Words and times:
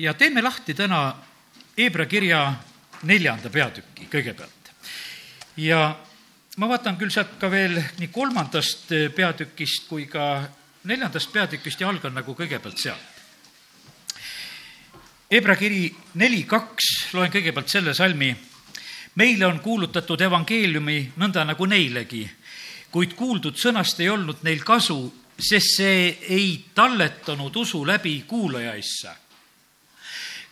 ja 0.00 0.14
teeme 0.14 0.42
lahti 0.42 0.74
täna 0.74 1.14
Hebra 1.76 2.06
kirja 2.06 2.54
neljanda 3.02 3.50
peatüki 3.50 4.08
kõigepealt. 4.12 4.70
ja 5.56 5.96
ma 6.56 6.68
vaatan 6.68 6.96
küll 6.96 7.12
sealt 7.12 7.36
ka 7.40 7.50
veel 7.50 7.76
nii 7.98 8.08
kolmandast 8.12 8.88
peatükist 9.16 9.88
kui 9.88 10.06
ka 10.06 10.42
neljandast 10.84 11.32
peatükist 11.32 11.80
ja 11.80 11.88
algan 11.88 12.16
nagu 12.16 12.34
kõigepealt 12.34 12.80
sealt. 12.80 13.20
Hebra 15.30 15.56
kiri 15.56 15.94
neli 16.14 16.42
kaks, 16.48 17.12
loen 17.12 17.30
kõigepealt 17.30 17.68
selle 17.68 17.94
salmi. 17.94 18.34
meile 19.14 19.46
on 19.46 19.60
kuulutatud 19.60 20.20
evangeeliumi 20.20 21.12
nõnda 21.16 21.44
nagu 21.44 21.66
neilegi, 21.66 22.30
kuid 22.90 23.14
kuuldud 23.14 23.56
sõnast 23.56 24.00
ei 24.00 24.08
olnud 24.08 24.42
neil 24.42 24.64
kasu, 24.64 25.12
sest 25.38 25.76
see 25.76 26.18
ei 26.28 26.64
talletanud 26.74 27.56
usu 27.56 27.86
läbi 27.86 28.22
kuulajaisse 28.26 29.29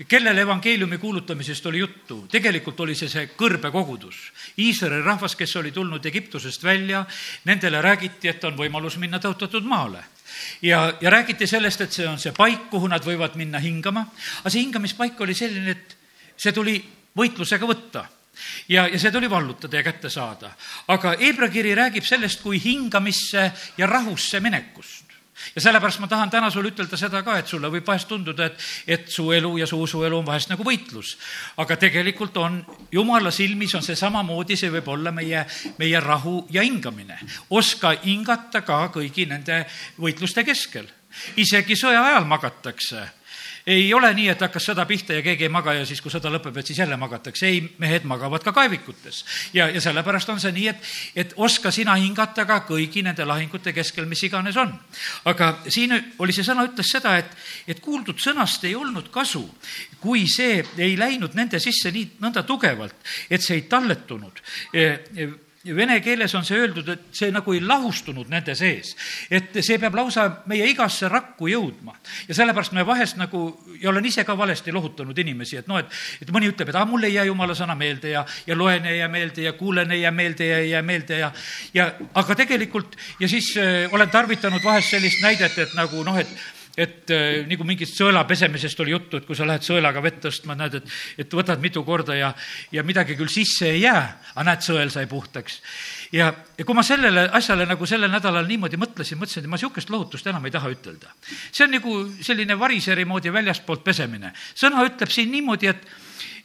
kellele 0.07 0.41
evangeeliumi 0.41 0.99
kuulutamisest 0.99 1.67
oli 1.67 1.79
juttu? 1.79 2.27
tegelikult 2.31 2.81
oli 2.81 2.95
see 2.95 3.09
see 3.09 3.31
kõrbekogudus. 3.37 4.17
Iisraeli 4.59 5.03
rahvas, 5.03 5.35
kes 5.37 5.57
oli 5.57 5.73
tulnud 5.73 6.07
Egiptusest 6.07 6.65
välja, 6.65 7.05
nendele 7.45 7.83
räägiti, 7.83 8.29
et 8.29 8.45
on 8.45 8.57
võimalus 8.57 8.99
minna 8.99 9.19
tõotatud 9.19 9.67
maale 9.67 10.05
ja, 10.63 10.95
ja 11.01 11.11
räägiti 11.11 11.47
sellest, 11.47 11.81
et 11.81 11.93
see 11.93 12.07
on 12.09 12.19
see 12.19 12.33
paik, 12.37 12.69
kuhu 12.71 12.89
nad 12.89 13.05
võivad 13.05 13.35
minna 13.41 13.59
hingama, 13.63 14.05
aga 14.41 14.53
see 14.53 14.63
hingamispaik 14.63 15.21
oli 15.21 15.35
selline, 15.35 15.75
et 15.75 15.97
see 16.39 16.55
tuli 16.55 16.79
võitlusega 17.19 17.67
võtta 17.67 18.05
ja, 18.69 18.87
ja 18.87 18.99
see 18.99 19.13
tuli 19.15 19.31
vallutada 19.31 19.81
ja 19.81 19.83
kätte 19.83 20.11
saada. 20.11 20.53
aga 20.89 21.17
Hebra 21.19 21.49
kiri 21.51 21.75
räägib 21.75 22.07
sellest 22.07 22.43
kui 22.43 22.61
hingamisse 22.63 23.51
ja 23.79 23.87
rahusse 23.87 24.41
minekust 24.41 24.98
ja 25.55 25.61
sellepärast 25.61 26.01
ma 26.01 26.09
tahan 26.09 26.31
täna 26.31 26.51
sulle 26.51 26.73
ütelda 26.73 26.97
seda 26.97 27.23
ka, 27.23 27.39
et 27.39 27.51
sulle 27.51 27.71
võib 27.73 27.87
vahest 27.87 28.09
tunduda, 28.09 28.47
et, 28.47 28.69
et 28.87 29.09
su 29.13 29.31
elu 29.33 29.57
ja 29.59 29.67
su 29.67 29.81
usuelu 29.81 30.19
on 30.19 30.27
vahest 30.27 30.53
nagu 30.53 30.65
võitlus. 30.65 31.17
aga 31.57 31.77
tegelikult 31.77 32.37
on, 32.37 32.63
jumala 32.93 33.31
silmis 33.31 33.75
on 33.75 33.83
see 33.83 33.97
samamoodi, 33.97 34.57
see 34.57 34.73
võib 34.73 34.89
olla 34.89 35.13
meie, 35.13 35.45
meie 35.79 36.01
rahu 36.01 36.47
ja 36.51 36.63
hingamine. 36.63 37.19
oska 37.51 37.95
hingata 38.05 38.63
ka 38.63 38.89
kõigi 38.95 39.29
nende 39.29 39.65
võitluste 39.99 40.45
keskel. 40.45 40.89
isegi 41.37 41.77
sõja 41.77 42.05
ajal 42.05 42.25
magatakse 42.29 43.18
ei 43.69 43.95
ole 43.95 44.09
nii, 44.17 44.29
et 44.33 44.41
hakkas 44.41 44.71
sõda 44.71 44.85
pihta 44.89 45.17
ja 45.19 45.23
keegi 45.25 45.45
ei 45.45 45.53
maga 45.53 45.75
ja 45.77 45.85
siis, 45.87 46.01
kui 46.01 46.13
sõda 46.13 46.31
lõpeb, 46.33 46.57
et 46.57 46.71
siis 46.71 46.79
jälle 46.81 46.97
magatakse. 46.97 47.47
ei, 47.47 47.61
mehed 47.79 48.07
magavad 48.09 48.45
ka 48.45 48.53
kaevikutes. 48.57 49.25
ja, 49.53 49.69
ja 49.69 49.81
sellepärast 49.81 50.29
on 50.33 50.41
see 50.41 50.53
nii, 50.57 50.69
et, 50.73 50.87
et 51.25 51.35
oska 51.37 51.71
sina 51.75 51.97
hingata 52.01 52.47
ka 52.49 52.63
kõigi 52.69 53.03
nende 53.05 53.27
lahingute 53.29 53.73
keskel, 53.77 54.07
mis 54.09 54.23
iganes 54.25 54.57
on. 54.57 54.73
aga 55.29 55.51
siin 55.69 55.93
oli 56.19 56.33
see 56.33 56.47
sõna, 56.47 56.65
ütles 56.71 56.93
seda, 56.97 57.17
et, 57.21 57.35
et 57.69 57.83
kuuldud 57.85 58.21
sõnast 58.23 58.65
ei 58.65 58.75
olnud 58.79 59.13
kasu, 59.13 59.45
kui 60.01 60.25
see 60.29 60.63
ei 60.79 60.97
läinud 60.99 61.37
nende 61.37 61.61
sisse 61.61 61.93
nii 61.93 62.15
nõnda 62.25 62.47
tugevalt, 62.49 62.97
et 63.31 63.45
see 63.45 63.61
ei 63.61 63.69
talletunud 63.69 64.41
vene 65.65 66.01
keeles 66.01 66.35
on 66.39 66.45
see 66.47 66.59
öeldud, 66.59 66.89
et 66.93 67.07
see 67.17 67.33
nagu 67.35 67.53
ei 67.55 67.61
lahustunud 67.61 68.29
nende 68.31 68.55
sees. 68.55 68.95
et 69.31 69.57
see 69.65 69.79
peab 69.79 69.97
lausa 69.99 70.29
meie 70.47 70.69
igasse 70.71 71.09
rakku 71.11 71.49
jõudma. 71.51 71.97
ja 72.29 72.35
sellepärast 72.35 72.73
me 72.73 72.87
vahest 72.87 73.19
nagu, 73.19 73.43
ja 73.81 73.91
olen 73.91 74.07
ise 74.07 74.25
ka 74.25 74.37
valesti 74.39 74.73
lohutanud 74.73 75.19
inimesi, 75.19 75.57
et 75.59 75.67
noh, 75.67 75.79
et, 75.79 75.91
et 76.23 76.31
mõni 76.31 76.51
ütleb, 76.53 76.71
et 76.71 76.79
aa, 76.79 76.87
mul 76.87 77.09
ei 77.09 77.15
jää 77.15 77.27
jumala 77.31 77.57
sõna 77.59 77.75
meelde 77.79 78.15
ja, 78.15 78.25
ja 78.47 78.57
loen 78.57 78.87
ei 78.87 78.99
jää 78.99 79.09
meelde 79.09 79.43
ja 79.43 79.53
kuulen 79.59 79.91
ei 79.93 80.03
jää 80.03 80.15
meelde 80.15 80.47
ja 80.47 80.59
ei 80.59 80.71
jää 80.71 80.83
meelde 80.83 81.19
ja, 81.19 81.33
ja 81.75 81.91
aga 82.15 82.39
tegelikult 82.39 82.97
ja 83.21 83.29
siis 83.29 83.51
äh, 83.57 83.93
olen 83.93 84.11
tarvitanud 84.11 84.65
vahest 84.65 84.95
sellist 84.95 85.23
näidet, 85.23 85.59
et 85.59 85.75
nagu 85.75 86.05
noh, 86.07 86.19
et 86.19 86.58
et 86.79 87.11
äh, 87.11 87.41
nagu 87.49 87.67
mingist 87.67 87.97
sõela 87.99 88.23
pesemisest 88.29 88.79
oli 88.85 88.95
juttu, 88.95 89.19
et 89.19 89.27
kui 89.27 89.37
sa 89.37 89.47
lähed 89.49 89.65
sõelaga 89.67 90.03
vett 90.05 90.21
tõstma, 90.23 90.55
näed, 90.59 90.79
et, 90.79 90.93
et 91.25 91.35
võtad 91.35 91.59
mitu 91.63 91.83
korda 91.87 92.15
ja, 92.15 92.31
ja 92.75 92.85
midagi 92.87 93.17
küll 93.19 93.31
sisse 93.33 93.73
ei 93.73 93.83
jää, 93.83 94.05
aga 94.35 94.47
näed, 94.53 94.63
sõel 94.67 94.93
sai 94.95 95.09
puhtaks. 95.11 95.59
ja, 96.15 96.31
ja 96.59 96.69
kui 96.69 96.79
ma 96.79 96.85
sellele 96.87 97.27
asjale 97.35 97.67
nagu 97.67 97.87
sellel 97.87 98.13
nädalal 98.15 98.47
niimoodi 98.47 98.79
mõtlesin, 98.79 99.19
mõtlesin, 99.19 99.43
et 99.43 99.51
ma 99.51 99.59
niisugust 99.59 99.91
lohutust 99.91 100.31
enam 100.31 100.47
ei 100.47 100.55
taha 100.55 100.71
ütelda. 100.77 101.11
see 101.51 101.67
on 101.67 101.75
nagu 101.75 101.99
selline 102.23 102.59
variseri 102.59 103.05
moodi 103.05 103.33
väljastpoolt 103.35 103.83
pesemine. 103.85 104.33
sõna 104.55 104.87
ütleb 104.87 105.11
siin 105.11 105.35
niimoodi, 105.35 105.75
et, 105.75 105.85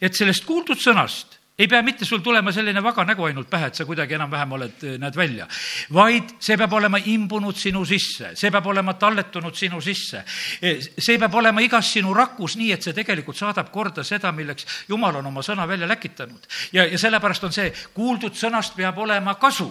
et 0.02 0.18
sellest 0.18 0.50
kuuldud 0.50 0.82
sõnast 0.82 1.43
ei 1.60 1.68
pea 1.68 1.82
mitte 1.82 2.06
sul 2.06 2.20
tulema 2.20 2.52
selline 2.52 2.82
vaga 2.84 3.04
nägu 3.06 3.28
ainult 3.28 3.50
pähe, 3.50 3.68
et 3.70 3.78
sa 3.78 3.86
kuidagi 3.86 4.18
enam-vähem 4.18 4.56
oled, 4.58 4.84
eh, 4.84 4.98
näed 4.98 5.16
välja, 5.16 5.46
vaid 5.94 6.34
see 6.42 6.58
peab 6.58 6.74
olema 6.74 6.98
imbunud 6.98 7.58
sinu 7.58 7.86
sisse, 7.86 8.32
see 8.40 8.52
peab 8.52 8.66
olema 8.74 8.96
talletunud 8.98 9.56
sinu 9.56 9.82
sisse. 9.82 10.24
Eh, 10.62 10.82
see 10.98 11.20
peab 11.22 11.36
olema 11.36 11.62
igas 11.62 11.94
sinu 11.94 12.14
rakus 12.14 12.58
nii, 12.58 12.72
et 12.74 12.82
see 12.82 12.94
tegelikult 12.94 13.38
saadab 13.38 13.70
korda 13.72 14.04
seda, 14.04 14.32
milleks 14.32 14.66
Jumal 14.90 15.22
on 15.22 15.30
oma 15.30 15.46
sõna 15.46 15.68
välja 15.68 15.88
läkitanud. 15.88 16.48
ja, 16.74 16.86
ja 16.86 16.98
sellepärast 16.98 17.44
on 17.44 17.54
see, 17.54 17.74
kuuldud 17.94 18.34
sõnast 18.34 18.76
peab 18.76 18.98
olema 18.98 19.36
kasu 19.36 19.70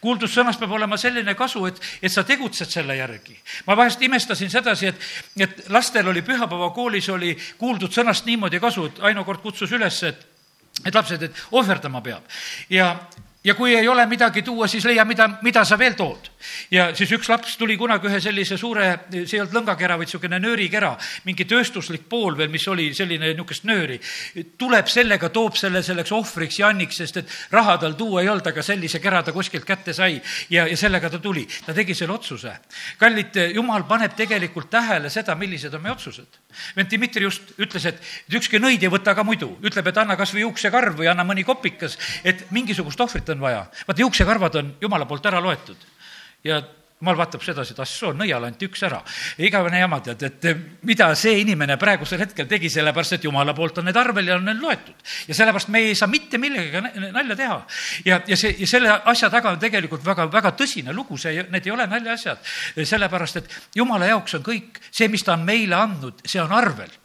kuuldud 0.00 0.30
sõnast 0.30 0.58
peab 0.58 0.72
olema 0.72 0.96
selline 0.96 1.34
kasu, 1.34 1.66
et, 1.66 1.78
et 2.02 2.12
sa 2.12 2.24
tegutsed 2.24 2.70
selle 2.70 2.96
järgi. 2.96 3.36
ma 3.66 3.76
vahest 3.76 4.02
imestasin 4.02 4.50
sedasi, 4.50 4.86
et, 4.86 4.96
et 5.36 5.64
lastel 5.68 6.08
oli 6.08 6.22
pühapäevakoolis 6.22 7.08
oli 7.08 7.36
kuuldud 7.58 7.92
sõnast 7.92 8.26
niimoodi 8.26 8.60
kasu, 8.60 8.86
et 8.86 9.00
Aino 9.02 9.24
kord 9.24 9.42
kutsus 9.42 9.72
üles, 9.72 10.02
et 10.02 10.31
et 10.84 10.94
lapsed, 10.94 11.22
et 11.22 11.42
ohverdama 11.52 12.00
peab. 12.04 12.22
Ja 12.70 12.94
ja 13.44 13.54
kui 13.54 13.74
ei 13.74 13.88
ole 13.88 14.04
midagi 14.06 14.42
tuua, 14.42 14.66
siis 14.70 14.84
leia, 14.86 15.04
mida, 15.04 15.28
mida 15.42 15.64
sa 15.64 15.78
veel 15.78 15.96
tood. 15.98 16.30
ja 16.70 16.90
siis 16.94 17.10
üks 17.14 17.28
laps 17.30 17.56
tuli 17.58 17.76
kunagi 17.78 18.06
ühe 18.06 18.20
sellise 18.22 18.56
suure, 18.58 18.86
see 19.10 19.36
ei 19.36 19.42
olnud 19.42 19.56
lõngakera, 19.56 19.96
vaid 19.98 20.10
niisugune 20.10 20.38
nöörikera, 20.42 20.92
mingi 21.26 21.46
tööstuslik 21.48 22.06
pool 22.10 22.36
veel, 22.38 22.50
mis 22.52 22.66
oli 22.70 22.90
selline 22.94 23.32
niisugust 23.32 23.66
nööri. 23.66 23.98
tuleb 24.58 24.90
sellega, 24.90 25.30
toob 25.34 25.58
selle 25.58 25.82
selleks 25.82 26.12
ohvriks 26.14 26.60
Janniks, 26.62 27.00
sest 27.02 27.22
et 27.22 27.34
raha 27.50 27.78
tal 27.82 27.96
tuua 27.98 28.22
ei 28.22 28.30
olnud, 28.30 28.46
aga 28.46 28.62
sellise 28.62 29.00
kera 29.02 29.22
ta 29.22 29.34
kuskilt 29.34 29.66
kätte 29.66 29.94
sai 29.94 30.20
ja, 30.50 30.66
ja 30.66 30.76
sellega 30.76 31.10
ta 31.10 31.18
tuli. 31.18 31.46
ta 31.66 31.74
tegi 31.74 31.94
selle 31.98 32.14
otsuse. 32.14 32.54
kallid, 32.98 33.38
jumal 33.54 33.86
paneb 33.90 34.14
tegelikult 34.18 34.70
tähele 34.70 35.10
seda, 35.10 35.34
millised 35.34 35.74
on 35.74 35.82
meie 35.82 35.96
otsused. 35.96 36.38
vend 36.76 36.90
Dmitri 36.92 37.26
just 37.26 37.54
ütles, 37.58 37.86
et 37.90 37.98
ükski 38.30 38.62
nõid 38.62 38.82
ei 38.82 38.92
võta 38.92 39.16
ka 39.18 39.24
muidu, 39.26 39.56
ütleb, 39.62 39.88
et 39.88 39.98
anna 39.98 40.16
kas 40.16 40.34
või 40.34 40.46
juuksekarv 40.46 40.98
või 41.02 41.10
anna 41.10 41.24
mõni 41.26 41.44
kopikas, 41.44 41.98
et 42.24 42.46
mingisugust 42.50 43.00
ohvrit 43.00 43.31
on 43.34 43.40
vaja. 43.40 43.64
vaata, 43.88 44.00
juuksekarvad 44.06 44.60
on 44.60 44.76
jumala 44.80 45.08
poolt 45.08 45.26
ära 45.26 45.40
loetud 45.42 45.90
ja 46.44 46.62
jumal 47.02 47.16
vaatab 47.18 47.42
sedasi, 47.42 47.74
et 47.74 47.80
ah 47.82 47.88
soo, 47.88 48.12
nõiale 48.14 48.46
anti 48.46 48.68
üks 48.68 48.84
ära. 48.86 49.00
igavene 49.42 49.80
jama, 49.80 49.98
tead, 50.06 50.22
et 50.22 50.46
mida 50.86 51.08
see 51.18 51.40
inimene 51.40 51.74
praegusel 51.76 52.22
hetkel 52.22 52.46
tegi, 52.46 52.70
sellepärast 52.70 53.16
et 53.16 53.26
jumala 53.26 53.54
poolt 53.58 53.80
on 53.82 53.88
need 53.90 53.98
arvel 53.98 54.30
ja 54.30 54.36
on 54.38 54.46
need 54.46 54.62
loetud. 54.62 54.94
ja 55.26 55.34
sellepärast 55.34 55.72
me 55.74 55.82
ei 55.82 55.96
saa 55.98 56.06
mitte 56.08 56.38
millegagi 56.38 57.10
nalja 57.10 57.36
teha. 57.36 57.58
ja, 58.06 58.20
ja 58.26 58.38
see, 58.38 58.54
ja 58.58 58.70
selle 58.70 58.94
asja 59.14 59.30
taga 59.34 59.50
on 59.50 59.58
tegelikult 59.58 60.06
väga, 60.06 60.28
väga 60.30 60.54
tõsine 60.62 60.94
lugu, 60.94 61.18
see, 61.18 61.42
need 61.50 61.66
ei 61.66 61.74
ole 61.74 61.88
naljaasjad. 61.90 62.38
sellepärast, 62.78 63.42
et 63.42 63.60
jumala 63.74 64.06
jaoks 64.06 64.38
on 64.38 64.46
kõik 64.46 64.78
see, 64.90 65.10
mis 65.10 65.26
ta 65.26 65.34
on 65.34 65.46
meile 65.48 65.74
andnud, 65.82 66.22
see 66.22 66.42
on 66.42 66.54
arvel 66.54 67.01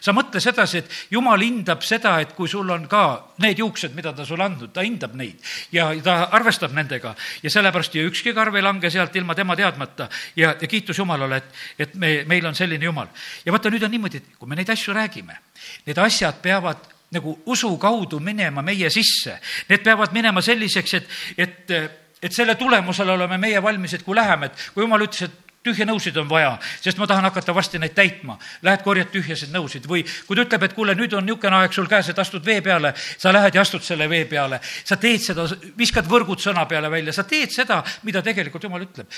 sa 0.00 0.14
mõtle 0.16 0.40
sedasi, 0.42 0.82
et 0.82 0.96
jumal 1.14 1.42
hindab 1.42 1.82
seda, 1.86 2.16
et 2.22 2.32
kui 2.36 2.48
sul 2.48 2.70
on 2.70 2.86
ka 2.90 3.02
need 3.42 3.60
juuksed, 3.62 3.94
mida 3.96 4.12
ta 4.16 4.26
sulle 4.26 4.46
andnud, 4.46 4.72
ta 4.74 4.84
hindab 4.86 5.14
neid. 5.18 5.40
Ja 5.74 5.88
ta 6.04 6.18
arvestab 6.36 6.74
nendega. 6.76 7.14
Ja 7.42 7.52
sellepärast 7.52 7.94
ju 7.94 8.06
ükski 8.10 8.34
karv 8.36 8.56
ei 8.56 8.64
lange 8.64 8.90
sealt 8.90 9.16
ilma 9.16 9.34
tema 9.34 9.56
teadmata. 9.56 10.08
Ja, 10.36 10.54
ja 10.60 10.68
kiitus 10.68 10.98
Jumalale, 10.98 11.42
et, 11.42 11.62
et 11.78 11.94
me, 11.94 12.12
meil 12.28 12.46
on 12.46 12.54
selline 12.54 12.84
Jumal. 12.84 13.08
ja 13.44 13.52
vaata, 13.52 13.70
nüüd 13.70 13.84
on 13.84 13.90
niimoodi, 13.90 14.22
et 14.22 14.38
kui 14.38 14.48
me 14.48 14.58
neid 14.58 14.70
asju 14.70 14.94
räägime, 14.96 15.38
need 15.86 15.98
asjad 15.98 16.42
peavad 16.42 16.92
nagu 17.14 17.38
usu 17.46 17.70
kaudu 17.78 18.18
minema 18.20 18.62
meie 18.66 18.90
sisse, 18.90 19.38
need 19.68 19.84
peavad 19.84 20.12
minema 20.12 20.42
selliseks, 20.42 20.94
et, 20.98 21.14
et 21.38 21.78
et 22.22 22.32
selle 22.32 22.54
tulemusel 22.58 23.10
oleme 23.12 23.38
meie 23.38 23.60
valmis, 23.62 23.92
et 23.94 24.02
kui 24.02 24.16
läheme, 24.16 24.48
et 24.48 24.62
kui 24.74 24.82
jumal 24.82 25.04
ütles, 25.04 25.28
et 25.28 25.45
tühje 25.66 25.86
nõusid 25.88 26.16
on 26.22 26.28
vaja, 26.30 26.54
sest 26.80 27.00
ma 27.00 27.08
tahan 27.10 27.26
hakata 27.28 27.54
varsti 27.56 27.80
neid 27.82 27.96
täitma. 27.96 28.38
Lähed 28.66 28.84
korjad 28.86 29.10
tühjasid 29.12 29.52
nõusid 29.54 29.88
või 29.90 30.04
kui 30.06 30.38
ta 30.38 30.46
ütleb, 30.46 30.68
et 30.68 30.76
kuule, 30.76 30.94
nüüd 30.98 31.16
on 31.18 31.26
niisugune 31.26 31.60
aeg 31.60 31.74
sul 31.76 31.90
käes, 31.90 32.10
et 32.12 32.22
astud 32.22 32.44
vee 32.46 32.60
peale, 32.64 32.94
sa 33.18 33.34
lähed 33.34 33.58
ja 33.58 33.66
astud 33.66 33.84
selle 33.86 34.08
vee 34.10 34.24
peale, 34.30 34.60
sa 34.62 34.98
teed 35.00 35.24
seda, 35.24 35.48
viskad 35.78 36.08
võrgud 36.10 36.42
sõna 36.42 36.66
peale 36.70 36.90
välja, 36.92 37.14
sa 37.16 37.26
teed 37.28 37.52
seda, 37.54 37.82
mida 38.06 38.22
tegelikult 38.22 38.64
jumal 38.64 38.86
ütleb. 38.86 39.10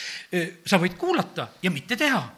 sa 0.67 0.81
võid 0.81 0.97
kuulata 0.99 1.49
ja 1.62 1.71
mitte 1.71 1.97
teha 1.97 2.38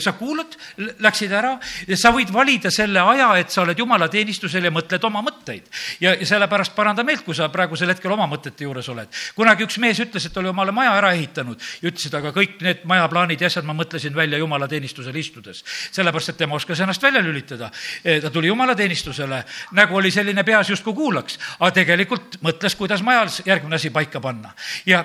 sa 0.00 0.12
kuulad, 0.12 0.56
läksid 1.00 1.32
ära, 1.32 1.54
sa 1.96 2.12
võid 2.12 2.28
valida 2.32 2.70
selle 2.72 3.00
aja, 3.00 3.30
et 3.40 3.52
sa 3.52 3.62
oled 3.62 3.78
jumalateenistusel 3.80 4.68
ja 4.68 4.72
mõtled 4.74 5.04
oma 5.08 5.22
mõtteid. 5.24 5.64
ja, 6.00 6.12
ja 6.14 6.26
sellepärast 6.26 6.74
paranda 6.76 7.04
meelt, 7.06 7.24
kui 7.24 7.34
sa 7.34 7.48
praegusel 7.48 7.88
hetkel 7.88 8.12
oma 8.12 8.26
mõtete 8.28 8.66
juures 8.66 8.88
oled. 8.92 9.08
kunagi 9.34 9.64
üks 9.64 9.78
mees 9.80 10.00
ütles, 10.04 10.26
et 10.26 10.36
oli 10.36 10.52
omale 10.52 10.72
maja 10.76 10.92
ära 10.98 11.14
ehitanud 11.16 11.60
ja 11.80 11.88
ütles, 11.88 12.06
et 12.06 12.18
aga 12.18 12.34
kõik 12.36 12.60
need 12.60 12.84
majaplaanid 12.84 13.40
ja 13.40 13.48
asjad 13.48 13.64
ma 13.64 13.76
mõtlesin 13.78 14.14
välja 14.14 14.38
jumalateenistusel 14.38 15.16
istudes. 15.16 15.64
sellepärast, 15.90 16.34
et 16.34 16.36
tema 16.36 16.60
oskas 16.60 16.80
ennast 16.80 17.02
välja 17.02 17.22
lülitada. 17.24 17.70
E, 18.04 18.20
ta 18.20 18.30
tuli 18.30 18.52
jumalateenistusele, 18.52 19.44
nägu 19.72 19.96
oli 19.96 20.10
selline 20.10 20.44
peas 20.44 20.68
justkui 20.68 20.94
kuulaks, 20.94 21.38
aga 21.58 21.72
tegelikult 21.80 22.36
mõtles, 22.44 22.76
kuidas 22.76 23.02
majas 23.02 23.42
järgmine 23.46 23.80
asi 23.80 23.90
paika 23.90 24.20
panna. 24.20 24.52
ja 24.86 25.04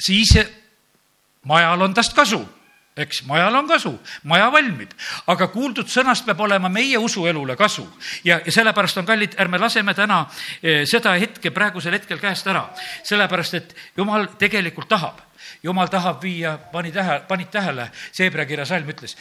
siis 0.00 0.34
majal 1.44 1.80
on 1.80 1.94
tast 1.94 2.14
kasu 2.14 2.42
eks, 2.96 3.22
majal 3.28 3.54
on 3.54 3.68
kasu, 3.68 3.92
maja 4.24 4.48
valmib, 4.52 4.92
aga 5.28 5.48
kuuldud 5.52 5.88
sõnast 5.92 6.24
peab 6.24 6.40
olema 6.40 6.70
meie 6.72 6.98
usuelule 6.98 7.56
kasu. 7.56 7.84
ja, 8.24 8.40
ja 8.44 8.52
sellepärast 8.52 8.96
on 8.96 9.06
kallid, 9.06 9.36
ärme 9.38 9.58
laseme 9.58 9.94
täna 9.94 10.24
eh, 10.62 10.86
seda 10.88 11.12
hetke 11.20 11.50
praegusel 11.50 11.92
hetkel 11.92 12.18
käest 12.18 12.46
ära, 12.46 12.68
sellepärast 13.04 13.54
et 13.54 13.74
jumal 13.96 14.28
tegelikult 14.38 14.88
tahab, 14.88 15.20
jumal 15.62 15.92
tahab 15.92 16.22
viia, 16.22 16.56
pani 16.72 16.92
tähe, 16.92 17.20
panid 17.28 17.52
tähele, 17.52 17.90
Seebra 18.12 18.46
kirja 18.46 18.64
salm 18.64 18.88
ütles, 18.88 19.16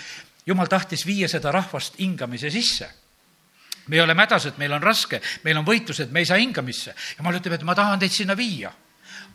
jumal 0.46 0.72
tahtis 0.72 1.06
viia 1.06 1.28
seda 1.28 1.52
rahvast 1.52 2.00
hingamise 2.00 2.50
sisse 2.50 2.90
me 3.88 4.02
oleme 4.02 4.24
hädas, 4.24 4.48
et 4.50 4.58
meil 4.58 4.74
on 4.74 4.82
raske, 4.82 5.20
meil 5.44 5.60
on 5.60 5.66
võitlused, 5.66 6.10
me 6.12 6.24
ei 6.24 6.26
saa 6.26 6.40
hingamisse. 6.42 6.96
jumal 7.20 7.36
ütleb, 7.38 7.54
et 7.54 7.64
ma 7.64 7.76
tahan 7.76 8.00
teid 8.00 8.12
sinna 8.12 8.36
viia. 8.36 8.72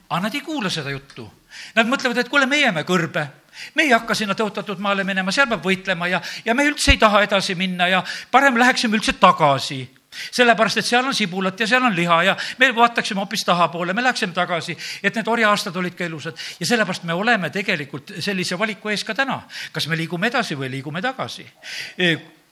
aga 0.09 0.21
nad 0.21 0.35
ei 0.35 0.41
kuula 0.41 0.71
seda 0.71 0.91
juttu. 0.91 1.31
Nad 1.75 1.87
mõtlevad, 1.87 2.19
et 2.19 2.29
kuule, 2.29 2.47
me 2.47 2.59
jääme 2.59 2.83
kõrbe 2.83 3.29
me 3.75 3.87
ei 3.87 3.95
hakka 3.95 4.15
sinna 4.15 4.35
tõotatud 4.35 4.79
maale 4.79 5.05
minema, 5.05 5.33
seal 5.33 5.49
peab 5.51 5.65
võitlema 5.65 6.09
ja, 6.11 6.21
ja 6.45 6.55
me 6.55 6.67
üldse 6.69 6.95
ei 6.95 7.01
taha 7.01 7.23
edasi 7.27 7.55
minna 7.55 7.89
ja 7.89 8.05
parem 8.31 8.59
läheksime 8.61 8.99
üldse 8.99 9.17
tagasi 9.21 9.83
sellepärast, 10.11 10.81
et 10.81 10.87
seal 10.87 11.07
on 11.07 11.15
sibulat 11.15 11.61
ja 11.61 11.69
seal 11.71 11.85
on 11.87 11.95
liha 11.95 12.23
ja 12.27 12.37
me 12.59 12.71
vaataksime 12.75 13.23
hoopis 13.23 13.45
tahapoole, 13.47 13.95
me 13.95 14.03
läheksime 14.03 14.35
tagasi, 14.35 14.77
et 15.03 15.15
need 15.15 15.29
orja-aastad 15.29 15.77
olid 15.77 15.95
ka 15.95 16.09
ilusad 16.09 16.39
ja 16.61 16.67
sellepärast 16.67 17.07
me 17.09 17.15
oleme 17.15 17.51
tegelikult 17.55 18.17
sellise 18.19 18.59
valiku 18.59 18.91
ees 18.91 19.05
ka 19.05 19.15
täna. 19.15 19.43
kas 19.73 19.87
me 19.87 19.97
liigume 19.97 20.27
edasi 20.27 20.59
või 20.59 20.71
liigume 20.71 21.03
tagasi? 21.03 21.47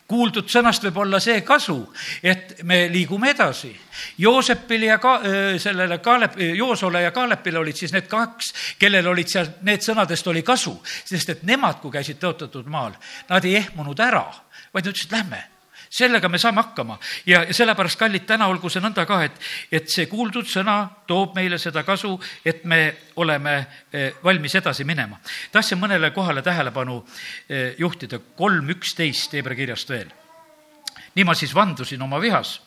Kuuldud 0.09 0.49
sõnast 0.49 0.87
võib 0.89 1.03
olla 1.05 1.21
see 1.21 1.43
kasu, 1.47 1.77
et 2.23 2.63
me 2.65 2.87
liigume 2.93 3.33
edasi. 3.35 3.75
Joosepil 4.19 4.87
ja 4.89 4.97
ka 5.03 5.19
sellele 5.61 5.99
Kaalep, 6.05 6.39
Joosole 6.57 7.03
ja 7.03 7.13
Kaalepile 7.13 7.61
olid 7.61 7.77
siis 7.77 7.93
need 7.93 8.09
kaks, 8.09 8.53
kellel 8.81 9.07
olid 9.13 9.29
seal, 9.29 9.53
need 9.69 9.85
sõnadest 9.85 10.33
oli 10.33 10.43
kasu, 10.43 10.79
sest 11.05 11.37
et 11.37 11.45
nemad, 11.49 11.81
kui 11.83 11.93
käisid 11.93 12.21
tõotatud 12.23 12.67
maal, 12.73 12.97
nad 13.29 13.45
ei 13.45 13.59
ehmunud 13.61 14.01
ära, 14.01 14.25
vaid 14.73 14.91
ütlesid, 14.91 15.13
lähme 15.13 15.45
sellega 15.91 16.29
me 16.29 16.39
saame 16.39 16.63
hakkama 16.63 16.99
ja 17.27 17.45
sellepärast, 17.55 17.99
kallid, 17.99 18.27
täna 18.29 18.49
olgu 18.49 18.71
see 18.71 18.83
nõnda 18.85 19.07
ka, 19.09 19.23
et, 19.25 19.41
et 19.73 19.91
see 19.91 20.07
kuuldud 20.11 20.47
sõna 20.49 20.79
toob 21.09 21.37
meile 21.37 21.59
seda 21.59 21.83
kasu, 21.87 22.15
et 22.45 22.65
me 22.65 22.81
oleme 23.17 23.57
eh, 23.93 24.13
valmis 24.25 24.55
edasi 24.61 24.85
minema. 24.85 25.19
tahtsin 25.53 25.81
mõnele 25.81 26.11
kohale 26.15 26.43
tähelepanu 26.43 27.03
eh, 27.49 27.75
juhtida, 27.79 28.21
kolm 28.37 28.71
üksteist 28.77 29.35
Hebra 29.35 29.55
kirjast 29.55 29.91
veel. 29.91 30.09
nii 31.15 31.25
ma 31.25 31.35
siis 31.35 31.55
vandusin 31.55 32.03
oma 32.03 32.21
vihas 32.21 32.59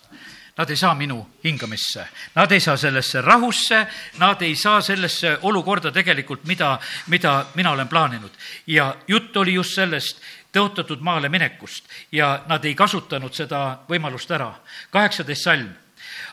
Nad 0.57 0.69
ei 0.69 0.75
saa 0.75 0.95
minu 0.95 1.29
hingamisse, 1.43 2.03
nad 2.35 2.51
ei 2.51 2.59
saa 2.59 2.75
sellesse 2.77 3.21
rahusse, 3.21 3.87
nad 4.19 4.41
ei 4.41 4.55
saa 4.55 4.81
sellesse 4.81 5.37
olukorda 5.41 5.91
tegelikult, 5.91 6.43
mida, 6.43 6.79
mida 7.07 7.45
mina 7.55 7.71
olen 7.71 7.87
plaaninud. 7.87 8.31
ja 8.67 8.95
jutt 9.07 9.37
oli 9.37 9.53
just 9.53 9.75
sellest, 9.75 10.21
tõotatud 10.51 11.01
maale 11.01 11.29
minekust 11.29 11.85
ja 12.11 12.43
nad 12.47 12.65
ei 12.65 12.75
kasutanud 12.75 13.33
seda 13.33 13.79
võimalust 13.89 14.31
ära. 14.31 14.53
kaheksateist 14.91 15.43
salm. 15.43 15.69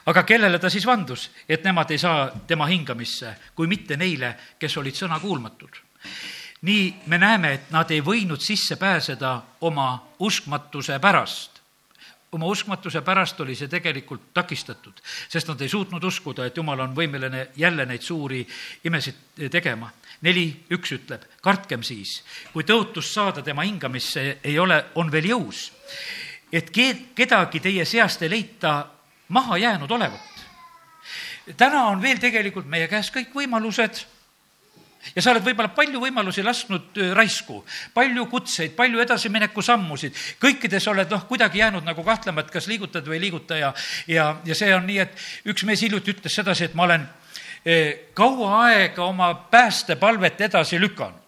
aga 0.06 0.22
kellele 0.22 0.58
ta 0.58 0.70
siis 0.70 0.86
vandus, 0.86 1.30
et 1.48 1.64
nemad 1.64 1.90
ei 1.90 1.98
saa 1.98 2.30
tema 2.46 2.66
hingamisse, 2.66 3.34
kui 3.54 3.66
mitte 3.66 3.96
neile, 3.96 4.36
kes 4.58 4.76
olid 4.76 4.94
sõnakuulmatud? 4.94 5.70
nii 6.62 6.94
me 7.06 7.18
näeme, 7.18 7.52
et 7.52 7.70
nad 7.70 7.90
ei 7.90 8.00
võinud 8.00 8.40
sisse 8.40 8.76
pääseda 8.76 9.42
oma 9.60 10.08
uskmatuse 10.18 10.98
pärast 10.98 11.58
oma 12.32 12.46
uskmatuse 12.46 13.00
pärast 13.00 13.40
oli 13.40 13.54
see 13.56 13.70
tegelikult 13.72 14.32
takistatud, 14.34 15.00
sest 15.28 15.48
nad 15.48 15.60
ei 15.64 15.68
suutnud 15.68 16.04
uskuda, 16.04 16.46
et 16.46 16.56
Jumal 16.56 16.84
on 16.84 16.96
võimeline 16.96 17.48
jälle 17.56 17.86
neid 17.88 18.04
suuri 18.04 18.42
imesid 18.84 19.48
tegema. 19.50 19.90
Neli, 20.26 20.46
üks 20.74 20.92
ütleb, 20.96 21.24
kartkem 21.44 21.82
siis, 21.86 22.22
kui 22.52 22.66
tõotust 22.66 23.14
saada 23.14 23.42
tema 23.46 23.66
hingamisse 23.66 24.38
ei 24.42 24.58
ole, 24.58 24.80
on 24.98 25.12
veel 25.12 25.30
jõus, 25.32 25.68
et 26.52 26.70
ke-, 26.74 27.14
kedagi 27.14 27.60
teie 27.62 27.84
seast 27.86 28.22
ei 28.22 28.32
leita 28.32 28.74
maha 29.28 29.58
jäänud 29.58 29.90
olevat. 29.90 30.46
täna 31.56 31.86
on 31.88 32.02
veel 32.02 32.18
tegelikult 32.18 32.66
meie 32.66 32.88
käes 32.88 33.10
kõik 33.10 33.32
võimalused 33.34 34.04
ja 35.14 35.22
sa 35.22 35.32
oled 35.32 35.44
võib-olla 35.46 35.70
palju 35.74 36.00
võimalusi 36.02 36.42
lasknud 36.44 36.98
raisku, 37.16 37.62
palju 37.94 38.26
kutseid, 38.30 38.74
palju 38.76 39.00
edasimineku 39.04 39.62
sammusid, 39.62 40.16
kõikides 40.42 40.88
oled 40.90 41.10
noh, 41.12 41.24
kuidagi 41.28 41.62
jäänud 41.62 41.86
nagu 41.86 42.04
kahtlema, 42.04 42.42
et 42.42 42.52
kas 42.52 42.68
liigutad 42.70 43.06
või 43.06 43.18
ei 43.18 43.26
liiguta 43.28 43.58
ja, 43.60 43.72
ja, 44.10 44.28
ja 44.44 44.58
see 44.58 44.74
on 44.74 44.86
nii, 44.88 44.98
et 45.04 45.52
üks 45.52 45.64
mees 45.68 45.82
hiljuti 45.84 46.16
ütles 46.16 46.34
sedasi, 46.40 46.68
et 46.68 46.76
ma 46.78 46.88
olen 46.88 47.06
kaua 48.14 48.64
aega 48.64 49.04
oma 49.04 49.34
päästepalvet 49.34 50.40
edasi 50.40 50.80
lükanud 50.80 51.27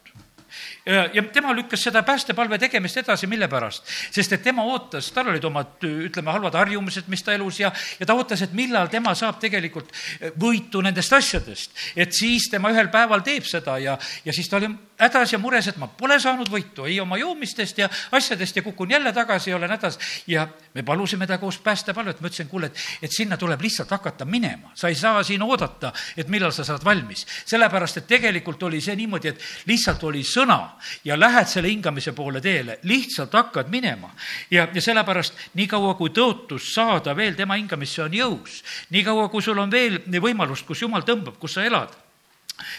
ja 1.14 1.22
tema 1.32 1.54
lükkas 1.56 1.82
seda 1.86 2.02
päästepalve 2.02 2.58
tegemist 2.58 2.96
edasi, 2.96 3.26
mille 3.30 3.48
pärast? 3.48 3.86
sest 4.10 4.32
et 4.32 4.42
tema 4.42 4.64
ootas, 4.66 5.10
tal 5.14 5.30
olid 5.32 5.44
omad, 5.44 5.78
ütleme, 5.84 6.32
halvad 6.32 6.56
harjumused, 6.58 7.08
mis 7.12 7.22
ta 7.22 7.34
elus 7.36 7.60
ja, 7.60 7.72
ja 8.00 8.06
ta 8.06 8.14
ootas, 8.14 8.42
et 8.46 8.54
millal 8.56 8.90
tema 8.92 9.14
saab 9.18 9.40
tegelikult 9.42 9.92
võitu 10.40 10.82
nendest 10.84 11.12
asjadest. 11.12 11.74
et 11.96 12.12
siis 12.16 12.48
tema 12.50 12.72
ühel 12.74 12.90
päeval 12.92 13.24
teeb 13.26 13.46
seda 13.48 13.78
ja, 13.78 13.98
ja 14.24 14.32
siis 14.32 14.48
ta 14.48 14.60
oli 14.60 14.70
hädas 15.00 15.32
ja 15.32 15.38
mures, 15.40 15.68
et 15.68 15.78
ma 15.80 15.88
pole 15.88 16.18
saanud 16.20 16.48
võitu 16.50 16.84
ei 16.88 16.98
oma 17.00 17.18
joomistest 17.20 17.78
ja 17.80 17.88
asjadest 18.16 18.56
ja 18.56 18.62
kukun 18.62 18.90
jälle 18.90 19.12
tagasi 19.12 19.50
ja 19.50 19.56
olen 19.56 19.70
hädas. 19.70 19.98
ja 20.26 20.48
me 20.74 20.82
palusime 20.82 21.26
ta 21.26 21.38
koos 21.38 21.58
päästepalvet, 21.58 22.20
ma 22.20 22.28
ütlesin, 22.28 22.48
kuule, 22.48 22.66
et, 22.66 22.76
et 23.02 23.12
sinna 23.12 23.36
tuleb 23.36 23.60
lihtsalt 23.62 23.90
hakata 23.90 24.24
minema, 24.24 24.72
sa 24.74 24.88
ei 24.88 24.94
saa 24.94 25.22
siin 25.22 25.42
oodata, 25.42 25.92
et 26.16 26.28
millal 26.28 26.52
sa 26.52 26.64
saad 26.64 26.84
valmis. 26.84 27.26
sellepärast, 27.44 27.96
et 27.96 28.06
tegelikult 28.06 28.62
oli 28.62 28.80
see 28.80 28.96
niimoodi, 28.96 29.28
et 29.28 29.40
lihtsalt 29.66 30.04
oli 30.04 30.22
sõna 30.26 30.60
ja 31.04 31.18
lähed 31.18 31.48
selle 31.48 31.70
hingamise 31.72 32.12
poole 32.16 32.40
teele, 32.40 32.78
lihtsalt 32.82 33.32
hakkad 33.32 33.70
minema. 33.70 34.12
ja, 34.50 34.68
ja 34.74 34.82
sellepärast 34.82 35.34
niikaua, 35.54 35.94
kui 35.94 36.10
tõotus 36.14 36.72
saada 36.74 37.16
veel 37.16 37.34
tema 37.38 37.58
hingamisse 37.60 38.02
on 38.02 38.14
jõus, 38.14 38.62
niikaua, 38.90 39.28
kui 39.28 39.42
sul 39.42 39.58
on 39.58 39.70
veel 39.70 40.00
võimalust, 40.20 40.66
kus 40.66 40.82
jumal 40.82 41.06
tõmbab, 41.06 41.38
kus 41.40 41.58
sa 41.58 41.64
elad 41.64 41.96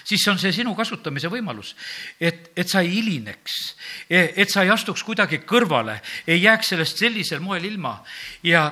siis 0.03 0.27
on 0.29 0.39
see 0.39 0.53
sinu 0.53 0.73
kasutamise 0.77 1.29
võimalus, 1.31 1.73
et, 2.19 2.51
et 2.55 2.69
sa 2.69 2.83
ei 2.83 2.91
hilineks, 2.97 3.57
et 4.09 4.49
sa 4.51 4.65
ei 4.65 4.69
astuks 4.73 5.03
kuidagi 5.07 5.41
kõrvale, 5.47 5.99
ei 6.27 6.41
jääks 6.43 6.73
sellest 6.73 7.01
sellisel 7.01 7.41
moel 7.43 7.65
ilma 7.65 7.95
ja, 8.45 8.67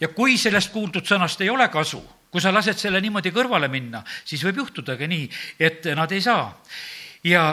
ja 0.00 0.10
kui 0.14 0.38
sellest 0.40 0.72
kuuldud 0.74 1.06
sõnast 1.06 1.40
ei 1.44 1.50
ole 1.52 1.68
kasu, 1.72 2.02
kui 2.30 2.42
sa 2.42 2.52
lased 2.54 2.78
selle 2.78 3.00
niimoodi 3.02 3.32
kõrvale 3.34 3.70
minna, 3.70 4.04
siis 4.24 4.42
võib 4.46 4.62
juhtudagi 4.64 5.08
nii, 5.10 5.26
et 5.60 5.90
nad 5.98 6.12
ei 6.12 6.22
saa. 6.22 6.52
ja 7.24 7.50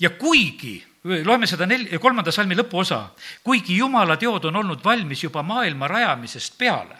ja 0.00 0.10
kuigi 0.10 0.84
loeme 1.24 1.46
seda 1.46 1.66
nel-, 1.68 1.88
kolmanda 2.00 2.32
salmi 2.32 2.56
lõpuosa, 2.56 3.00
kuigi 3.44 3.76
jumala 3.76 4.16
teod 4.16 4.44
on 4.48 4.56
olnud 4.56 4.84
valmis 4.84 5.24
juba 5.24 5.42
maailma 5.42 5.88
rajamisest 5.88 6.58
peale, 6.58 6.96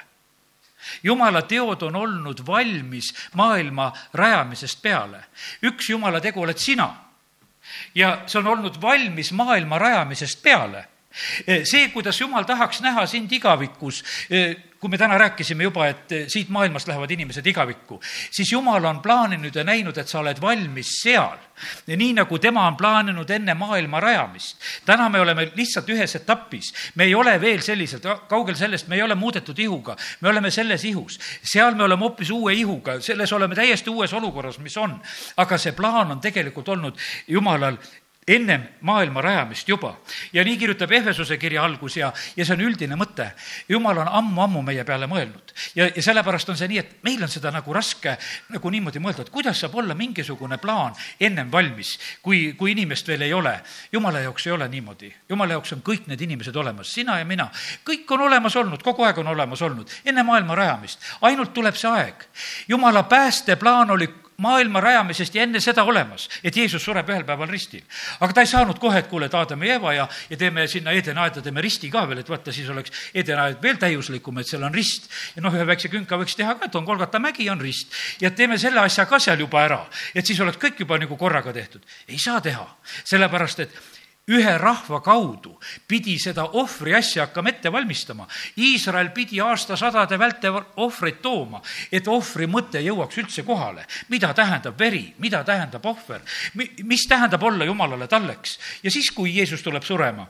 jumala 1.03 1.43
teod 1.49 1.83
on 1.83 1.97
olnud 1.97 2.43
valmis 2.47 3.15
maailma 3.35 3.93
rajamisest 4.13 4.83
peale. 4.83 5.25
üks 5.63 5.91
jumala 5.91 6.21
tegu 6.21 6.43
oled 6.43 6.59
sina 6.59 6.91
ja 7.95 8.23
see 8.27 8.39
on 8.39 8.47
olnud 8.47 8.81
valmis 8.83 9.33
maailma 9.33 9.79
rajamisest 9.79 10.43
peale 10.43 10.85
see, 11.65 11.89
kuidas 11.95 12.21
jumal 12.21 12.45
tahaks 12.45 12.83
näha 12.85 13.07
sind 13.07 13.33
igavikus, 13.33 14.03
kui 14.85 14.91
me 14.91 14.99
täna 14.99 15.17
rääkisime 15.19 15.65
juba, 15.65 15.87
et 15.89 16.13
siit 16.29 16.51
maailmast 16.53 16.89
lähevad 16.91 17.11
inimesed 17.11 17.47
igavikku, 17.47 17.97
siis 18.31 18.51
jumal 18.53 18.85
on 18.85 18.99
plaaninud 19.01 19.57
ja 19.57 19.65
näinud, 19.65 19.97
et 19.97 20.11
sa 20.13 20.19
oled 20.21 20.41
valmis 20.41 20.91
seal. 21.01 21.39
nii 21.87 22.13
nagu 22.19 22.39
tema 22.39 22.67
on 22.67 22.77
plaaninud 22.77 23.31
enne 23.31 23.55
maailma 23.55 24.01
rajamist. 24.01 24.61
täna 24.85 25.09
me 25.09 25.21
oleme 25.21 25.49
lihtsalt 25.55 25.89
ühes 25.89 26.17
etapis, 26.17 26.75
me 26.95 27.05
ei 27.05 27.15
ole 27.15 27.41
veel 27.41 27.63
selliselt, 27.63 28.05
kaugel 28.29 28.55
sellest, 28.55 28.89
me 28.89 28.97
ei 28.97 29.03
ole 29.03 29.15
muudetud 29.15 29.59
ihuga, 29.59 29.97
me 30.21 30.29
oleme 30.29 30.51
selles 30.51 30.85
ihus. 30.85 31.19
seal 31.43 31.75
me 31.75 31.85
oleme 31.85 32.05
hoopis 32.05 32.31
uue 32.31 32.53
ihuga, 32.53 33.01
selles 33.01 33.33
oleme 33.33 33.55
täiesti 33.55 33.91
uues 33.91 34.13
olukorras, 34.13 34.59
mis 34.59 34.77
on. 34.77 35.01
aga 35.37 35.59
see 35.59 35.73
plaan 35.73 36.11
on 36.11 36.21
tegelikult 36.21 36.69
olnud 36.69 36.99
jumalal 37.29 37.79
ennem 38.29 38.63
maailma 38.81 39.21
rajamist 39.21 39.69
juba. 39.69 39.97
ja 40.33 40.45
nii 40.45 40.57
kirjutab 40.57 40.93
Ehvesuse 40.93 41.37
kirja 41.39 41.65
algus 41.65 41.97
ja, 41.97 42.13
ja 42.37 42.45
see 42.45 42.55
on 42.57 42.65
üldine 42.65 42.97
mõte. 42.97 43.31
jumal 43.69 43.99
on 43.99 44.09
ammu-ammu 44.09 44.63
meie 44.63 44.85
peale 44.85 45.07
mõelnud 45.07 45.53
ja, 45.75 45.89
ja 45.97 46.03
sellepärast 46.03 46.49
on 46.49 46.57
see 46.57 46.69
nii, 46.69 46.79
et 46.79 46.97
meil 47.05 47.23
on 47.23 47.29
seda 47.29 47.53
nagu 47.53 47.73
raske 47.73 48.17
nagu 48.49 48.71
niimoodi 48.71 49.03
mõelda, 49.03 49.27
et 49.27 49.33
kuidas 49.35 49.61
saab 49.61 49.77
olla 49.77 49.95
mingisugune 49.95 50.59
plaan 50.59 50.97
ennem 51.21 51.53
valmis, 51.53 51.99
kui, 52.23 52.55
kui 52.59 52.73
inimest 52.73 53.09
veel 53.09 53.27
ei 53.29 53.33
ole. 53.33 53.55
jumala 53.93 54.25
jaoks 54.25 54.47
ei 54.47 54.53
ole 54.53 54.69
niimoodi, 54.69 55.13
jumala 55.29 55.59
jaoks 55.59 55.77
on 55.77 55.85
kõik 55.85 56.09
need 56.09 56.21
inimesed 56.21 56.57
olemas, 56.57 56.93
sina 56.95 57.19
ja 57.19 57.29
mina, 57.29 57.51
kõik 57.85 58.11
on 58.17 58.27
olemas 58.29 58.57
olnud, 58.57 58.83
kogu 58.83 59.05
aeg 59.05 59.19
on 59.19 59.33
olemas 59.37 59.63
olnud, 59.63 59.91
enne 60.05 60.23
maailma 60.23 60.55
rajamist, 60.55 61.01
ainult 61.21 61.53
tuleb 61.55 61.77
see 61.77 61.91
aeg. 61.91 62.29
jumala 62.69 63.03
päästeplaan 63.03 63.91
oli 63.91 64.09
maailma 64.37 64.81
rajamisest 64.81 65.35
ja 65.35 65.45
enne 65.45 65.61
seda 65.63 65.85
olemas, 65.85 66.29
et 66.43 66.57
Jeesus 66.57 66.83
sureb 66.83 67.09
ühel 67.11 67.25
päeval 67.27 67.49
ristil. 67.51 67.83
aga 68.21 68.33
ta 68.33 68.41
ei 68.41 68.51
saanud 68.51 68.79
kohe, 68.83 68.99
et 68.99 69.09
kuule, 69.09 69.27
et 69.27 69.35
Aadam 69.35 69.63
ja 69.63 69.79
Eva 69.79 69.95
ja, 69.95 70.09
ja 70.31 70.37
teeme 70.37 70.67
sinna 70.69 70.93
Edenaeda, 70.93 71.43
teeme 71.43 71.63
risti 71.63 71.91
ka 71.91 72.05
veel, 72.09 72.23
et 72.25 72.29
vaata, 72.29 72.53
siis 72.53 72.69
oleks 72.69 72.93
Edenaed 73.15 73.63
veel 73.63 73.79
täiuslikum, 73.79 74.39
et 74.39 74.51
seal 74.51 74.63
on 74.63 74.75
rist. 74.75 75.11
ja 75.37 75.43
noh, 75.43 75.55
ühe 75.55 75.67
väikse 75.67 75.89
künka 75.93 76.19
võiks 76.21 76.37
teha 76.37 76.55
ka, 76.59 76.67
et 76.67 76.75
on 76.75 76.85
Kolgata 76.85 77.19
mägi, 77.23 77.49
on 77.51 77.61
rist. 77.61 77.95
ja 78.21 78.31
teeme 78.31 78.59
selle 78.59 78.81
asja 78.81 79.07
ka 79.07 79.19
seal 79.19 79.41
juba 79.41 79.63
ära, 79.65 79.83
et 80.15 80.27
siis 80.27 80.41
oleks 80.41 80.59
kõik 80.59 80.81
juba 80.85 80.99
nagu 80.99 81.17
korraga 81.17 81.53
tehtud. 81.53 81.83
ei 82.09 82.19
saa 82.19 82.41
teha, 82.41 82.67
sellepärast 83.05 83.67
et 83.67 83.83
ühe 84.29 84.59
rahva 84.59 85.01
kaudu 85.05 85.59
pidi 85.89 86.17
seda 86.19 86.47
ohvri 86.57 86.95
asja 86.97 87.27
hakkama 87.27 87.53
ette 87.53 87.73
valmistama. 87.73 88.27
Iisrael 88.57 89.11
pidi 89.15 89.41
aastasadade 89.41 90.19
vältel 90.19 90.61
ohvreid 90.77 91.21
tooma, 91.23 91.61
et 91.93 92.09
ohvri 92.09 92.47
mõte 92.47 92.81
jõuaks 92.81 93.19
üldse 93.21 93.43
kohale. 93.43 93.87
mida 94.09 94.35
tähendab 94.35 94.79
veri, 94.79 95.15
mida 95.19 95.45
tähendab 95.45 95.87
ohver, 95.87 96.21
mis 96.83 97.07
tähendab 97.09 97.43
olla 97.43 97.65
Jumalale 97.65 98.09
talleks 98.09 98.59
ja 98.83 98.91
siis, 98.91 99.11
kui 99.11 99.37
Jeesus 99.37 99.63
tuleb 99.63 99.83
surema 99.83 100.27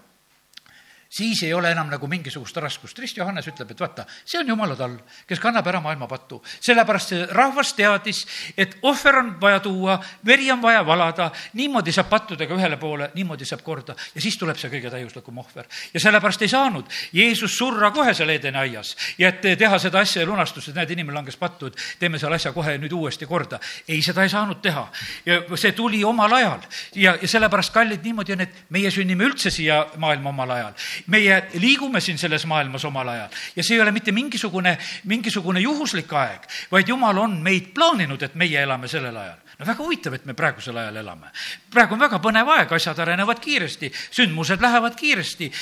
siis 1.15 1.43
ei 1.43 1.55
ole 1.55 1.71
enam 1.71 1.89
nagu 1.91 2.07
mingisugust 2.11 2.57
raskust. 2.57 2.99
Rist 2.99 3.17
Johannes 3.17 3.47
ütleb, 3.47 3.71
et 3.71 3.81
vaata, 3.81 4.05
see 4.27 4.41
on 4.41 4.49
jumala 4.51 4.75
tall, 4.77 4.97
kes 5.29 5.41
kannab 5.41 5.67
ära 5.71 5.81
maailma 5.81 6.09
pattu. 6.11 6.41
sellepärast 6.61 7.13
see 7.13 7.27
rahvas 7.31 7.73
teadis, 7.79 8.25
et 8.57 8.77
ohver 8.83 9.19
on 9.21 9.31
vaja 9.41 9.61
tuua, 9.61 9.99
veri 10.27 10.51
on 10.51 10.63
vaja 10.63 10.83
valada, 10.87 11.31
niimoodi 11.53 11.93
saab 11.93 12.09
pattudega 12.11 12.55
ühele 12.55 12.77
poole, 12.77 13.11
niimoodi 13.15 13.47
saab 13.47 13.63
korda 13.63 13.95
ja 14.15 14.21
siis 14.21 14.39
tuleb 14.39 14.59
see 14.59 14.71
kõige 14.73 14.91
täiuslikum 14.91 15.39
ohver. 15.39 15.69
ja 15.95 16.01
sellepärast 16.01 16.43
ei 16.43 16.49
saanud 16.49 16.91
Jeesus 17.13 17.59
surra 17.59 17.91
kohe 17.91 18.15
seal 18.15 18.35
Edeni 18.35 18.59
aias 18.59 18.97
ja 19.19 19.29
et 19.29 19.59
teha 19.59 19.79
seda 19.79 20.01
asja 20.01 20.23
ja 20.23 20.27
lunastust, 20.27 20.69
et 20.69 20.75
näed, 20.75 20.91
inimene 20.91 21.15
langes 21.15 21.37
pattu, 21.37 21.71
et 21.71 21.79
teeme 21.99 22.19
selle 22.19 22.41
asja 22.41 22.53
kohe 22.53 22.75
nüüd 22.79 22.93
uuesti 22.93 23.27
korda. 23.27 23.61
ei, 23.89 24.03
seda 24.03 24.23
ei 24.23 24.29
saanud 24.29 24.59
teha. 24.63 24.89
ja 25.27 25.41
see 25.55 25.73
tuli 25.73 26.03
omal 26.05 26.33
ajal 26.33 26.61
ja, 26.95 27.15
ja 27.23 27.29
sellepärast, 27.29 27.73
kallid, 27.73 28.03
niimoodi 28.03 28.33
on, 28.33 28.41
et 28.41 28.65
meie 28.71 28.91
sünnime 28.91 29.25
üldse 29.31 29.51
siia 29.51 29.85
maailma 29.97 30.35
omal 30.35 30.51
ajal 30.59 30.75
meie 31.07 31.39
liigume 31.61 32.01
siin 32.01 32.19
selles 32.19 32.47
maailmas 32.47 32.85
omal 32.85 33.09
ajal 33.09 33.29
ja 33.57 33.65
see 33.65 33.77
ei 33.77 33.83
ole 33.83 33.93
mitte 33.93 34.13
mingisugune, 34.13 34.77
mingisugune 35.11 35.61
juhuslik 35.61 36.13
aeg, 36.13 36.49
vaid 36.73 36.89
jumal 36.89 37.19
on 37.25 37.39
meid 37.43 37.73
plaaninud, 37.75 38.23
et 38.23 38.35
meie 38.35 38.63
elame 38.63 38.89
sellel 38.89 39.17
ajal. 39.17 39.39
no 39.59 39.67
väga 39.67 39.85
huvitav, 39.85 40.15
et 40.15 40.27
me 40.27 40.35
praegusel 40.35 40.77
ajal 40.77 40.97
elame. 41.03 41.31
praegu 41.71 41.95
on 41.95 42.05
väga 42.07 42.21
põnev 42.23 42.51
aeg, 42.57 42.73
asjad 42.73 42.99
arenevad 42.99 43.41
kiiresti, 43.41 43.93
sündmused 44.11 44.61
lähevad 44.61 44.97
kiiresti, 44.97 45.53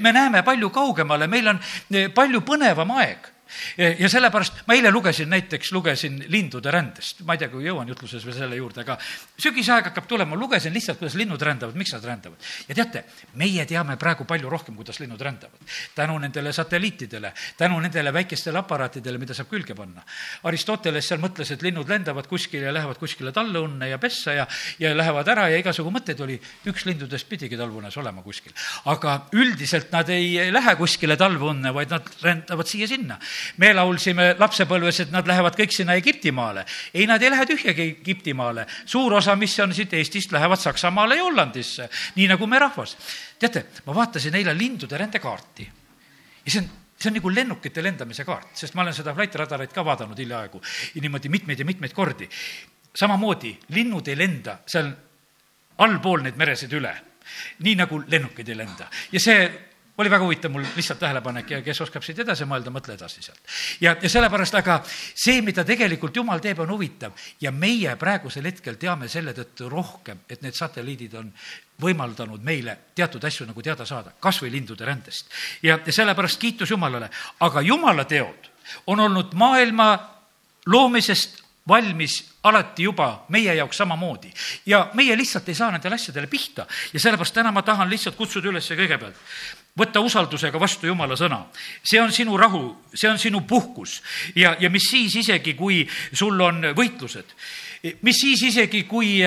me 0.00 0.12
näeme 0.12 0.42
palju 0.42 0.70
kaugemale, 0.70 1.26
meil 1.26 1.54
on 1.54 1.60
eh, 1.90 2.08
palju 2.14 2.40
põnevam 2.46 2.98
aeg 3.00 3.31
ja 3.76 4.08
sellepärast 4.08 4.62
ma 4.66 4.74
eile 4.76 4.90
lugesin 4.90 5.30
näiteks, 5.30 5.72
lugesin 5.72 6.18
lindude 6.32 6.70
rändest, 6.70 7.22
ma 7.26 7.36
ei 7.36 7.42
tea, 7.42 7.50
kui 7.52 7.64
jõuan 7.66 7.88
jutluses 7.88 8.24
veel 8.26 8.36
selle 8.36 8.56
juurde, 8.58 8.82
aga 8.84 8.96
sügisaeg 9.40 9.90
hakkab 9.90 10.08
tulema, 10.10 10.36
lugesin 10.38 10.74
lihtsalt, 10.74 11.00
kuidas 11.00 11.16
linnud 11.18 11.42
rändavad, 11.42 11.76
miks 11.78 11.94
nad 11.96 12.04
rändavad. 12.04 12.50
ja 12.68 12.74
teate, 12.74 13.04
meie 13.40 13.66
teame 13.66 13.96
praegu 14.00 14.26
palju 14.28 14.50
rohkem, 14.50 14.76
kuidas 14.76 15.00
linnud 15.00 15.20
rändavad. 15.20 15.58
tänu 15.94 16.18
nendele 16.18 16.52
satelliitidele, 16.52 17.32
tänu 17.56 17.80
nendele 17.80 18.12
väikestele 18.12 18.58
aparaatidele, 18.58 19.18
mida 19.18 19.34
saab 19.34 19.50
külge 19.50 19.74
panna. 19.74 20.04
Aristoteles 20.48 21.08
seal 21.08 21.20
mõtles, 21.20 21.52
et 21.52 21.62
linnud 21.62 21.88
lendavad 21.88 22.26
kuskile 22.26 22.66
ja 22.66 22.72
lähevad 22.74 22.98
kuskile 22.98 23.32
talleunne 23.32 23.88
ja 23.88 23.98
pessa 23.98 24.32
ja, 24.32 24.46
ja 24.78 24.94
lähevad 24.96 25.28
ära 25.28 25.48
ja 25.52 25.58
igasugu 25.58 25.90
mõtteid 25.90 26.20
oli. 26.22 26.40
üks 26.66 26.84
lindudest 26.86 27.28
pidigi 27.28 27.56
talvunes 27.56 27.96
olema 27.96 28.22
kuskil. 28.22 28.52
aga 28.84 29.26
üldiselt 29.32 29.92
nad 29.92 30.08
ei 30.08 30.52
lähe 30.52 30.76
kuskile 30.76 31.16
talveunne, 31.16 31.74
vaid 31.74 31.90
nad 31.90 32.08
rändavad 32.22 32.66
siia-sinna 32.66 33.18
me 33.56 33.72
laulsime 33.74 34.34
lapsepõlves, 34.38 35.00
et 35.00 35.10
nad 35.14 35.26
lähevad 35.26 35.56
kõik 35.58 35.74
sinna 35.74 35.94
Egiptimaale. 35.94 36.64
ei, 36.94 37.06
nad 37.06 37.22
ei 37.22 37.30
lähe 37.30 37.46
tühjagi 37.46 37.88
Egiptimaale. 38.00 38.66
suur 38.86 39.14
osa, 39.14 39.36
mis 39.36 39.58
on 39.60 39.74
siit 39.74 39.92
Eestist, 39.94 40.32
lähevad 40.32 40.58
Saksamaale 40.58 41.16
ja 41.16 41.24
Hollandisse, 41.24 41.88
nii 42.14 42.28
nagu 42.28 42.46
me 42.46 42.58
rahvas. 42.58 42.96
teate, 43.38 43.66
ma 43.86 43.94
vaatasin 43.94 44.34
eile 44.34 44.58
lindude 44.58 44.98
rändekaarti 44.98 45.70
ja 46.44 46.50
see 46.50 46.60
on 46.60 46.70
see 47.02 47.10
on 47.10 47.16
nagu 47.18 47.30
lennukite 47.34 47.82
lendamise 47.82 48.24
kaart, 48.24 48.52
sest 48.54 48.76
ma 48.78 48.84
olen 48.84 48.94
seda 48.94 49.14
flight 49.14 49.34
radarit 49.40 49.72
ka 49.74 49.84
vaadanud 49.84 50.18
hiljaaegu 50.18 50.60
niimoodi 51.02 51.28
mitmeid 51.32 51.58
ja 51.58 51.64
mitmeid 51.64 51.92
kordi. 51.92 52.28
samamoodi 52.94 53.58
linnud 53.68 54.08
ei 54.08 54.18
lenda 54.18 54.58
seal 54.66 54.92
allpool 55.78 56.22
neid 56.22 56.36
meresid 56.36 56.72
üle, 56.78 56.92
nii 57.64 57.74
nagu 57.80 58.02
lennukid 58.06 58.48
ei 58.48 58.56
lenda 58.56 58.88
ja 59.12 59.20
see 59.20 59.71
oli 60.02 60.10
väga 60.12 60.24
huvitav 60.24 60.52
mul 60.52 60.64
lihtsalt 60.76 61.00
tähelepanek 61.02 61.50
ja 61.50 61.60
kes 61.64 61.80
oskab 61.84 62.04
siit 62.04 62.18
edasi 62.24 62.46
mõelda, 62.48 62.72
mõtle 62.74 62.96
edasi 62.98 63.22
sealt. 63.24 63.40
ja, 63.80 63.96
ja 64.02 64.10
sellepärast, 64.10 64.54
aga 64.60 64.80
see, 64.86 65.40
mida 65.42 65.64
tegelikult 65.64 66.16
Jumal 66.16 66.42
teeb, 66.42 66.60
on 66.64 66.70
huvitav 66.74 67.16
ja 67.40 67.52
meie 67.52 67.96
praegusel 68.00 68.46
hetkel 68.50 68.78
teame 68.80 69.08
selle 69.08 69.34
tõttu 69.36 69.70
rohkem, 69.72 70.24
et 70.28 70.42
need 70.42 70.58
satelliidid 70.58 71.14
on 71.20 71.30
võimaldanud 71.82 72.42
meile 72.44 72.76
teatud 72.94 73.24
asju 73.24 73.46
nagu 73.48 73.62
teada 73.62 73.86
saada, 73.88 74.14
kas 74.20 74.42
või 74.42 74.52
lindude 74.56 74.86
rändest. 74.86 75.30
ja, 75.62 75.78
ja 75.84 75.92
sellepärast 75.92 76.40
kiitus 76.40 76.70
Jumalale, 76.70 77.10
aga 77.40 77.62
Jumala 77.62 78.04
teod 78.04 78.50
on 78.86 79.00
olnud 79.00 79.34
maailma 79.34 79.92
loomisest 80.66 81.42
valmis 81.68 82.32
alati 82.42 82.82
juba 82.82 83.24
meie 83.28 83.54
jaoks 83.54 83.76
samamoodi. 83.76 84.32
ja 84.66 84.90
meie 84.94 85.16
lihtsalt 85.16 85.48
ei 85.48 85.54
saa 85.54 85.70
nendele 85.70 85.94
asjadele 85.94 86.26
pihta 86.26 86.66
ja 86.92 87.00
sellepärast 87.00 87.34
täna 87.34 87.52
ma 87.52 87.62
tahan 87.62 87.90
lihtsalt 87.90 88.16
kutsuda 88.16 88.48
üles 88.48 88.70
kõigepealt 88.70 89.14
võtta 89.78 90.02
usaldusega 90.04 90.60
vastu 90.60 90.86
Jumala 90.86 91.16
sõna. 91.16 91.46
see 91.84 92.00
on 92.00 92.12
sinu 92.12 92.36
rahu, 92.36 92.76
see 92.94 93.08
on 93.08 93.18
sinu 93.18 93.40
puhkus 93.40 94.02
ja, 94.36 94.56
ja 94.60 94.70
mis 94.70 94.90
siis 94.90 95.16
isegi, 95.16 95.54
kui 95.54 95.86
sul 96.12 96.40
on 96.40 96.60
võitlused. 96.76 97.32
mis 98.02 98.20
siis 98.20 98.42
isegi, 98.42 98.84
kui 98.84 99.22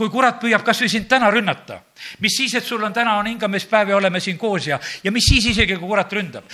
kui 0.00 0.08
kurat 0.08 0.38
püüab 0.40 0.64
kas 0.64 0.80
või 0.80 0.88
sind 0.88 1.08
täna 1.08 1.28
rünnata, 1.30 1.82
mis 2.24 2.32
siis, 2.32 2.54
et 2.56 2.64
sul 2.64 2.82
on 2.82 2.92
täna 2.92 3.18
on 3.20 3.26
hingamispäev 3.26 3.90
ja 3.92 3.96
oleme 3.96 4.20
siin 4.20 4.38
koos 4.38 4.66
ja, 4.66 4.78
ja 5.04 5.12
mis 5.12 5.26
siis 5.28 5.50
isegi, 5.52 5.76
kui 5.76 5.88
kurat 5.88 6.12
ründab 6.12 6.48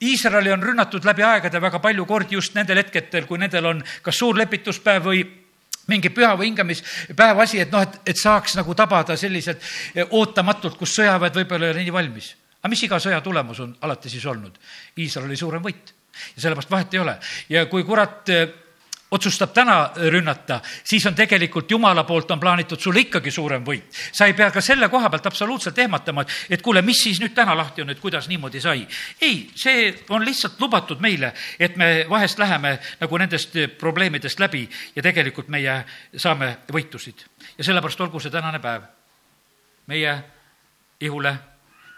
Iisraeli 0.00 0.52
on 0.52 0.62
rünnatud 0.62 1.04
läbi 1.04 1.22
aegade 1.26 1.60
väga 1.60 1.78
palju 1.78 2.06
kordi 2.08 2.38
just 2.38 2.54
nendel 2.54 2.78
hetkedel, 2.80 3.26
kui 3.28 3.38
nendel 3.38 3.66
on 3.66 3.82
kas 4.02 4.16
suur 4.16 4.38
lepituspäev 4.38 5.04
või 5.04 5.24
mingi 5.90 6.08
püha 6.14 6.36
või 6.38 6.46
hingamispäeva 6.52 7.42
asi, 7.42 7.58
et 7.60 7.74
noh, 7.74 7.82
et, 7.82 7.98
et 8.06 8.16
saaks 8.16 8.54
nagu 8.56 8.74
tabada 8.78 9.16
selliselt 9.18 9.60
ootamatult, 10.08 10.78
kus 10.78 10.94
sõjaväed 10.96 11.36
võib-olla 11.42 11.68
ei 11.68 11.74
ole 11.74 11.84
nii 11.84 11.98
valmis 11.98 12.30
aga 12.60 12.68
mis 12.68 12.82
iga 12.84 12.98
sõja 13.00 13.20
tulemus 13.24 13.60
on 13.60 13.76
alati 13.80 14.12
siis 14.12 14.26
olnud? 14.26 14.58
Iisraeli 14.98 15.36
suurem 15.36 15.62
võit 15.64 15.94
ja 16.36 16.42
sellepärast 16.42 16.70
vahet 16.70 16.94
ei 16.94 17.00
ole. 17.00 17.18
ja 17.48 17.66
kui 17.66 17.84
kurat 17.84 18.28
eh, 18.28 18.48
otsustab 19.10 19.50
täna 19.54 19.90
rünnata, 19.96 20.60
siis 20.84 21.06
on 21.06 21.14
tegelikult 21.14 21.70
Jumala 21.70 22.04
poolt 22.04 22.30
on 22.30 22.40
plaanitud 22.40 22.78
sulle 22.80 23.00
ikkagi 23.00 23.30
suurem 23.30 23.64
võit. 23.66 23.90
sa 24.12 24.26
ei 24.26 24.34
pea 24.34 24.50
ka 24.50 24.60
selle 24.60 24.88
koha 24.88 25.10
pealt 25.10 25.26
absoluutselt 25.26 25.78
ehmatama, 25.78 26.22
et, 26.22 26.28
et 26.50 26.62
kuule, 26.62 26.82
mis 26.82 27.02
siis 27.02 27.20
nüüd 27.20 27.34
täna 27.34 27.56
lahti 27.56 27.82
on, 27.82 27.90
et 27.90 28.00
kuidas 28.00 28.28
niimoodi 28.28 28.60
sai. 28.60 28.86
ei, 29.20 29.50
see 29.54 30.04
on 30.08 30.24
lihtsalt 30.24 30.60
lubatud 30.60 31.00
meile, 31.00 31.32
et 31.58 31.76
me 31.76 32.06
vahest 32.08 32.38
läheme 32.38 32.78
nagu 33.00 33.18
nendest 33.18 33.56
probleemidest 33.78 34.40
läbi 34.40 34.68
ja 34.96 35.02
tegelikult 35.02 35.48
meie 35.48 35.84
saame 36.16 36.56
võitusid. 36.72 37.26
ja 37.58 37.64
sellepärast 37.64 38.00
olgu 38.00 38.20
see 38.20 38.30
tänane 38.30 38.58
päev 38.58 38.82
meie 39.86 40.18
ihule 41.00 41.38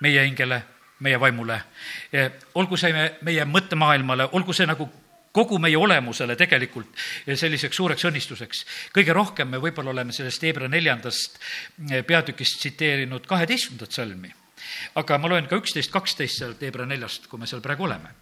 meie 0.02 0.24
hingele, 0.26 0.62
meie 1.02 1.20
vaimule. 1.20 1.60
olgu 2.54 2.76
see 2.76 2.92
meie 3.22 3.44
mõttemaailmale, 3.46 4.28
olgu 4.32 4.54
see 4.56 4.66
nagu 4.66 4.88
kogu 5.32 5.58
meie 5.58 5.78
olemusele 5.80 6.36
tegelikult 6.36 6.90
selliseks 7.26 7.76
suureks 7.76 8.04
õnnistuseks. 8.08 8.64
kõige 8.92 9.14
rohkem 9.16 9.48
me 9.48 9.60
võib-olla 9.62 9.94
oleme 9.94 10.12
sellest 10.12 10.42
Hebra 10.42 10.68
neljandast 10.68 11.38
peatükist 12.06 12.58
tsiteerinud 12.60 13.26
kaheteistkümnendat 13.26 13.92
salmi. 13.92 14.32
aga 14.94 15.18
ma 15.18 15.28
loen 15.28 15.48
ka 15.48 15.56
üksteist, 15.56 15.90
kaksteist 15.90 16.38
sealt 16.38 16.60
Hebra 16.60 16.86
neljast, 16.86 17.26
kui 17.26 17.38
me 17.38 17.46
seal 17.46 17.60
praegu 17.60 17.84
oleme. 17.84 18.14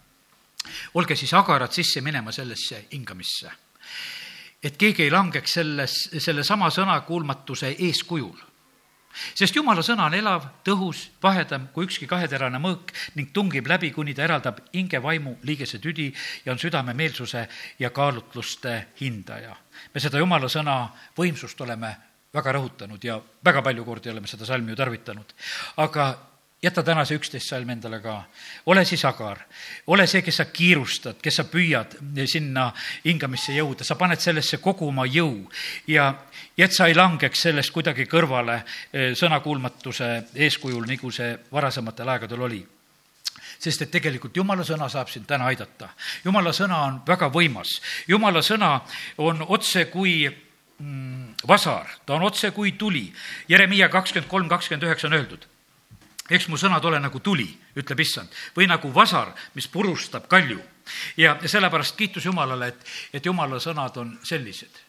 olge 0.93 1.15
siis 1.15 1.33
agarad 1.33 1.71
sisse 1.71 2.01
minema 2.01 2.31
sellesse 2.31 2.85
hingamisse. 2.91 3.51
et 4.63 4.77
keegi 4.77 5.03
ei 5.03 5.11
langeks 5.11 5.53
selles, 5.53 6.09
sellesama 6.17 6.69
sõnakuulmatuse 6.69 7.75
eeskujul 7.79 8.50
sest 9.35 9.55
jumala 9.55 9.83
sõna 9.85 10.05
on 10.09 10.15
elav, 10.17 10.45
tõhus, 10.67 11.07
pahedam 11.21 11.67
kui 11.73 11.85
ükski 11.87 12.07
kaheterane 12.09 12.59
mõõk 12.61 12.93
ning 13.15 13.31
tungib 13.33 13.67
läbi, 13.67 13.91
kuni 13.91 14.15
ta 14.17 14.25
eraldab 14.27 14.61
hinge, 14.73 15.01
vaimu, 15.03 15.37
liigese 15.43 15.79
tüdi 15.83 16.11
ja 16.45 16.53
on 16.53 16.61
südame 16.61 16.93
meelsuse 16.93 17.47
ja 17.79 17.89
kaalutluste 17.89 18.87
hindaja. 19.01 19.55
me 19.93 20.01
seda 20.01 20.17
jumala 20.17 20.49
sõna 20.49 20.89
võimsust 21.17 21.61
oleme 21.61 21.95
väga 22.33 22.51
rõhutanud 22.55 23.03
ja 23.03 23.19
väga 23.45 23.61
palju 23.61 23.85
kordi 23.85 24.09
oleme 24.09 24.27
seda 24.27 24.45
salmi 24.45 24.71
ju 24.71 24.75
tarvitanud. 24.75 25.33
aga 25.77 26.30
jäta 26.61 26.83
täna 26.83 27.05
see 27.05 27.17
üksteist 27.17 27.49
salm 27.49 27.69
endale 27.73 27.99
ka. 28.01 28.23
ole 28.65 28.83
siis 28.85 29.03
agar, 29.05 29.39
ole 29.87 30.05
see, 30.07 30.21
kes 30.21 30.37
sa 30.41 30.45
kiirustad, 30.45 31.17
kes 31.21 31.39
sa 31.41 31.45
püüad 31.49 31.95
sinna 32.29 32.67
hingamisse 33.05 33.55
jõuda, 33.55 33.83
sa 33.83 33.97
paned 33.97 34.21
sellesse 34.21 34.61
kogu 34.61 34.87
oma 34.87 35.05
jõu 35.09 35.49
ja, 35.87 36.11
ja 36.57 36.65
et 36.65 36.75
sa 36.75 36.87
ei 36.87 36.95
langeks 36.95 37.47
sellest 37.47 37.73
kuidagi 37.73 38.05
kõrvale 38.05 38.61
eh, 38.61 39.15
sõnakuulmatuse 39.17 40.11
eeskujul, 40.35 40.85
nagu 40.85 41.11
see 41.11 41.33
varasematel 41.51 42.13
aegadel 42.13 42.45
oli 42.49 42.61
sest 43.61 43.81
et 43.81 43.91
tegelikult 43.93 44.37
jumala 44.37 44.63
sõna 44.65 44.87
saab 44.89 45.09
sind 45.09 45.27
täna 45.29 45.49
aidata. 45.49 45.89
jumala 46.23 46.53
sõna 46.53 46.83
on 46.85 47.01
väga 47.07 47.29
võimas, 47.33 47.79
jumala 48.07 48.41
sõna 48.41 48.79
on 49.17 49.45
otse 49.47 49.85
kui 49.89 50.25
mm, 50.29 51.41
vasar, 51.47 51.89
ta 52.05 52.13
on 52.13 52.25
otse 52.25 52.51
kui 52.51 52.71
tuli. 52.71 53.11
Jeremiah 53.49 53.89
kakskümmend 53.89 54.29
kolm, 54.29 54.49
kakskümmend 54.49 54.89
üheksa 54.89 55.09
on 55.09 55.17
öeldud 55.17 55.50
eks 56.31 56.47
mu 56.47 56.57
sõnad 56.57 56.85
ole 56.87 56.99
nagu 57.03 57.19
tuli, 57.19 57.47
ütleb 57.75 57.99
issand, 58.03 58.31
või 58.55 58.67
nagu 58.69 58.91
vasar, 58.95 59.33
mis 59.55 59.67
purustab 59.67 60.29
kalju. 60.31 60.61
ja, 61.17 61.35
sellepärast 61.45 61.95
kiitus 61.95 62.25
Jumalale, 62.25 62.67
et, 62.67 62.87
et 63.13 63.25
Jumala 63.25 63.59
sõnad 63.59 63.97
on 63.97 64.19
sellised. 64.23 64.79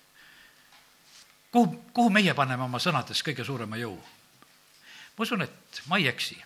kuhu, 1.51 1.85
kuhu 1.93 2.11
meie 2.11 2.35
paneme 2.35 2.63
oma 2.63 2.79
sõnades 2.79 3.23
kõige 3.23 3.45
suurema 3.45 3.77
jõu? 3.77 3.99
ma 5.17 5.23
usun, 5.23 5.43
et 5.43 5.83
ma 5.89 5.99
ei 5.99 6.09
eksi. 6.09 6.39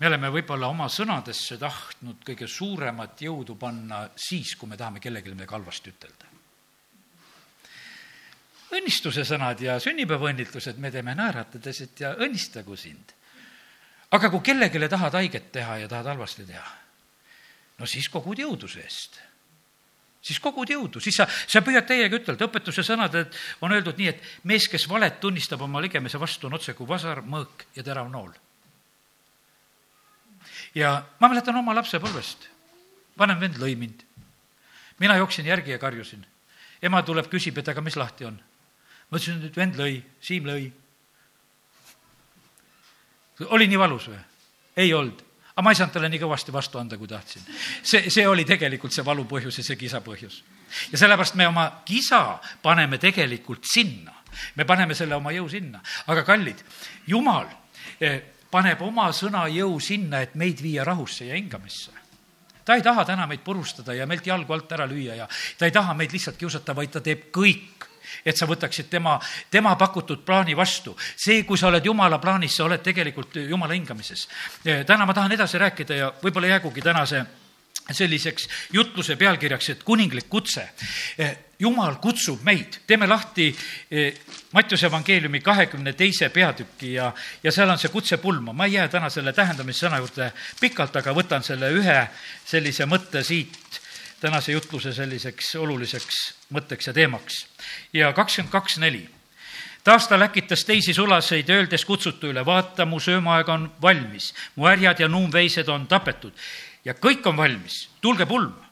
me 0.00 0.06
oleme 0.06 0.30
võib-olla 0.30 0.68
oma 0.68 0.88
sõnadesse 0.88 1.58
tahtnud 1.58 2.22
kõige 2.24 2.46
suuremat 2.46 3.20
jõudu 3.20 3.56
panna 3.56 4.08
siis, 4.16 4.56
kui 4.56 4.68
me 4.68 4.76
tahame 4.76 5.00
kellelegi 5.00 5.34
midagi 5.34 5.54
halvasti 5.54 5.90
ütelda. 5.90 6.32
õnnistuse 8.76 9.24
sõnad 9.24 9.60
ja 9.60 9.80
sünnipäevaõnnitlused 9.80 10.78
me 10.78 10.90
teeme 10.90 11.14
naeratades, 11.14 11.80
et 11.80 12.00
ja 12.00 12.14
õnnistagu 12.14 12.76
sind. 12.76 13.15
Aga 14.10 14.30
kui 14.30 14.40
kellelegi 14.40 14.88
tahad 14.88 15.14
haiget 15.18 15.52
teha 15.52 15.78
ja 15.84 15.88
tahad 15.88 16.12
halvasti 16.14 16.46
teha, 16.46 16.74
no 17.78 17.86
siis 17.86 18.08
kogud 18.08 18.38
jõudu 18.38 18.68
see 18.68 18.84
eest 18.84 19.20
siis 20.26 20.40
kogud 20.42 20.70
jõudu, 20.70 21.00
siis 21.02 21.16
sa, 21.20 21.26
sa 21.28 21.62
püüad 21.64 21.86
täiega 21.86 22.18
ütelda, 22.18 22.48
õpetuse 22.48 22.84
sõnad 22.86 23.14
on 23.64 23.74
öeldud 23.74 23.98
nii, 24.00 24.10
et 24.10 24.24
mees, 24.48 24.66
kes 24.70 24.88
valet 24.90 25.20
tunnistab 25.22 25.62
oma 25.62 25.82
ligemise 25.84 26.20
vastu, 26.20 26.48
on 26.48 26.58
otse 26.58 26.74
kui 26.78 26.88
vasar, 26.88 27.22
mõõk 27.22 27.66
ja 27.76 27.84
terav 27.86 28.10
nool. 28.10 28.32
ja 30.74 30.98
ma 31.20 31.30
mäletan 31.30 31.56
oma 31.56 31.74
lapsepõlvest, 31.78 32.48
vanem 33.18 33.40
vend 33.40 33.60
lõi 33.62 33.76
mind. 33.76 34.02
mina 34.98 35.16
jooksin 35.16 35.46
järgi 35.46 35.70
ja 35.70 35.78
karjusin. 35.78 36.26
ema 36.82 37.02
tuleb, 37.02 37.30
küsib, 37.30 37.58
et 37.58 37.68
aga 37.68 37.80
mis 37.80 37.96
lahti 37.96 38.24
on. 38.24 38.40
ma 39.10 39.18
ütlesin, 39.18 39.44
et 39.46 39.56
vend 39.56 39.78
lõi, 39.78 40.02
Siim 40.20 40.44
lõi. 40.44 40.72
Oli 43.44 43.66
nii 43.68 43.78
valus 43.78 44.08
või? 44.08 44.20
ei 44.76 44.94
olnud 44.94 45.26
aga 45.56 45.64
ma 45.64 45.72
ei 45.72 45.78
saanud 45.78 45.94
talle 45.96 46.08
nii 46.12 46.20
kõvasti 46.20 46.52
vastu 46.52 46.78
anda, 46.78 46.98
kui 47.00 47.08
tahtsin. 47.08 47.44
see, 47.82 48.10
see 48.12 48.26
oli 48.28 48.44
tegelikult 48.44 48.92
see 48.92 49.04
valu 49.04 49.24
põhjus 49.24 49.56
ja 49.56 49.64
see 49.64 49.78
kisa 49.80 50.02
põhjus. 50.04 50.42
ja 50.92 50.98
sellepärast 51.00 51.34
me 51.34 51.46
oma 51.48 51.64
kisa 51.84 52.38
paneme 52.62 52.98
tegelikult 52.98 53.64
sinna. 53.64 54.12
me 54.54 54.64
paneme 54.64 54.94
selle 54.94 55.16
oma 55.16 55.32
jõu 55.32 55.48
sinna. 55.48 55.80
aga 56.06 56.24
kallid, 56.28 56.60
jumal 57.06 57.48
eh, 58.00 58.20
paneb 58.50 58.82
oma 58.82 59.08
sõna 59.16 59.46
jõu 59.48 59.80
sinna, 59.80 60.20
et 60.20 60.34
meid 60.34 60.60
viia 60.60 60.84
rahusse 60.84 61.24
ja 61.24 61.34
hingamisse 61.34 62.04
ta 62.66 62.74
ei 62.74 62.82
taha 62.82 63.04
täna 63.06 63.26
meid 63.30 63.40
purustada 63.46 63.94
ja 63.94 64.06
meilt 64.10 64.26
jalgu 64.26 64.52
alt 64.52 64.72
ära 64.72 64.84
lüüa 64.90 65.14
ja 65.14 65.28
ta 65.58 65.64
ei 65.64 65.72
taha 65.72 65.94
meid 65.94 66.12
lihtsalt 66.12 66.36
kiusata, 66.36 66.74
vaid 66.76 66.90
ta 66.92 67.00
teeb 67.00 67.30
kõik 67.32 67.86
et 68.24 68.36
sa 68.36 68.46
võtaksid 68.46 68.90
tema, 68.90 69.18
tema 69.50 69.76
pakutud 69.76 70.24
plaani 70.24 70.56
vastu. 70.56 70.96
see, 71.16 71.42
kui 71.42 71.58
sa 71.58 71.68
oled 71.68 71.84
jumala 71.84 72.18
plaanis, 72.18 72.56
sa 72.56 72.64
oled 72.64 72.82
tegelikult 72.82 73.36
jumala 73.36 73.74
hingamises. 73.74 74.28
täna 74.86 75.06
ma 75.06 75.14
tahan 75.14 75.32
edasi 75.32 75.58
rääkida 75.58 75.94
ja 75.94 76.12
võib-olla 76.22 76.46
jäägugi 76.46 76.82
tänase 76.82 77.24
selliseks 77.90 78.48
jutluse 78.72 79.16
pealkirjaks, 79.16 79.70
et 79.70 79.82
kuninglik 79.82 80.28
kutse. 80.28 80.68
jumal 81.58 81.94
kutsub 81.96 82.42
meid, 82.44 82.82
teeme 82.86 83.06
lahti 83.06 83.46
eh, 83.90 84.14
Mattiuse 84.52 84.86
evangeeliumi 84.86 85.40
kahekümne 85.40 85.92
teise 85.96 86.28
peatüki 86.28 86.92
ja, 86.92 87.06
ja 87.42 87.52
seal 87.52 87.70
on 87.70 87.78
see 87.78 87.88
kutse 87.88 88.18
pulma. 88.20 88.52
ma 88.52 88.66
ei 88.66 88.72
jää 88.72 88.88
täna 88.88 89.08
selle 89.10 89.32
tähendamissõna 89.32 89.98
juurde 89.98 90.32
pikalt, 90.60 90.96
aga 90.96 91.14
võtan 91.16 91.42
selle 91.42 91.70
ühe 91.72 91.98
sellise 92.44 92.84
mõtte 92.84 93.22
siit 93.24 93.80
tänase 94.20 94.52
jutluse 94.52 94.92
selliseks 94.92 95.54
oluliseks 95.56 96.16
mõtteks 96.54 96.86
ja 96.88 96.92
teemaks. 96.92 97.46
ja 97.92 98.12
kakskümmend 98.12 98.52
kaks 98.52 98.78
neli. 98.78 99.08
taas 99.84 100.08
ta 100.08 100.18
läkitas 100.18 100.64
teisi 100.64 100.94
sulaseid, 100.94 101.48
öeldes 101.48 101.84
kutsutu 101.84 102.26
üle, 102.26 102.44
vaata, 102.46 102.86
mu 102.86 103.00
söömaaeg 103.00 103.48
on 103.48 103.72
valmis, 103.82 104.34
mu 104.56 104.66
härjad 104.66 105.00
ja 105.00 105.08
nuumveised 105.08 105.68
on 105.68 105.86
tapetud 105.86 106.32
ja 106.84 106.94
kõik 106.94 107.26
on 107.26 107.36
valmis, 107.36 107.88
tulge 108.00 108.26
pulma 108.26 108.65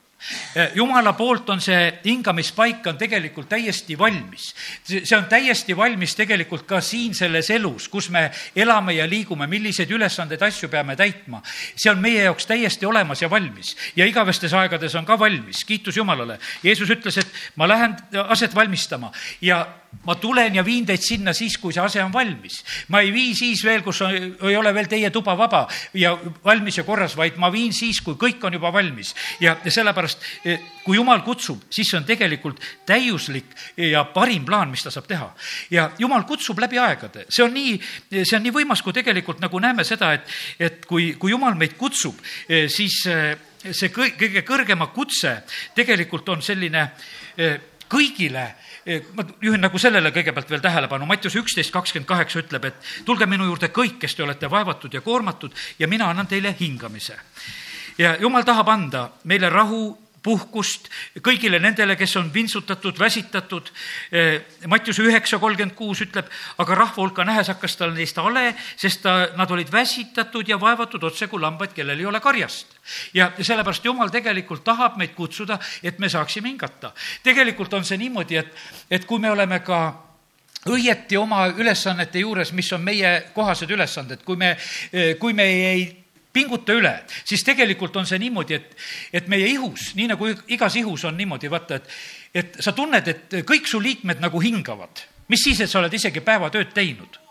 jumala 0.74 1.12
poolt 1.12 1.50
on 1.50 1.60
see 1.60 1.98
hingamispaik 2.04 2.86
on 2.86 2.98
tegelikult 2.98 3.48
täiesti 3.48 3.98
valmis. 3.98 4.54
see 4.84 5.16
on 5.16 5.26
täiesti 5.28 5.76
valmis 5.76 6.14
tegelikult 6.16 6.66
ka 6.66 6.80
siin 6.80 7.14
selles 7.14 7.50
elus, 7.50 7.88
kus 7.88 8.10
me 8.10 8.30
elame 8.56 8.94
ja 8.94 9.08
liigume, 9.08 9.46
milliseid 9.46 9.90
ülesandeid, 9.90 10.42
asju 10.42 10.68
peame 10.68 10.96
täitma. 10.96 11.42
see 11.76 11.90
on 11.90 12.00
meie 12.00 12.24
jaoks 12.24 12.46
täiesti 12.46 12.86
olemas 12.86 13.22
ja 13.22 13.30
valmis 13.30 13.76
ja 13.96 14.06
igavestes 14.06 14.54
aegades 14.54 14.94
on 14.94 15.04
ka 15.04 15.18
valmis, 15.18 15.64
kiitus 15.64 15.96
Jumalale. 15.96 16.38
Jeesus 16.62 16.90
ütles, 16.90 17.18
et 17.18 17.28
ma 17.56 17.68
lähen 17.68 17.96
aset 18.28 18.54
valmistama 18.54 19.12
ja 19.40 19.66
ma 20.04 20.14
tulen 20.20 20.54
ja 20.54 20.64
viin 20.64 20.86
teid 20.86 21.02
sinna 21.02 21.32
siis, 21.36 21.56
kui 21.60 21.72
see 21.72 21.82
ase 21.82 22.02
on 22.02 22.12
valmis. 22.12 22.62
ma 22.88 23.00
ei 23.00 23.12
vii 23.12 23.34
siis 23.34 23.64
veel, 23.64 23.82
kus 23.82 24.02
on, 24.04 24.14
ei 24.14 24.56
ole 24.56 24.74
veel 24.74 24.88
teie 24.90 25.10
tuba 25.10 25.36
vaba 25.38 25.64
ja 25.94 26.14
valmis 26.44 26.78
ja 26.78 26.84
korras, 26.84 27.16
vaid 27.16 27.38
ma 27.40 27.50
viin 27.52 27.72
siis, 27.72 28.00
kui 28.04 28.18
kõik 28.20 28.44
on 28.44 28.58
juba 28.58 28.72
valmis. 28.72 29.14
ja, 29.40 29.56
sellepärast, 29.66 30.26
e, 30.44 30.58
kui 30.84 30.96
jumal 30.96 31.22
kutsub, 31.24 31.64
siis 31.70 31.90
see 31.90 31.98
on 31.98 32.06
tegelikult 32.08 32.60
täiuslik 32.86 33.54
ja 33.76 34.04
parim 34.04 34.44
plaan, 34.44 34.70
mis 34.70 34.84
ta 34.84 34.92
saab 34.94 35.08
teha. 35.08 35.30
ja 35.70 35.90
jumal 35.98 36.26
kutsub 36.28 36.58
läbi 36.58 36.78
aegade, 36.78 37.26
see 37.28 37.44
on 37.44 37.54
nii, 37.54 37.78
see 38.22 38.36
on 38.36 38.44
nii 38.44 38.54
võimas, 38.54 38.82
kui 38.84 38.92
tegelikult 38.92 39.40
nagu 39.44 39.60
näeme 39.60 39.84
seda, 39.84 40.12
et, 40.18 40.30
et 40.58 40.86
kui, 40.86 41.14
kui 41.18 41.32
jumal 41.32 41.56
meid 41.58 41.78
kutsub, 41.80 42.20
e, 42.48 42.66
siis 42.68 43.02
see 43.64 43.88
kõige 43.88 44.42
kõrgema 44.44 44.90
kutse 44.92 45.38
tegelikult 45.76 46.28
on 46.34 46.42
selline 46.44 46.82
kõigile 47.90 48.48
ma 49.14 49.24
juhin 49.40 49.62
nagu 49.64 49.78
sellele 49.80 50.12
kõigepealt 50.12 50.50
veel 50.50 50.62
tähelepanu, 50.64 51.06
Mattiuse 51.08 51.40
üksteist 51.40 51.72
kakskümmend 51.72 52.08
kaheksa 52.08 52.42
ütleb, 52.42 52.66
et 52.68 52.90
tulge 53.08 53.26
minu 53.26 53.46
juurde 53.48 53.70
kõik, 53.72 53.96
kes 54.02 54.14
te 54.14 54.24
olete 54.24 54.50
vaevatud 54.50 54.92
ja 54.92 55.00
koormatud 55.00 55.54
ja 55.78 55.88
mina 55.88 56.10
annan 56.10 56.28
teile 56.28 56.54
hingamise. 56.60 57.16
ja 57.98 58.16
jumal 58.20 58.42
tahab 58.42 58.68
anda 58.68 59.10
meile 59.24 59.48
rahu 59.50 60.03
puhkust 60.24 60.88
kõigile 61.24 61.60
nendele, 61.60 61.96
kes 62.00 62.16
on 62.16 62.30
vintsutatud, 62.32 62.98
väsitatud. 62.98 63.68
Eh, 64.12 64.40
Mattiuse 64.70 65.04
üheksa 65.04 65.38
kolmkümmend 65.38 65.76
kuus 65.76 66.00
ütleb, 66.04 66.30
aga 66.58 66.78
rahva 66.78 67.02
hulka 67.02 67.26
nähes 67.28 67.50
hakkas 67.52 67.76
tal 67.76 67.92
neist 67.96 68.16
hale, 68.20 68.54
sest 68.80 69.02
ta, 69.04 69.14
nad 69.36 69.50
olid 69.52 69.72
väsitatud 69.72 70.48
ja 70.48 70.58
vaevatud 70.60 71.04
otse 71.04 71.28
kui 71.28 71.42
lambad, 71.42 71.74
kellel 71.76 72.00
ei 72.00 72.08
ole 72.08 72.20
karjast. 72.24 72.78
ja 73.14 73.32
sellepärast 73.40 73.84
Jumal 73.84 74.08
tegelikult 74.12 74.64
tahab 74.64 74.96
meid 74.96 75.14
kutsuda, 75.14 75.58
et 75.82 75.98
me 75.98 76.08
saaksime 76.08 76.48
hingata. 76.48 76.92
tegelikult 77.22 77.74
on 77.74 77.84
see 77.84 77.98
niimoodi, 78.00 78.36
et, 78.36 78.54
et 78.90 79.04
kui 79.04 79.18
me 79.18 79.30
oleme 79.30 79.60
ka 79.60 79.80
õieti 80.68 81.16
oma 81.20 81.46
ülesannete 81.52 82.24
juures, 82.24 82.52
mis 82.52 82.72
on 82.72 82.80
meie 82.80 83.12
kohased 83.34 83.70
ülesanded, 83.70 84.24
kui 84.24 84.36
me, 84.36 84.56
eh, 84.92 85.18
kui 85.18 85.32
me 85.32 85.44
ei 85.44 86.03
pinguta 86.34 86.74
üle, 86.74 86.92
siis 87.24 87.44
tegelikult 87.46 87.96
on 87.96 88.06
see 88.10 88.18
niimoodi, 88.18 88.58
et, 88.58 88.76
et 89.20 89.28
meie 89.30 89.48
ihus, 89.54 89.92
nii 89.94 90.10
nagu 90.10 90.30
igas 90.52 90.76
ihus 90.80 91.06
on 91.08 91.16
niimoodi, 91.18 91.50
vaata, 91.50 91.78
et, 91.80 91.98
et 92.34 92.62
sa 92.64 92.74
tunned, 92.76 93.08
et 93.08 93.36
kõik 93.46 93.70
su 93.70 93.80
liikmed 93.80 94.22
nagu 94.22 94.42
hingavad. 94.42 95.06
mis 95.28 95.40
siis, 95.40 95.60
et 95.60 95.70
sa 95.70 95.78
oled 95.80 95.94
isegi 95.94 96.20
päevatööd 96.20 96.74
teinud 96.74 97.23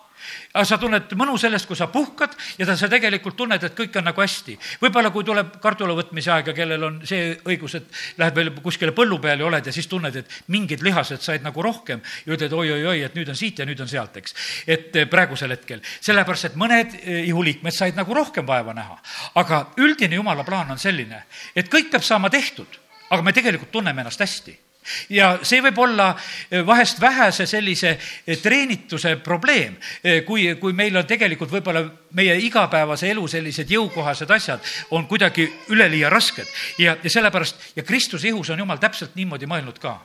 aga 0.53 0.65
sa 0.67 0.77
tunned 0.81 1.13
mõnu 1.19 1.35
sellest, 1.41 1.67
kui 1.69 1.77
sa 1.77 1.87
puhkad 1.91 2.35
ja 2.59 2.67
ta, 2.67 2.75
sa 2.77 2.89
tegelikult 2.91 3.35
tunned, 3.37 3.63
et 3.63 3.75
kõik 3.77 3.97
on 3.99 4.07
nagu 4.07 4.21
hästi. 4.21 4.57
võib-olla 4.81 5.11
kui 5.13 5.25
tuleb 5.27 5.57
kartula 5.63 5.95
võtmise 5.97 6.31
aeg 6.33 6.51
ja 6.51 6.55
kellel 6.57 6.87
on 6.89 6.99
see 7.07 7.33
õigus, 7.45 7.77
et 7.79 8.01
lähed 8.21 8.35
veel 8.35 8.51
kuskile 8.63 8.93
põllu 8.95 9.19
peale 9.23 9.43
ja 9.43 9.49
oled 9.49 9.65
ja 9.65 9.73
siis 9.75 9.87
tunned, 9.91 10.15
et 10.15 10.37
mingid 10.47 10.83
lihased 10.85 11.21
said 11.21 11.45
nagu 11.45 11.61
rohkem 11.61 12.01
ja 12.25 12.35
ütled 12.35 12.53
oi-oi-oi, 12.53 13.01
et 13.03 13.15
nüüd 13.17 13.29
on 13.29 13.39
siit 13.39 13.59
ja 13.59 13.67
nüüd 13.69 13.81
on 13.81 13.89
sealt, 13.89 14.17
eks. 14.21 14.35
et 14.67 14.95
eh, 14.95 15.09
praegusel 15.09 15.55
hetkel, 15.55 15.83
sellepärast 16.01 16.51
et 16.51 16.59
mõned 16.59 16.97
eh, 17.01 17.23
ihuliikmed 17.29 17.73
said 17.73 17.97
nagu 17.99 18.13
rohkem 18.13 18.47
vaeva 18.47 18.73
näha. 18.73 18.99
aga 19.41 19.65
üldine 19.77 20.15
jumala 20.21 20.45
plaan 20.47 20.71
on 20.71 20.81
selline, 20.81 21.25
et 21.55 21.71
kõik 21.71 21.91
peab 21.91 22.05
saama 22.05 22.29
tehtud, 22.33 22.79
aga 23.09 23.21
me 23.21 23.33
tegelikult 23.33 23.71
tunneme 23.71 24.01
ennast 24.01 24.21
hästi 24.21 24.62
ja 25.09 25.33
see 25.43 25.61
võib 25.63 25.79
olla 25.83 26.11
eh, 26.13 26.61
vahest 26.65 27.01
vähese 27.01 27.47
sellise 27.49 27.95
eh, 27.95 28.37
treenituse 28.41 29.15
probleem, 29.23 29.75
eh, 30.03 30.21
kui, 30.25 30.47
kui 30.61 30.73
meil 30.73 30.97
on 30.97 31.07
tegelikult 31.09 31.51
võib-olla 31.51 31.83
meie 32.13 32.37
igapäevase 32.45 33.09
elu 33.11 33.27
sellised 33.27 33.69
jõukohased 33.71 34.31
asjad 34.31 34.73
on 34.91 35.07
kuidagi 35.07 35.47
üleliia 35.73 36.09
rasked. 36.13 36.47
Ja, 36.77 36.97
ja 37.03 37.09
sellepärast 37.09 37.77
ja 37.77 37.83
Kristuse 37.83 38.27
ihus 38.29 38.49
on 38.53 38.59
jumal 38.59 38.81
täpselt 38.81 39.15
niimoodi 39.15 39.49
mõelnud 39.49 39.79
ka. 39.81 39.97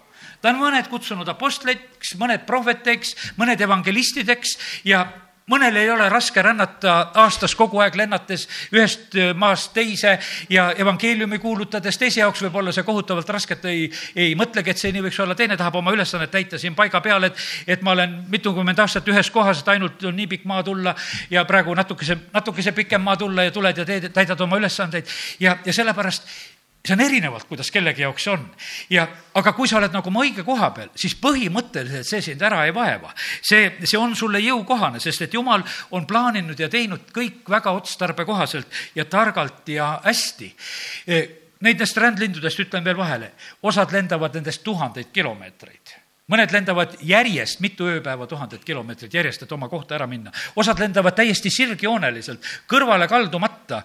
Ta 0.43 0.53
on 0.53 0.61
mõned 0.61 0.87
kutsunud 0.91 1.29
apostliteks, 1.29 2.14
mõned 2.19 2.45
prohveteks, 2.47 3.14
mõned 3.41 3.61
evangelistideks 3.61 4.57
ja 4.87 5.07
mõnel 5.49 5.77
ei 5.81 5.91
ole 5.91 6.09
raske 6.09 6.43
rännata 6.43 6.97
aastas 7.23 7.55
kogu 7.59 7.81
aeg 7.83 7.97
lennates 7.97 8.47
ühest 8.73 9.17
maast 9.39 9.73
teise 9.77 10.19
ja 10.51 10.71
evangeeliumi 10.77 11.39
kuulutades, 11.43 11.99
teise 11.99 12.21
jaoks 12.21 12.43
võib 12.47 12.61
olla 12.63 12.73
see 12.75 12.87
kohutavalt 12.87 13.29
raske, 13.37 13.57
et 13.59 13.65
ei, 13.71 13.87
ei 14.17 14.35
mõtlegi, 14.39 14.71
et 14.73 14.83
see 14.83 14.93
nii 14.93 15.07
võiks 15.09 15.21
olla, 15.25 15.37
teine 15.39 15.57
tahab 15.57 15.81
oma 15.81 15.95
ülesannet 15.97 16.31
täita 16.31 16.59
siin 16.59 16.77
paiga 16.79 17.01
peal, 17.05 17.29
et, 17.31 17.41
et 17.67 17.83
ma 17.83 17.97
olen 17.97 18.21
mitukümmend 18.29 18.85
aastat 18.85 19.09
ühes 19.09 19.31
kohas, 19.35 19.63
et 19.63 19.73
ainult 19.75 20.05
on 20.05 20.17
nii 20.17 20.29
pikk 20.35 20.47
maa 20.49 20.63
tulla 20.67 20.95
ja 21.31 21.45
praegu 21.49 21.75
natukese, 21.75 22.19
natukese 22.35 22.73
pikem 22.77 23.03
maa 23.03 23.17
tulla 23.17 23.49
ja 23.49 23.55
tuled 23.55 23.83
ja 23.83 23.89
teed, 23.89 24.11
täidad 24.13 24.41
oma 24.41 24.61
ülesandeid. 24.61 25.09
Ja, 25.41 25.59
ja 25.65 25.73
sellepärast 25.73 26.29
see 26.88 26.96
on 26.96 27.05
erinevalt, 27.05 27.46
kuidas 27.48 27.70
kellegi 27.74 28.03
jaoks 28.05 28.27
on. 28.33 28.44
ja, 28.90 29.07
aga 29.38 29.53
kui 29.57 29.68
sa 29.68 29.79
oled 29.81 29.94
nagu 29.94 30.11
oma 30.11 30.24
õige 30.24 30.44
koha 30.46 30.70
peal, 30.77 30.90
siis 30.98 31.16
põhimõtteliselt 31.20 32.09
see 32.09 32.24
sind 32.31 32.42
ära 32.42 32.64
ei 32.66 32.74
vaeva. 32.74 33.12
see, 33.42 33.74
see 33.85 34.01
on 34.01 34.16
sulle 34.16 34.40
jõukohane, 34.44 35.01
sest 35.03 35.29
et 35.29 35.37
jumal 35.37 35.64
on 35.96 36.07
plaaninud 36.09 36.59
ja 36.59 36.70
teinud 36.72 37.11
kõik 37.14 37.48
väga 37.51 37.74
otstarbekohaselt 37.77 38.81
ja 38.96 39.05
targalt 39.05 39.68
ja 39.74 39.98
hästi. 40.05 40.55
E, 41.07 41.27
Nendest 41.59 41.96
rändlindudest 41.98 42.61
ütlen 42.62 42.85
veel 42.87 42.94
vahele, 42.94 43.33
osad 43.66 43.90
lendavad 43.90 44.37
nendest 44.38 44.62
tuhandeid 44.62 45.09
kilomeetreid 45.11 45.96
mõned 46.29 46.53
lendavad 46.53 46.96
järjest 47.03 47.62
mitu 47.64 47.88
ööpäeva, 47.88 48.27
tuhandet 48.29 48.64
kilomeetrit 48.64 49.14
järjest, 49.14 49.42
et 49.42 49.53
oma 49.53 49.68
kohta 49.68 49.96
ära 49.96 50.07
minna. 50.07 50.31
osad 50.57 50.79
lendavad 50.79 51.16
täiesti 51.16 51.51
sirgjooneliselt, 51.51 52.44
kõrvale 52.68 53.09
kaldumata 53.09 53.83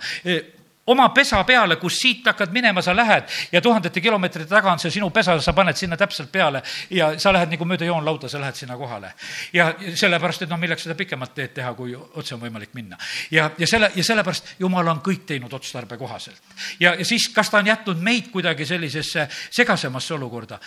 oma 0.87 1.09
pesa 1.09 1.43
peale, 1.43 1.75
kus 1.79 1.97
siit 2.01 2.25
hakkad 2.27 2.51
minema, 2.51 2.81
sa 2.81 2.95
lähed 2.95 3.29
ja 3.51 3.61
tuhandete 3.61 4.01
kilomeetrite 4.01 4.49
taga 4.49 4.71
on 4.71 4.79
see 4.79 4.91
sinu 4.91 5.09
pesa, 5.15 5.37
sa 5.41 5.53
paned 5.53 5.77
sinna 5.79 5.97
täpselt 5.97 6.31
peale 6.31 6.63
ja 6.89 7.13
sa 7.19 7.33
lähed 7.33 7.53
nagu 7.53 7.67
mööda 7.67 7.87
joonlauda, 7.87 8.29
sa 8.29 8.41
lähed 8.41 8.55
sinna 8.59 8.77
kohale. 8.77 9.13
ja 9.53 9.73
sellepärast, 9.95 10.41
et 10.41 10.49
noh, 10.49 10.59
milleks 10.59 10.83
seda 10.83 10.95
pikemat 10.99 11.35
teed 11.35 11.53
teha, 11.59 11.73
kui 11.73 11.95
otse 11.95 12.35
on 12.35 12.41
võimalik 12.41 12.73
minna. 12.73 12.97
ja, 13.31 13.49
ja 13.57 13.67
selle, 13.67 13.91
ja 13.95 14.03
sellepärast 14.03 14.55
Jumal 14.59 14.87
on 14.87 14.99
kõik 15.05 15.23
teinud 15.27 15.53
otstarbe 15.53 15.97
kohaselt. 15.97 16.41
ja, 16.79 16.95
ja 16.95 17.05
siis, 17.05 17.29
kas 17.33 17.49
ta 17.49 17.61
on 17.63 17.67
jätnud 17.71 18.01
meid 18.03 18.31
kuidagi 18.31 18.65
sellisesse 18.65 19.27
segasemasse 19.51 20.13
olukorda? 20.13 20.59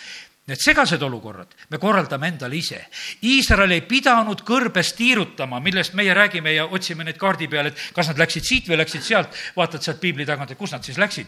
Need 0.47 0.61
segased 0.63 1.01
olukorrad 1.03 1.55
me 1.69 1.77
korraldame 1.77 2.29
endale 2.31 2.55
ise. 2.55 2.79
Iisrael 3.27 3.73
ei 3.75 3.81
pidanud 3.83 4.45
kõrbes 4.47 4.93
tiirutama, 4.95 5.59
millest 5.63 5.97
meie 5.99 6.13
räägime 6.15 6.53
ja 6.55 6.69
otsime 6.71 7.03
neid 7.03 7.17
kaardi 7.19 7.49
peal, 7.51 7.67
et 7.67 7.81
kas 7.95 8.07
nad 8.11 8.21
läksid 8.21 8.47
siit 8.47 8.69
või 8.69 8.79
läksid 8.79 9.03
sealt, 9.03 9.35
vaatad 9.57 9.83
sealt 9.83 9.99
piibli 9.99 10.25
tagant, 10.25 10.51
et 10.51 10.59
kus 10.59 10.71
nad 10.71 10.83
siis 10.83 10.97
läksid. 10.97 11.27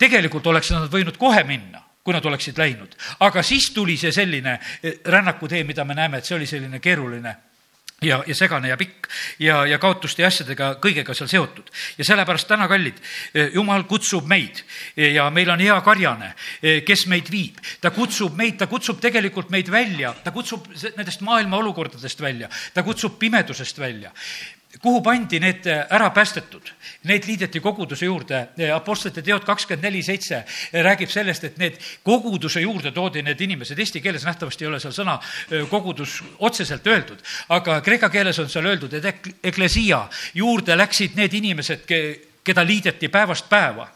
tegelikult 0.00 0.46
oleks 0.46 0.70
nad 0.72 0.90
võinud 0.90 1.16
kohe 1.20 1.44
minna 1.44 1.84
kui 2.02 2.14
nad 2.14 2.24
oleksid 2.24 2.58
läinud. 2.58 2.96
aga 3.20 3.42
siis 3.42 3.70
tuli 3.70 3.96
see 3.96 4.12
selline 4.12 4.58
eh, 4.82 5.00
rännakutee, 5.04 5.64
mida 5.64 5.84
me 5.84 5.94
näeme, 5.94 6.18
et 6.18 6.24
see 6.24 6.36
oli 6.36 6.46
selline 6.46 6.80
keeruline 6.80 7.36
ja, 8.02 8.22
ja 8.26 8.34
segane 8.34 8.68
ja 8.68 8.76
pikk. 8.80 9.08
Ja, 9.38 9.64
ja 9.66 9.78
kaotuste 9.78 10.22
ja 10.22 10.28
asjadega, 10.30 10.74
kõigega 10.82 11.14
seal 11.16 11.28
seotud. 11.30 11.70
ja 11.98 12.04
sellepärast 12.04 12.48
täna, 12.48 12.68
kallid, 12.68 13.00
eh, 13.34 13.50
jumal 13.54 13.84
kutsub 13.84 14.26
meid. 14.28 14.62
Ja 14.96 15.30
meil 15.30 15.50
on 15.50 15.60
hea 15.60 15.80
karjane, 15.80 16.34
eh, 16.62 16.82
kes 16.84 17.06
meid 17.06 17.30
viib. 17.30 17.58
ta 17.80 17.90
kutsub 17.90 18.36
meid, 18.36 18.58
ta 18.58 18.66
kutsub 18.66 19.00
tegelikult 19.00 19.50
meid 19.50 19.68
välja, 19.68 20.14
ta 20.24 20.30
kutsub 20.30 20.66
nendest 20.96 21.20
maailma 21.20 21.56
olukordadest 21.56 22.20
välja, 22.20 22.48
ta 22.74 22.82
kutsub 22.82 23.18
pimedusest 23.18 23.78
välja 23.78 24.12
kuhu 24.82 25.00
pandi 25.02 25.40
need 25.40 25.66
äh, 25.66 25.84
ära 25.90 26.10
päästetud? 26.10 26.70
Need 27.04 27.26
liideti 27.28 27.60
koguduse 27.60 28.06
juurde. 28.06 28.40
Äh, 28.58 28.74
Apostlite 28.74 29.22
teod 29.22 29.44
kakskümmend 29.44 29.84
neli 29.84 30.02
seitse 30.02 30.36
äh, 30.40 30.82
räägib 30.84 31.10
sellest, 31.12 31.44
et 31.44 31.58
need 31.60 31.76
koguduse 32.04 32.60
juurde 32.60 32.92
toodi 32.96 33.22
need 33.22 33.40
inimesed. 33.40 33.78
Eesti 33.78 34.00
keeles 34.00 34.24
nähtavasti 34.24 34.64
ei 34.64 34.70
ole 34.70 34.80
seal 34.80 34.94
sõna 34.96 35.18
kogudus 35.70 36.20
otseselt 36.38 36.86
öeldud, 36.86 37.20
aga 37.56 37.80
kreeka 37.84 38.08
keeles 38.10 38.38
on 38.38 38.48
seal 38.48 38.66
öeldud, 38.70 38.94
et 38.94 39.44
eklesia 39.44 40.02
juurde 40.34 40.76
läksid 40.78 41.16
need 41.18 41.34
inimesed, 41.34 41.84
keda 42.44 42.64
liideti 42.66 43.08
päevast 43.08 43.48
päeva. 43.48 43.88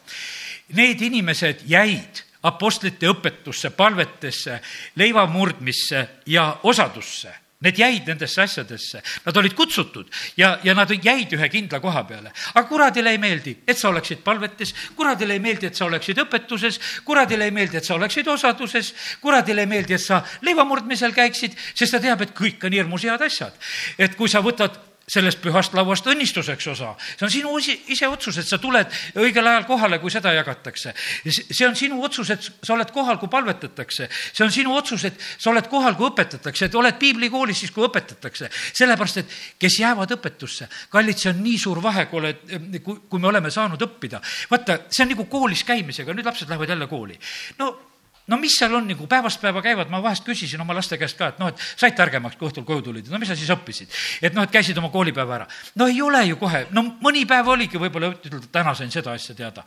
Need 0.74 1.00
inimesed 1.04 1.64
jäid 1.68 2.24
apostlite 2.44 3.08
õpetusse, 3.08 3.70
palvetesse, 3.76 4.60
leivamurdmisse 5.00 6.08
ja 6.26 6.50
osadusse 6.62 7.43
Need 7.64 7.78
jäid 7.80 8.08
nendesse 8.10 8.42
asjadesse, 8.44 9.02
nad 9.24 9.36
olid 9.40 9.54
kutsutud 9.56 10.10
ja, 10.36 10.58
ja 10.64 10.74
nad 10.76 10.90
jäid 10.92 11.32
ühe 11.36 11.48
kindla 11.52 11.80
koha 11.80 12.04
peale. 12.08 12.32
aga 12.54 12.64
kuradile 12.68 13.14
ei 13.14 13.18
meeldi, 13.18 13.56
et 13.66 13.78
sa 13.78 13.88
oleksid 13.88 14.22
palvetes, 14.24 14.74
kuradile 14.96 15.38
ei 15.38 15.42
meeldi, 15.42 15.66
et 15.66 15.76
sa 15.76 15.86
oleksid 15.88 16.20
õpetuses, 16.26 16.80
kuradile 17.04 17.48
ei 17.48 17.54
meeldi, 17.54 17.80
et 17.80 17.84
sa 17.84 17.94
oleksid 17.98 18.28
osaduses, 18.28 18.94
kuradile 19.20 19.64
ei 19.64 19.70
meeldi, 19.70 19.96
et 19.96 20.04
sa 20.04 20.22
leivamurdmisel 20.44 21.14
käiksid, 21.16 21.56
sest 21.74 21.96
ta 21.96 22.02
teab, 22.04 22.22
et 22.22 22.34
kõik 22.36 22.64
on 22.68 22.76
hirmus 22.76 23.08
head 23.08 23.22
asjad. 23.24 23.54
et 23.98 24.16
kui 24.16 24.28
sa 24.28 24.44
võtad 24.44 24.93
sellest 25.10 25.40
pühast 25.44 25.74
lauast 25.76 26.06
õnnistuseks 26.08 26.66
osa. 26.72 26.94
see 27.16 27.26
on 27.26 27.32
sinu 27.32 27.52
ise 27.92 28.08
otsus, 28.08 28.38
et 28.40 28.48
sa 28.48 28.58
tuled 28.58 28.88
õigel 29.20 29.46
ajal 29.46 29.66
kohale, 29.68 29.98
kui 30.00 30.10
seda 30.10 30.32
jagatakse. 30.32 30.94
see 31.24 31.66
on 31.66 31.76
sinu 31.76 32.02
otsus, 32.02 32.30
et 32.30 32.50
sa 32.62 32.74
oled 32.74 32.90
kohal, 32.90 33.18
kui 33.18 33.28
palvetatakse. 33.28 34.08
see 34.08 34.44
on 34.44 34.52
sinu 34.52 34.74
otsus, 34.76 35.04
et 35.04 35.20
sa 35.38 35.50
oled 35.50 35.68
kohal, 35.68 35.96
kui 35.96 36.08
õpetatakse, 36.08 36.66
et 36.66 36.74
oled 36.74 36.98
piiblikoolis 36.98 37.64
siis, 37.64 37.70
kui 37.70 37.84
õpetatakse. 37.86 38.50
sellepärast, 38.72 39.22
et 39.22 39.38
kes 39.58 39.80
jäävad 39.80 40.16
õpetusse, 40.16 40.68
kallid, 40.90 41.18
see 41.18 41.32
on 41.32 41.42
nii 41.44 41.58
suur 41.58 41.82
vahe, 41.82 42.06
kui 42.06 42.22
oled, 42.22 42.44
kui, 42.82 43.00
kui 43.08 43.20
me 43.20 43.28
oleme 43.28 43.50
saanud 43.50 43.80
õppida. 43.80 44.22
vaata, 44.50 44.84
see 44.88 45.04
on 45.04 45.12
nagu 45.12 45.28
koolis 45.28 45.64
käimisega, 45.64 46.14
nüüd 46.14 46.26
lapsed 46.26 46.48
lähevad 46.48 46.68
jälle 46.74 46.88
kooli. 46.88 47.18
no 47.58 47.93
no 48.26 48.38
mis 48.40 48.56
seal 48.58 48.74
on, 48.74 48.86
nagu 48.88 49.06
päevast 49.10 49.40
päeva 49.42 49.62
käivad, 49.64 49.90
ma 49.92 50.00
vahest 50.02 50.24
küsisin 50.26 50.60
oma 50.64 50.76
laste 50.76 50.98
käest 51.00 51.18
ka, 51.18 51.32
et 51.34 51.42
noh, 51.42 51.52
et 51.52 51.60
said 51.60 51.96
targemaks, 51.98 52.38
kui 52.40 52.48
õhtul 52.48 52.66
koju 52.68 52.86
tulid, 52.88 53.10
no 53.12 53.20
mis 53.20 53.30
sa 53.30 53.36
siis 53.38 53.52
õppisid? 53.52 53.92
et 54.24 54.34
noh, 54.36 54.46
et 54.46 54.54
käisid 54.54 54.78
oma 54.80 54.90
koolipäeva 54.94 55.40
ära. 55.40 55.48
no 55.80 55.88
ei 55.90 56.00
ole 56.02 56.24
ju 56.30 56.40
kohe, 56.40 56.66
no 56.72 56.86
mõni 57.04 57.26
päev 57.28 57.52
oligi, 57.54 57.80
võib-olla 57.80 58.14
ütelda, 58.14 58.46
täna 58.52 58.74
sain 58.74 58.92
seda 58.94 59.12
asja 59.12 59.36
teada. 59.36 59.64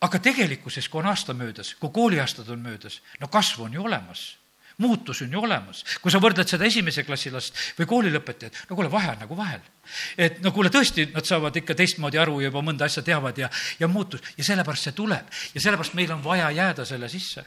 aga 0.00 0.18
tegelikkuses, 0.18 0.88
kui 0.88 1.02
on 1.02 1.10
aasta 1.12 1.36
möödas, 1.36 1.74
kui 1.74 1.92
kooliaastad 1.92 2.48
on 2.48 2.62
möödas, 2.64 3.00
no 3.20 3.28
kasv 3.28 3.66
on 3.68 3.76
ju 3.76 3.84
olemas 3.84 4.39
muutus 4.80 5.22
on 5.22 5.32
ju 5.32 5.42
olemas. 5.44 5.84
kui 6.02 6.12
sa 6.12 6.20
võrdled 6.22 6.48
seda 6.48 6.66
esimese 6.66 7.04
klassi 7.04 7.30
last 7.30 7.56
või 7.78 7.88
koolilõpetajat, 7.90 8.64
no 8.70 8.76
kuule, 8.76 8.90
vahe 8.92 9.12
on 9.14 9.22
nagu 9.24 9.36
vahel. 9.36 9.60
et 10.18 10.40
no 10.44 10.52
kuule, 10.56 10.72
tõesti, 10.72 11.10
nad 11.14 11.26
saavad 11.26 11.56
ikka 11.56 11.74
teistmoodi 11.74 12.18
aru 12.18 12.40
ja 12.40 12.50
juba 12.50 12.62
mõnda 12.64 12.88
asja 12.88 13.02
teavad 13.06 13.38
ja, 13.38 13.50
ja 13.78 13.88
muutus 13.88 14.22
ja 14.36 14.44
sellepärast 14.44 14.88
see 14.88 14.96
tuleb 14.96 15.40
ja 15.54 15.60
sellepärast 15.60 15.96
meil 15.98 16.12
on 16.12 16.24
vaja 16.24 16.50
jääda 16.50 16.84
selle 16.84 17.08
sisse. 17.08 17.44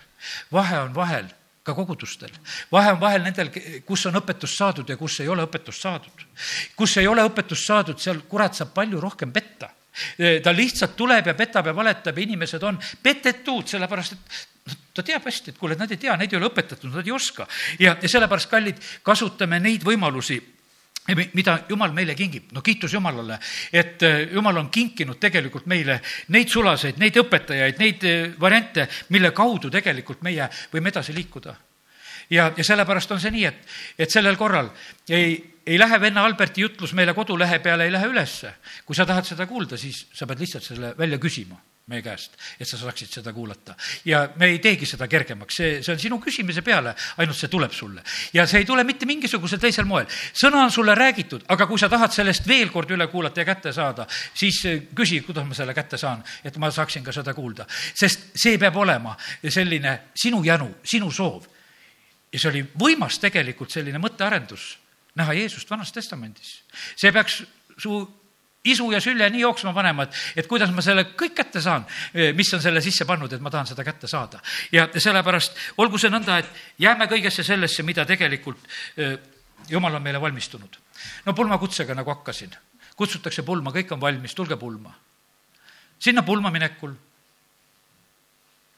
vahe 0.51 0.79
on 0.79 0.95
vahel 0.95 1.29
ka 1.63 1.73
kogudustel. 1.73 2.31
vahe 2.71 2.91
on 2.91 2.99
vahel 2.99 3.23
nendel, 3.23 3.49
kus 3.85 4.05
on 4.05 4.19
õpetust 4.19 4.57
saadud 4.57 4.89
ja 4.89 4.97
kus 4.97 5.19
ei 5.19 5.27
ole 5.27 5.45
õpetust 5.47 5.81
saadud. 5.81 6.27
kus 6.75 6.97
ei 6.97 7.07
ole 7.07 7.23
õpetust 7.29 7.65
saadud, 7.65 7.99
seal 7.99 8.21
kurat 8.29 8.55
saab 8.55 8.73
palju 8.73 8.99
rohkem 8.99 9.31
petta 9.31 9.69
ta 10.43 10.53
lihtsalt 10.55 10.95
tuleb 10.97 11.27
ja 11.27 11.35
petab 11.37 11.69
ja 11.69 11.75
valetab 11.75 12.17
ja 12.17 12.23
inimesed 12.23 12.63
on 12.63 12.79
petetud, 13.03 13.67
sellepärast 13.69 14.17
et 14.17 14.41
ta 14.93 15.03
teab 15.03 15.25
hästi, 15.27 15.51
et 15.51 15.59
kuule, 15.59 15.75
nad 15.79 15.91
ei 15.91 15.99
tea, 15.99 16.15
neid 16.17 16.33
ei 16.33 16.39
ole 16.39 16.49
õpetatud, 16.49 16.91
nad 16.93 17.05
ei 17.05 17.13
oska. 17.13 17.47
ja, 17.79 17.97
ja 18.01 18.09
sellepärast, 18.09 18.49
kallid, 18.49 18.81
kasutame 19.03 19.59
neid 19.59 19.83
võimalusi 19.85 20.39
mida 21.33 21.57
Jumal 21.67 21.91
meile 21.91 22.15
kingib, 22.15 22.53
no 22.55 22.61
kiitus 22.63 22.93
Jumalale, 22.93 23.35
et 23.73 24.03
äh, 24.07 24.21
Jumal 24.31 24.57
on 24.61 24.69
kinkinud 24.71 25.19
tegelikult 25.19 25.65
meile 25.67 25.99
neid 26.31 26.47
sulaseid, 26.47 26.95
neid 27.01 27.17
õpetajaid, 27.19 27.79
neid 27.79 28.05
variante, 28.39 28.87
mille 29.11 29.33
kaudu 29.35 29.71
tegelikult 29.73 30.23
meie 30.23 30.47
võime 30.71 30.93
edasi 30.93 31.13
liikuda. 31.13 31.55
ja, 32.29 32.53
ja 32.55 32.63
sellepärast 32.63 33.11
on 33.11 33.19
see 33.19 33.31
nii, 33.35 33.45
et, 33.45 33.67
et 33.99 34.11
sellel 34.11 34.39
korral 34.39 34.71
ei, 35.09 35.35
ei 35.65 35.79
lähe 35.79 35.99
venna 36.01 36.25
Alberti 36.25 36.61
jutlus 36.61 36.93
meile 36.93 37.13
kodulehe 37.13 37.59
peale, 37.59 37.85
ei 37.85 37.91
lähe 37.91 38.07
ülesse. 38.07 38.53
kui 38.85 38.95
sa 38.95 39.05
tahad 39.05 39.25
seda 39.25 39.45
kuulda, 39.47 39.77
siis 39.77 40.07
sa 40.13 40.27
pead 40.27 40.39
lihtsalt 40.39 40.63
selle 40.63 40.95
välja 40.97 41.17
küsima 41.17 41.59
meie 41.91 41.99
käest, 41.99 42.37
et 42.59 42.67
sa 42.67 42.77
saaksid 42.79 43.11
seda 43.11 43.33
kuulata. 43.35 43.75
ja 44.05 44.29
me 44.39 44.47
ei 44.53 44.59
teegi 44.63 44.85
seda 44.87 45.07
kergemaks, 45.07 45.55
see, 45.55 45.71
see 45.83 45.91
on 45.91 45.99
sinu 45.99 46.19
küsimise 46.23 46.61
peale, 46.63 46.93
ainult 47.19 47.35
see 47.35 47.51
tuleb 47.51 47.71
sulle. 47.75 48.03
ja 48.33 48.45
see 48.47 48.61
ei 48.63 48.65
tule 48.65 48.85
mitte 48.87 49.05
mingisugusel 49.05 49.59
teisel 49.59 49.85
moel. 49.85 50.07
sõna 50.31 50.63
on 50.63 50.71
sulle 50.71 50.95
räägitud, 50.95 51.43
aga 51.51 51.67
kui 51.67 51.79
sa 51.79 51.89
tahad 51.91 52.15
sellest 52.15 52.47
veel 52.47 52.71
kord 52.71 52.91
üle 52.95 53.07
kuulata 53.11 53.43
ja 53.43 53.45
kätte 53.45 53.73
saada, 53.75 54.07
siis 54.33 54.61
küsi, 54.95 55.19
kuidas 55.27 55.47
ma 55.47 55.57
selle 55.57 55.75
kätte 55.75 55.99
saan, 55.99 56.23
et 56.43 56.57
ma 56.57 56.71
saaksin 56.71 57.03
ka 57.03 57.11
seda 57.11 57.33
kuulda. 57.35 57.67
sest 57.93 58.31
see 58.35 58.57
peab 58.57 58.79
olema 58.79 59.17
selline 59.43 59.99
sinu 60.15 60.43
jänu, 60.43 60.69
sinu 60.83 61.11
soov. 61.11 61.43
ja 62.31 62.39
see 62.39 62.49
oli 62.49 62.63
võimas 62.79 63.19
tegelikult 63.19 63.75
selline 63.75 63.99
mõttearendus, 63.99 64.77
näha 65.15 65.33
Jeesust 65.33 65.69
Vanas 65.69 65.91
Testamendis. 65.91 66.63
see 66.95 67.11
peaks 67.11 67.43
su 67.77 68.01
isu 68.63 68.91
ja 68.91 69.01
sülje 69.03 69.27
nii 69.29 69.41
jooksma 69.43 69.73
panema, 69.75 70.05
et, 70.07 70.19
et 70.39 70.47
kuidas 70.47 70.71
ma 70.71 70.81
selle 70.81 71.03
kõik 71.19 71.35
kätte 71.35 71.61
saan, 71.61 71.85
mis 72.35 72.53
on 72.55 72.61
selle 72.63 72.81
sisse 72.81 73.05
pannud, 73.05 73.33
et 73.33 73.43
ma 73.43 73.51
tahan 73.51 73.67
seda 73.67 73.83
kätte 73.83 74.07
saada. 74.07 74.39
ja 74.71 74.87
sellepärast 74.95 75.57
olgu 75.83 75.99
see 75.99 76.11
nõnda, 76.13 76.39
et 76.39 76.79
jääme 76.79 77.09
kõigesse 77.11 77.43
sellesse, 77.43 77.83
mida 77.83 78.05
tegelikult 78.05 78.63
jumal 79.69 79.95
on 79.95 80.03
meile 80.03 80.21
valmistunud. 80.21 80.77
no 81.25 81.33
pulmakutsega 81.33 81.95
nagu 81.95 82.13
hakkasin, 82.15 82.55
kutsutakse 82.95 83.43
pulma, 83.43 83.71
kõik 83.71 83.91
on 83.91 84.01
valmis, 84.01 84.35
tulge 84.35 84.55
pulma. 84.57 84.93
sinna 85.99 86.23
pulma 86.23 86.51
minekul 86.51 86.95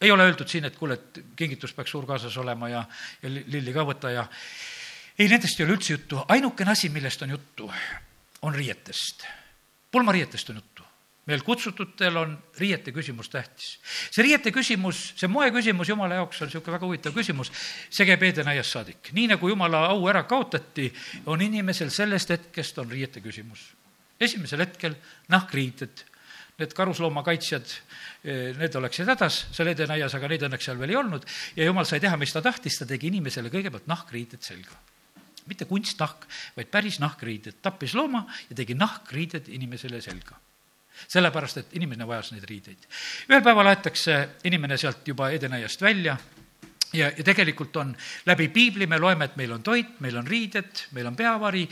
ei 0.01 0.11
ole 0.11 0.25
öeldud 0.27 0.47
siin, 0.47 0.65
et 0.65 0.75
kuule, 0.75 0.93
et 0.93 1.21
kingitus 1.35 1.73
peaks 1.73 1.91
suur 1.91 2.05
kaasas 2.05 2.35
olema 2.37 2.69
ja, 2.69 2.83
ja 3.23 3.29
lilli 3.29 3.73
ka 3.73 3.85
võta 3.87 4.11
ja 4.11 4.25
ei, 5.19 5.27
nendest 5.27 5.59
ei 5.59 5.65
ole 5.65 5.77
üldse 5.77 5.93
juttu, 5.93 6.21
ainukene 6.27 6.71
asi, 6.71 6.89
millest 6.89 7.21
on 7.21 7.35
juttu, 7.35 7.71
on 8.41 8.55
riietest 8.55 9.25
pulmariietest 9.95 10.49
on 10.49 10.55
juttu. 10.55 10.83
meil 11.25 11.41
kutsututel 11.41 12.17
on 12.21 12.33
riiete 12.57 12.91
küsimus 12.91 13.29
tähtis. 13.33 13.79
see 14.11 14.23
riiete 14.23 14.51
küsimus, 14.51 15.13
see 15.17 15.29
moe 15.31 15.47
küsimus 15.51 15.89
Jumala 15.89 16.19
jaoks 16.19 16.41
on 16.41 16.49
niisugune 16.49 16.75
väga 16.75 16.85
huvitav 16.85 17.13
küsimus, 17.15 17.49
see 17.89 18.05
käib 18.05 18.25
Edenaiast 18.27 18.75
saadik. 18.75 19.13
nii 19.15 19.29
nagu 19.31 19.49
Jumala 19.49 19.85
au 19.93 20.03
ära 20.11 20.25
kaotati, 20.27 20.89
on 21.31 21.41
inimesel 21.41 21.89
sellest 21.89 22.33
hetkest 22.35 22.77
on 22.83 22.91
riiete 22.91 23.23
küsimus. 23.23 23.63
esimesel 24.19 24.65
hetkel 24.65 24.97
nahkriited, 25.31 26.03
need 26.59 26.75
karusloomakaitsjad, 26.75 27.71
need 28.59 28.75
oleksid 28.75 29.07
hädas 29.13 29.45
seal 29.55 29.71
Edenaias, 29.71 30.17
aga 30.19 30.27
neid 30.27 30.43
õnneks 30.49 30.67
seal 30.67 30.81
veel 30.83 30.91
ei 30.91 30.99
olnud 30.99 31.23
ja 31.55 31.71
jumal 31.71 31.87
sai 31.87 32.03
teha, 32.03 32.19
mis 32.19 32.35
ta 32.35 32.43
tahtis, 32.43 32.81
ta 32.83 32.89
tegi 32.91 33.07
inimesele 33.13 33.53
kõigepealt 33.53 33.87
nahkriided 33.87 34.43
selga 34.43 34.75
mitte 35.49 35.65
kunstnahk, 35.69 36.25
vaid 36.55 36.71
päris 36.71 36.99
nahkriided. 37.03 37.61
tappis 37.61 37.95
looma 37.95 38.25
ja 38.49 38.55
tegi 38.55 38.73
nahkriided 38.73 39.49
inimesele 39.49 40.01
selga. 40.01 40.39
sellepärast, 41.07 41.57
et 41.57 41.73
inimene 41.75 42.07
vajas 42.07 42.31
neid 42.31 42.43
riideid. 42.49 42.87
ühel 43.29 43.43
päeval 43.43 43.67
aetakse 43.67 44.41
inimene 44.43 44.77
sealt 44.77 45.07
juba 45.07 45.29
Edenaiast 45.29 45.81
välja 45.81 46.17
ja, 46.95 47.11
ja 47.17 47.23
tegelikult 47.23 47.75
on 47.77 47.93
läbi 48.25 48.47
piibli 48.53 48.87
me 48.87 48.99
loeme, 48.99 49.25
et 49.25 49.35
meil 49.39 49.53
on 49.55 49.63
toit, 49.63 49.99
meil 50.03 50.17
on 50.19 50.27
riided, 50.27 50.85
meil 50.95 51.09
on 51.09 51.17
peavari, 51.17 51.65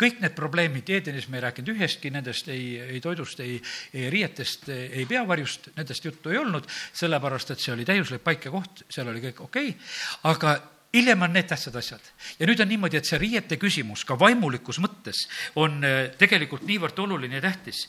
kõik 0.00 0.22
need 0.22 0.36
probleemid 0.36 0.92
Edenis, 0.98 1.28
me 1.32 1.40
ei 1.40 1.46
rääkinud 1.46 1.72
ühestki 1.74 2.12
nendest, 2.14 2.50
ei, 2.52 2.76
ei 2.96 3.02
toidust, 3.04 3.40
ei, 3.44 3.58
ei 3.94 4.10
riietest, 4.12 4.70
ei 4.70 5.06
peavarjust, 5.08 5.72
nendest 5.76 6.08
juttu 6.08 6.32
ei 6.32 6.40
olnud, 6.42 6.68
sellepärast 6.96 7.54
et 7.54 7.62
see 7.62 7.74
oli 7.74 7.88
täiuslik 7.88 8.24
paik 8.24 8.48
ja 8.48 8.54
koht, 8.54 8.86
seal 8.90 9.12
oli 9.12 9.24
kõik 9.28 9.44
okei 9.48 9.74
okay,, 9.74 9.92
aga 10.32 10.56
hiljem 10.96 11.22
on 11.22 11.34
need 11.36 11.48
tähtsad 11.50 11.76
asjad. 11.76 12.12
ja 12.38 12.48
nüüd 12.48 12.60
on 12.62 12.68
niimoodi, 12.72 13.00
et 13.00 13.08
see 13.08 13.20
riiete 13.20 13.60
küsimus 13.60 14.04
ka 14.08 14.18
vaimulikus 14.18 14.80
mõttes 14.82 15.26
on 15.60 15.82
tegelikult 16.18 16.66
niivõrd 16.68 16.98
oluline 17.04 17.40
ja 17.40 17.44
tähtis. 17.48 17.86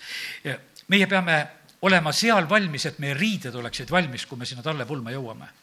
meie 0.87 1.07
peame 1.07 1.39
olema 1.81 2.11
seal 2.13 2.47
valmis, 2.49 2.87
et 2.89 2.97
meie 3.01 3.13
riided 3.13 3.55
oleksid 3.55 3.91
valmis, 3.93 4.25
kui 4.25 4.39
me 4.39 4.45
sinna 4.49 4.63
tallepulma 4.65 5.13
jõuame. 5.13 5.53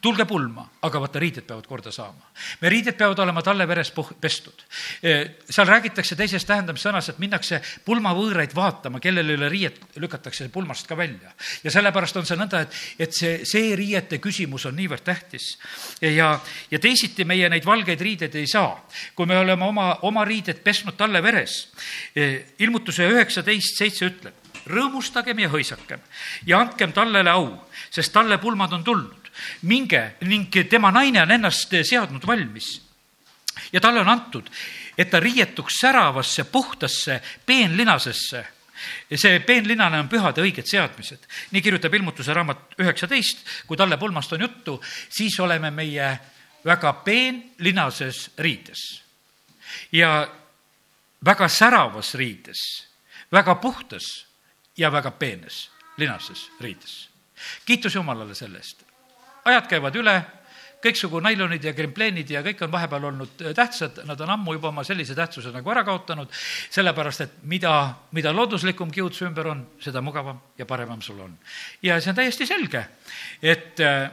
tulge 0.00 0.22
pulma, 0.24 0.62
aga 0.86 1.00
vaata, 1.02 1.18
riided 1.18 1.42
peavad 1.48 1.66
korda 1.66 1.90
saama. 1.92 2.28
meie 2.60 2.70
riided 2.70 2.94
peavad 2.94 3.18
olema 3.18 3.42
talle 3.42 3.66
veres 3.66 3.90
puh-, 3.90 4.12
pestud. 4.20 4.62
E, 5.02 5.40
seal 5.50 5.66
räägitakse 5.66 6.14
teises 6.16 6.44
tähendamissõnas, 6.46 7.08
et 7.08 7.18
minnakse 7.18 7.60
pulmavõõraid 7.84 8.54
vaatama, 8.54 9.00
kellele 9.02 9.34
üle 9.34 9.48
riiet 9.50 9.80
lükatakse 9.98 10.46
pulmast 10.48 10.86
ka 10.86 10.96
välja. 10.96 11.32
ja 11.64 11.70
sellepärast 11.74 12.16
on 12.16 12.26
see 12.26 12.38
nõnda, 12.38 12.60
et, 12.62 12.78
et 12.98 13.12
see, 13.12 13.42
see 13.44 13.74
riiete 13.74 14.20
küsimus 14.22 14.68
on 14.70 14.76
niivõrd 14.78 15.02
tähtis. 15.02 15.58
ja, 16.00 16.38
ja 16.70 16.78
teisiti 16.78 17.24
meie 17.24 17.48
neid 17.48 17.66
valgeid 17.66 18.00
riideid 18.00 18.34
ei 18.34 18.46
saa. 18.46 18.78
kui 19.14 19.26
me 19.26 19.38
oleme 19.38 19.64
oma, 19.64 19.90
oma 20.02 20.24
riided 20.24 20.62
pesnud 20.62 20.94
talle 20.94 21.22
veres, 21.22 21.72
e, 22.14 22.54
ilmutuse 22.62 23.10
üheksateist 23.10 23.82
seitse 23.82 24.06
ütleb, 24.06 24.43
rõõmustagem 24.66 25.44
ja 25.44 25.50
hõisakem 25.52 26.00
ja 26.46 26.60
andkem 26.60 26.92
tallele 26.92 27.30
au, 27.30 27.48
sest 27.90 28.12
talle 28.12 28.38
pulmad 28.38 28.72
on 28.72 28.84
tulnud. 28.84 29.30
minge 29.62 30.14
ning 30.20 30.54
tema 30.70 30.90
naine 30.90 31.22
on 31.22 31.30
ennast 31.30 31.74
seadnud 31.82 32.26
valmis. 32.26 32.80
ja 33.72 33.80
talle 33.80 34.00
on 34.00 34.08
antud, 34.08 34.50
et 34.98 35.10
ta 35.10 35.20
riietuks 35.20 35.80
säravasse, 35.80 36.44
puhtasse 36.44 37.20
peenlinasesse 37.46 38.46
see 39.14 39.40
peenlinane 39.40 40.00
on 40.00 40.08
pühade 40.08 40.42
õiged 40.42 40.66
seadmised. 40.66 41.26
nii 41.50 41.62
kirjutab 41.62 41.94
ilmutuse 41.94 42.34
raamat 42.34 42.74
üheksateist, 42.78 43.44
kui 43.66 43.76
talle 43.76 43.96
pulmast 43.98 44.32
on 44.32 44.40
juttu, 44.40 44.80
siis 45.08 45.38
oleme 45.40 45.70
meie 45.70 46.18
väga 46.64 46.92
peenlinases 47.04 48.30
riides 48.38 49.02
ja 49.92 50.28
väga 51.24 51.48
säravas 51.48 52.14
riides, 52.14 52.60
väga 53.32 53.54
puhtas 53.54 54.26
ja 54.76 54.92
väga 54.92 55.10
peenes 55.10 55.70
linases 55.96 56.50
riides. 56.60 57.08
kiitus 57.66 57.94
Jumalale 57.94 58.34
selle 58.34 58.58
eest. 58.58 58.82
ajad 59.44 59.66
käivad 59.68 59.96
üle, 59.96 60.14
kõiksugu 60.84 61.20
nailonid 61.24 61.64
ja 61.64 61.72
krimpleenid 61.72 62.30
ja 62.30 62.42
kõik 62.44 62.64
on 62.64 62.72
vahepeal 62.72 63.04
olnud 63.10 63.42
äh, 63.42 63.54
tähtsad, 63.56 64.02
nad 64.08 64.20
on 64.20 64.34
ammu 64.36 64.56
juba 64.56 64.68
oma 64.68 64.84
sellise 64.84 65.14
tähtsuse 65.14 65.52
nagu 65.54 65.70
ära 65.70 65.84
kaotanud, 65.84 66.32
sellepärast 66.70 67.24
et 67.24 67.38
mida, 67.42 67.72
mida 68.12 68.32
looduslikum 68.32 68.92
kiud 68.92 69.14
su 69.16 69.28
ümber 69.28 69.48
on, 69.52 69.64
seda 69.80 70.02
mugavam 70.04 70.40
ja 70.58 70.66
paremam 70.66 71.02
sul 71.02 71.20
on. 71.20 71.38
ja 71.82 72.00
see 72.00 72.12
on 72.12 72.20
täiesti 72.20 72.46
selge, 72.46 72.84
et, 73.42 73.80
äh, 73.80 74.10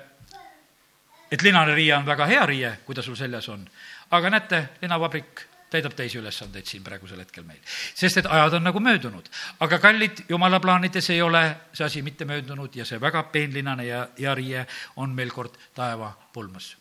et 1.32 1.42
linane 1.42 1.76
riie 1.76 1.96
on 1.96 2.06
väga 2.06 2.28
hea 2.30 2.46
riie, 2.46 2.76
kui 2.86 2.96
ta 2.96 3.02
sul 3.02 3.20
seljas 3.20 3.50
on. 3.50 3.68
aga 4.12 4.30
näete, 4.30 4.66
linavabrik 4.82 5.51
täidab 5.72 5.96
teisi 5.96 6.20
ülesandeid 6.20 6.68
siin 6.68 6.84
praegusel 6.84 7.22
hetkel 7.24 7.46
meil. 7.48 7.60
sest 7.96 8.22
et 8.22 8.28
ajad 8.30 8.60
on 8.60 8.68
nagu 8.68 8.80
möödunud. 8.84 9.30
aga 9.60 9.80
kallid, 9.80 10.26
jumala 10.30 10.60
plaanides 10.60 11.10
ei 11.10 11.22
ole 11.22 11.44
see 11.74 11.86
asi 11.86 12.02
mitte 12.02 12.26
möödunud 12.26 12.76
ja 12.76 12.86
see 12.86 13.02
väga 13.02 13.24
peenlinane 13.32 13.86
ja, 13.86 14.08
ja 14.18 14.36
riie 14.36 14.66
on 14.96 15.16
meil 15.16 15.32
kord 15.32 15.58
taeva 15.76 16.12
pulmas. 16.34 16.76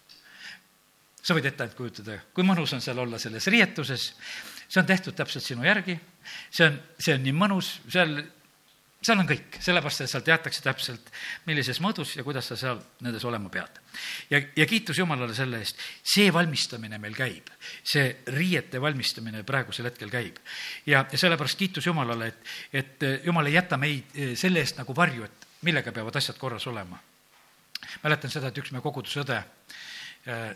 sa 1.22 1.34
võid 1.34 1.46
ette 1.46 1.62
ainult 1.62 1.76
kujutada, 1.76 2.18
kui 2.34 2.44
mõnus 2.44 2.74
on 2.74 2.80
seal 2.80 2.98
olla 2.98 3.18
selles 3.18 3.46
riietuses, 3.46 4.12
see 4.68 4.80
on 4.80 4.86
tehtud 4.86 5.14
täpselt 5.14 5.44
sinu 5.44 5.64
järgi, 5.64 5.98
see 6.50 6.66
on, 6.66 6.78
see 6.98 7.14
on 7.14 7.26
nii 7.26 7.36
mõnus, 7.36 7.78
seal 7.88 8.18
seal 9.00 9.20
on 9.20 9.28
kõik, 9.28 9.56
sellepärast 9.64 10.02
et 10.04 10.10
sealt 10.12 10.26
teatakse 10.28 10.62
täpselt, 10.64 11.06
millises 11.48 11.78
mõõdus 11.80 12.12
ja 12.18 12.24
kuidas 12.24 12.50
sa 12.50 12.56
seal 12.60 12.80
nendes 13.00 13.24
olema 13.24 13.48
pead. 13.52 13.80
ja, 14.30 14.40
ja 14.56 14.66
kiitus 14.68 14.98
Jumalale 14.98 15.34
selle 15.34 15.62
eest, 15.64 15.80
see 16.04 16.28
valmistamine 16.32 16.98
meil 17.00 17.16
käib, 17.16 17.48
see 17.84 18.20
riiete 18.36 18.80
valmistamine 18.80 19.42
praegusel 19.48 19.88
hetkel 19.88 20.12
käib. 20.12 20.36
ja, 20.86 21.06
ja 21.10 21.18
sellepärast 21.18 21.58
kiitus 21.58 21.86
Jumalale, 21.86 22.28
et, 22.28 22.52
et 22.72 23.08
Jumal 23.24 23.48
ei 23.48 23.56
jäta 23.56 23.80
meid 23.80 24.12
eh, 24.14 24.36
selle 24.36 24.60
eest 24.60 24.82
nagu 24.82 24.96
varju, 24.96 25.24
et 25.24 25.48
millega 25.64 25.92
peavad 25.96 26.20
asjad 26.20 26.36
korras 26.38 26.66
olema. 26.66 27.00
mäletan 28.04 28.30
seda, 28.30 28.52
et 28.52 28.58
üks 28.60 28.72
meie 28.72 28.84
kogudusõde 28.84 29.40
äh, 29.40 30.46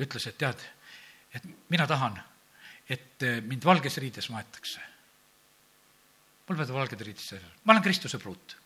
ütles, 0.00 0.26
et 0.26 0.38
tead, 0.38 0.68
et 1.34 1.50
mina 1.70 1.86
tahan, 1.86 2.18
et 2.90 3.22
eh, 3.22 3.38
mind 3.46 3.64
valges 3.64 4.02
riides 4.02 4.34
maetakse 4.34 4.89
mul 6.50 6.58
peavad 6.58 6.74
valged 6.74 7.04
riided 7.06 7.22
seljas, 7.22 7.62
ma 7.62 7.76
olen 7.76 7.84
Kristuse 7.84 8.18
pruut. 8.18 8.56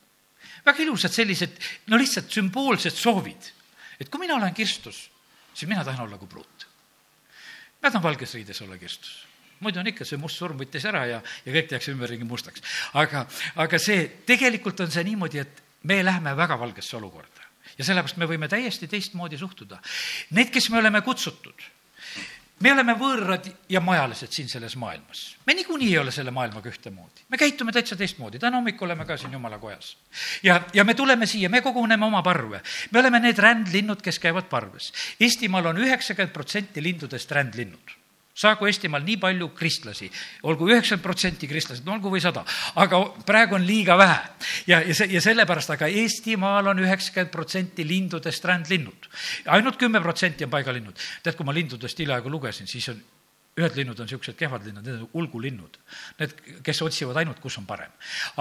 väga 0.65 0.81
ilusad 0.81 1.13
sellised, 1.13 1.59
no 1.93 2.01
lihtsalt 2.01 2.33
sümboolsed 2.33 2.97
soovid, 2.97 3.51
et 4.01 4.09
kui 4.09 4.23
mina 4.25 4.39
olen 4.39 4.55
Kristus, 4.57 5.11
siis 5.53 5.69
mina 5.69 5.85
tahan 5.85 6.07
olla 6.07 6.17
kui 6.19 6.29
pruut. 6.29 6.67
ma 7.83 7.91
tahan 7.91 8.03
valges 8.03 8.35
riides 8.35 8.63
olla 8.65 8.81
Kristus 8.81 9.27
muidu 9.61 9.81
on 9.81 9.87
ikka 9.87 10.05
see 10.05 10.19
must 10.21 10.41
surm 10.41 10.59
võttis 10.61 10.85
ära 10.89 11.05
ja, 11.09 11.21
ja 11.45 11.53
kõik 11.55 11.69
tehakse 11.71 11.93
ümberringi 11.93 12.27
mustaks. 12.29 12.65
aga, 13.01 13.27
aga 13.61 13.79
see, 13.79 14.09
tegelikult 14.27 14.81
on 14.81 14.91
see 14.91 15.05
niimoodi, 15.07 15.41
et 15.45 15.63
me 15.85 16.01
läheme 16.05 16.35
väga 16.37 16.59
valgesse 16.61 16.97
olukorda 16.97 17.45
ja 17.79 17.85
sellepärast 17.85 18.19
me 18.21 18.29
võime 18.29 18.49
täiesti 18.49 18.89
teistmoodi 18.91 19.39
suhtuda. 19.39 19.81
Need, 20.37 20.51
kes 20.55 20.69
me 20.71 20.81
oleme 20.81 21.01
kutsutud 21.07 21.69
me 22.65 22.73
oleme 22.73 22.95
võõrad 22.97 23.49
ja 23.69 23.83
majalised 23.85 24.33
siin 24.33 24.49
selles 24.49 24.77
maailmas. 24.81 25.25
me 25.47 25.55
niikuinii 25.55 25.91
ei 25.93 25.99
ole 26.01 26.13
selle 26.15 26.33
maailmaga 26.35 26.71
ühtemoodi. 26.71 27.27
me 27.29 27.41
käitume 27.41 27.73
täitsa 27.73 27.97
teistmoodi, 27.97 28.39
täna 28.39 28.57
hommikul 28.61 28.89
oleme 28.89 29.05
ka 29.05 29.17
siin 29.21 29.33
jumala 29.37 29.59
kojas. 29.59 29.97
ja, 30.43 30.61
ja 30.73 30.85
me 30.85 30.95
tuleme 30.95 31.27
siia, 31.27 31.49
me 31.49 31.61
koguneme 31.61 32.07
oma 32.07 32.23
parve. 32.23 32.63
me 32.91 33.01
oleme 33.01 33.21
need 33.21 33.39
rändlinnud, 33.39 34.03
kes 34.03 34.19
käivad 34.19 34.49
parves. 34.49 34.93
Eestimaal 35.21 35.73
on 35.73 35.85
üheksakümmend 35.85 36.33
protsenti 36.33 36.83
lindudest 36.83 37.31
rändlinnud 37.31 37.99
saagu 38.35 38.67
Eestimaal 38.67 39.05
nii 39.07 39.17
palju 39.23 39.49
kristlasi, 39.55 40.11
olgu 40.51 40.69
üheksakümmend 40.71 41.05
protsenti 41.05 41.49
kristlased, 41.51 41.85
no 41.87 41.95
olgu 41.95 42.11
või 42.13 42.23
sada, 42.23 42.43
aga 42.83 43.01
praegu 43.27 43.59
on 43.59 43.67
liiga 43.67 43.97
vähe. 43.99 44.19
ja, 44.67 44.81
ja 44.83 44.95
see, 44.95 45.13
ja 45.15 45.23
sellepärast, 45.23 45.71
aga 45.77 45.89
Eestimaal 46.03 46.73
on 46.75 46.83
üheksakümmend 46.83 47.33
protsenti 47.33 47.87
lindudest 47.87 48.45
rändlinnud. 48.45 49.11
ainult 49.47 49.79
kümme 49.79 50.03
protsenti 50.03 50.45
on 50.45 50.51
paigalinnud. 50.51 50.99
tead, 51.23 51.37
kui 51.37 51.47
ma 51.47 51.55
lindudest 51.55 51.99
hiljaaegu 51.99 52.31
lugesin, 52.31 52.67
siis 52.67 52.89
on 52.89 53.03
ühed 53.55 53.77
linnud 53.79 54.01
on 54.03 54.09
niisugused 54.09 54.35
kehvad 54.35 54.65
linnud, 54.67 54.83
need 54.83 55.03
on 55.05 55.21
ulgulinnud. 55.21 55.77
Need, 56.19 56.33
kes 56.67 56.81
otsivad 56.83 57.21
ainult, 57.21 57.39
kus 57.43 57.55
on 57.61 57.67
parem. 57.69 57.93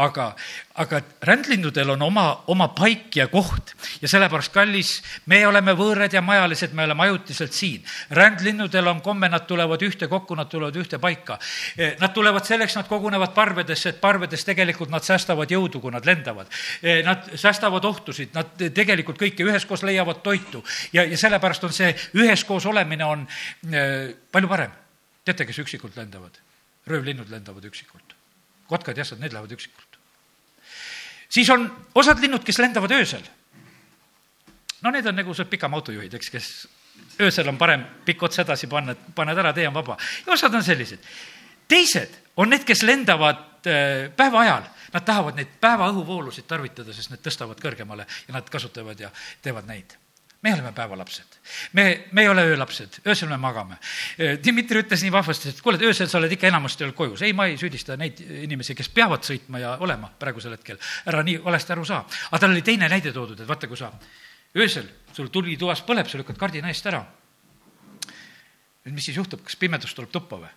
aga, 0.02 0.32
aga 0.82 1.02
rändlinnudel 1.22 1.94
on 1.94 2.02
oma, 2.02 2.26
oma 2.50 2.68
paik 2.74 3.20
ja 3.20 3.28
koht 3.30 3.76
ja 4.02 4.10
sellepärast, 4.10 4.54
kallis, 4.54 4.96
me 5.30 5.44
oleme 5.48 5.76
võõrad 5.78 6.14
ja 6.14 6.24
majalised, 6.26 6.74
me 6.74 6.88
oleme 6.88 7.06
ajutiselt 7.06 7.54
siin. 7.54 7.86
rändlinnudel 8.10 8.90
on 8.90 9.02
komme, 9.06 9.30
nad 9.30 9.46
tulevad 9.48 9.86
ühtekokku, 9.86 10.36
nad 10.36 10.50
tulevad 10.50 10.82
ühte 10.82 10.98
paika. 10.98 11.38
Eh, 11.78 11.96
nad 12.02 12.14
tulevad 12.14 12.46
selleks, 12.50 12.76
nad 12.76 12.90
kogunevad 12.90 13.38
parvedesse, 13.38 13.94
et 13.94 14.02
parvedes 14.02 14.46
tegelikult 14.46 14.90
nad 14.90 15.06
säästavad 15.06 15.52
jõudu, 15.52 15.82
kui 15.82 15.94
nad 15.94 16.06
lendavad. 16.06 16.50
Eh, 16.82 17.04
nad 17.06 17.30
säästavad 17.38 17.86
ohtusid, 17.86 18.34
nad 18.34 18.58
tegelikult 18.58 19.22
kõike 19.22 19.46
üheskoos 19.46 19.86
leiavad 19.86 20.24
toitu 20.26 20.64
ja, 20.94 21.04
ja 21.06 21.18
sellepärast 21.18 21.64
on 21.70 21.74
see 21.74 21.94
üheskoos 22.18 22.66
olemine 22.66 23.06
on 23.06 23.28
äh, 23.70 24.16
palju 24.32 24.50
parem 24.50 24.83
teate, 25.26 25.46
kes 25.46 25.60
üksikult 25.64 25.96
lendavad? 26.00 26.40
röövlinnud 26.88 27.30
lendavad 27.32 27.64
üksikult. 27.66 28.16
kotkad, 28.68 28.98
jassad, 28.98 29.20
need 29.20 29.34
lähevad 29.34 29.52
üksikult. 29.52 30.00
siis 31.30 31.50
on 31.50 31.70
osad 31.96 32.20
linnud, 32.20 32.44
kes 32.44 32.60
lendavad 32.60 32.92
öösel. 32.92 33.24
no 34.82 34.92
need 34.92 35.06
on 35.06 35.16
nagu 35.16 35.34
see 35.34 35.46
pikama 35.46 35.78
autojuhid, 35.78 36.14
eks, 36.14 36.30
kes 36.30 36.50
öösel 37.22 37.48
on 37.48 37.58
parem 37.58 37.86
pikk 38.06 38.24
ots 38.24 38.40
edasi 38.40 38.68
panna, 38.68 38.92
et 38.92 39.16
paned 39.16 39.38
ära, 39.38 39.54
tee 39.54 39.68
on 39.68 39.74
vaba. 39.74 39.98
ja 40.26 40.34
osad 40.34 40.54
on 40.54 40.64
sellised. 40.64 41.00
teised 41.68 42.20
on 42.36 42.50
need, 42.50 42.64
kes 42.68 42.84
lendavad 42.84 43.68
äh, 43.68 44.12
päeva 44.16 44.42
ajal, 44.42 44.70
nad 44.94 45.06
tahavad 45.06 45.40
neid 45.40 45.56
päeva 45.62 45.90
õhuvoolusid 45.94 46.48
tarvitada, 46.48 46.94
sest 46.94 47.16
need 47.16 47.24
tõstavad 47.24 47.62
kõrgemale 47.62 48.08
ja 48.28 48.34
nad 48.34 48.50
kasutavad 48.50 49.00
ja 49.00 49.12
teevad 49.42 49.68
neid 49.70 50.03
me 50.44 50.54
oleme 50.54 50.72
päevalapsed. 50.72 51.40
me, 51.74 52.08
me 52.12 52.22
ei 52.22 52.28
ole 52.28 52.44
öölapsed, 52.52 53.00
öösel 53.08 53.30
me 53.30 53.38
magame. 53.38 53.78
Dmitri 54.44 54.84
ütles 54.84 55.04
nii 55.06 55.12
vahvasti, 55.12 55.54
et 55.54 55.62
kuule, 55.64 55.80
et 55.80 55.86
öösel 55.88 56.10
sa 56.12 56.20
oled 56.20 56.36
ikka 56.36 56.50
enamasti 56.50 56.84
olnud 56.84 56.98
kojus. 56.98 57.22
ei, 57.24 57.34
ma 57.34 57.48
ei 57.48 57.56
süüdista 57.58 57.96
neid 57.98 58.20
inimesi, 58.44 58.76
kes 58.76 58.90
peavad 58.92 59.24
sõitma 59.24 59.62
ja 59.64 59.78
olema 59.80 60.12
praegusel 60.20 60.58
hetkel. 60.58 60.80
ära 61.08 61.24
nii 61.24 61.40
valesti 61.44 61.74
aru 61.76 61.86
saa. 61.88 62.04
aga 62.32 62.42
tal 62.44 62.52
oli 62.52 62.62
teine 62.62 62.90
näide 62.92 63.14
toodud, 63.16 63.40
et 63.40 63.48
vaata, 63.48 63.72
kui 63.72 63.80
sa 63.80 63.92
öösel, 64.58 64.90
sul 65.14 65.32
tuli 65.32 65.58
toas 65.58 65.82
põleb, 65.88 66.12
sa 66.12 66.20
lükkad 66.20 66.38
kardina 66.38 66.68
eest 66.68 66.92
ära. 66.92 67.06
nüüd 68.84 69.00
mis 69.00 69.06
siis 69.08 69.18
juhtub, 69.18 69.46
kas 69.48 69.56
pimedus 69.56 69.96
tuleb 69.96 70.12
tuppa 70.12 70.44
või? 70.44 70.52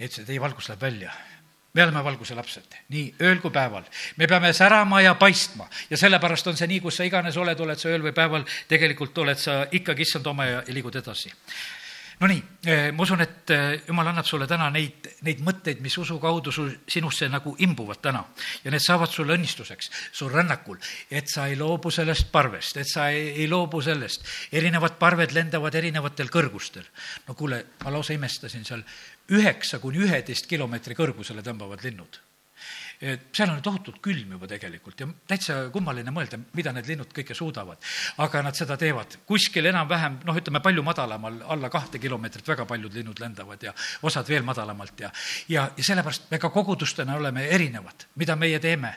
ütles, 0.00 0.20
et 0.20 0.28
ei, 0.28 0.40
valgus 0.40 0.68
läheb 0.68 0.80
välja. 0.80 1.16
Me 1.72 1.82
oleme 1.84 2.04
valguse 2.04 2.34
lapsed, 2.34 2.78
nii 2.90 3.04
ööl 3.22 3.40
kui 3.42 3.52
päeval. 3.54 3.84
me 4.16 4.26
peame 4.26 4.52
särama 4.52 5.00
ja 5.00 5.14
paistma 5.14 5.68
ja 5.90 5.96
sellepärast 5.96 6.46
on 6.46 6.56
see 6.56 6.66
nii, 6.66 6.80
kus 6.80 6.98
sa 6.98 7.06
iganes 7.06 7.36
oled, 7.36 7.60
oled 7.60 7.78
sa 7.78 7.88
ööl 7.88 8.02
või 8.02 8.14
päeval, 8.16 8.46
tegelikult 8.68 9.18
oled 9.18 9.38
sa 9.38 9.62
ikkagi 9.70 10.02
issand 10.02 10.26
oma 10.26 10.48
ja, 10.48 10.64
liigud 10.68 10.96
edasi. 10.96 11.30
Nonii, 12.20 12.40
ma 12.92 13.00
usun, 13.00 13.22
et 13.24 13.48
jumal 13.86 14.10
annab 14.10 14.26
sulle 14.28 14.44
täna 14.44 14.66
neid, 14.68 15.06
neid 15.24 15.38
mõtteid, 15.40 15.78
mis 15.80 15.94
usu 15.96 16.18
kaudu 16.20 16.52
sul, 16.52 16.66
sinusse 16.84 17.30
nagu 17.32 17.54
imbuvad 17.64 18.02
täna. 18.04 18.20
ja 18.64 18.70
need 18.70 18.84
saavad 18.84 19.08
sulle 19.08 19.38
õnnistuseks, 19.38 19.88
sul 20.12 20.28
rännakul, 20.28 20.76
et 21.08 21.32
sa 21.32 21.46
ei 21.48 21.56
loobu 21.56 21.88
sellest 21.90 22.28
parvest, 22.30 22.76
et 22.76 22.90
sa 22.92 23.08
ei, 23.08 23.30
ei 23.40 23.48
loobu 23.48 23.80
sellest. 23.80 24.26
erinevad 24.52 24.98
parved 25.00 25.32
lendavad 25.32 25.74
erinevatel 25.74 26.28
kõrgustel. 26.28 26.84
no 27.26 27.34
kuule, 27.34 27.64
ma 27.84 27.90
lausa 27.90 28.12
imestasin 28.12 28.68
seal, 28.68 28.84
üheksa 29.30 29.78
kuni 29.82 30.02
üheteist 30.04 30.48
kilomeetri 30.50 30.96
kõrgusele 30.98 31.44
tõmbavad 31.46 31.84
linnud 31.86 32.18
seal 33.00 33.48
on 33.48 33.62
tohutult 33.64 33.96
külm 34.04 34.34
juba 34.34 34.48
tegelikult 34.48 35.00
ja 35.00 35.06
täitsa 35.28 35.54
kummaline 35.72 36.12
mõelda, 36.12 36.36
mida 36.56 36.72
need 36.76 36.88
linnud 36.90 37.12
kõike 37.16 37.32
suudavad. 37.36 37.80
aga 38.20 38.42
nad 38.44 38.56
seda 38.56 38.76
teevad 38.76 39.16
kuskil 39.26 39.64
enam-vähem, 39.70 40.18
noh, 40.28 40.36
ütleme 40.36 40.60
palju 40.60 40.82
madalamal, 40.84 41.38
alla 41.48 41.70
kahte 41.72 41.98
kilomeetrit 41.98 42.48
väga 42.48 42.66
paljud 42.68 42.92
linnud 42.94 43.20
lendavad 43.20 43.62
ja 43.62 43.72
osad 44.02 44.28
veel 44.28 44.44
madalamalt 44.44 45.00
ja, 45.00 45.10
ja, 45.48 45.70
ja 45.76 45.84
sellepärast 45.84 46.28
me 46.30 46.38
ka 46.38 46.50
kogudustena 46.52 47.16
oleme 47.16 47.46
erinevad, 47.48 48.04
mida 48.20 48.36
meie 48.36 48.58
teeme. 48.60 48.92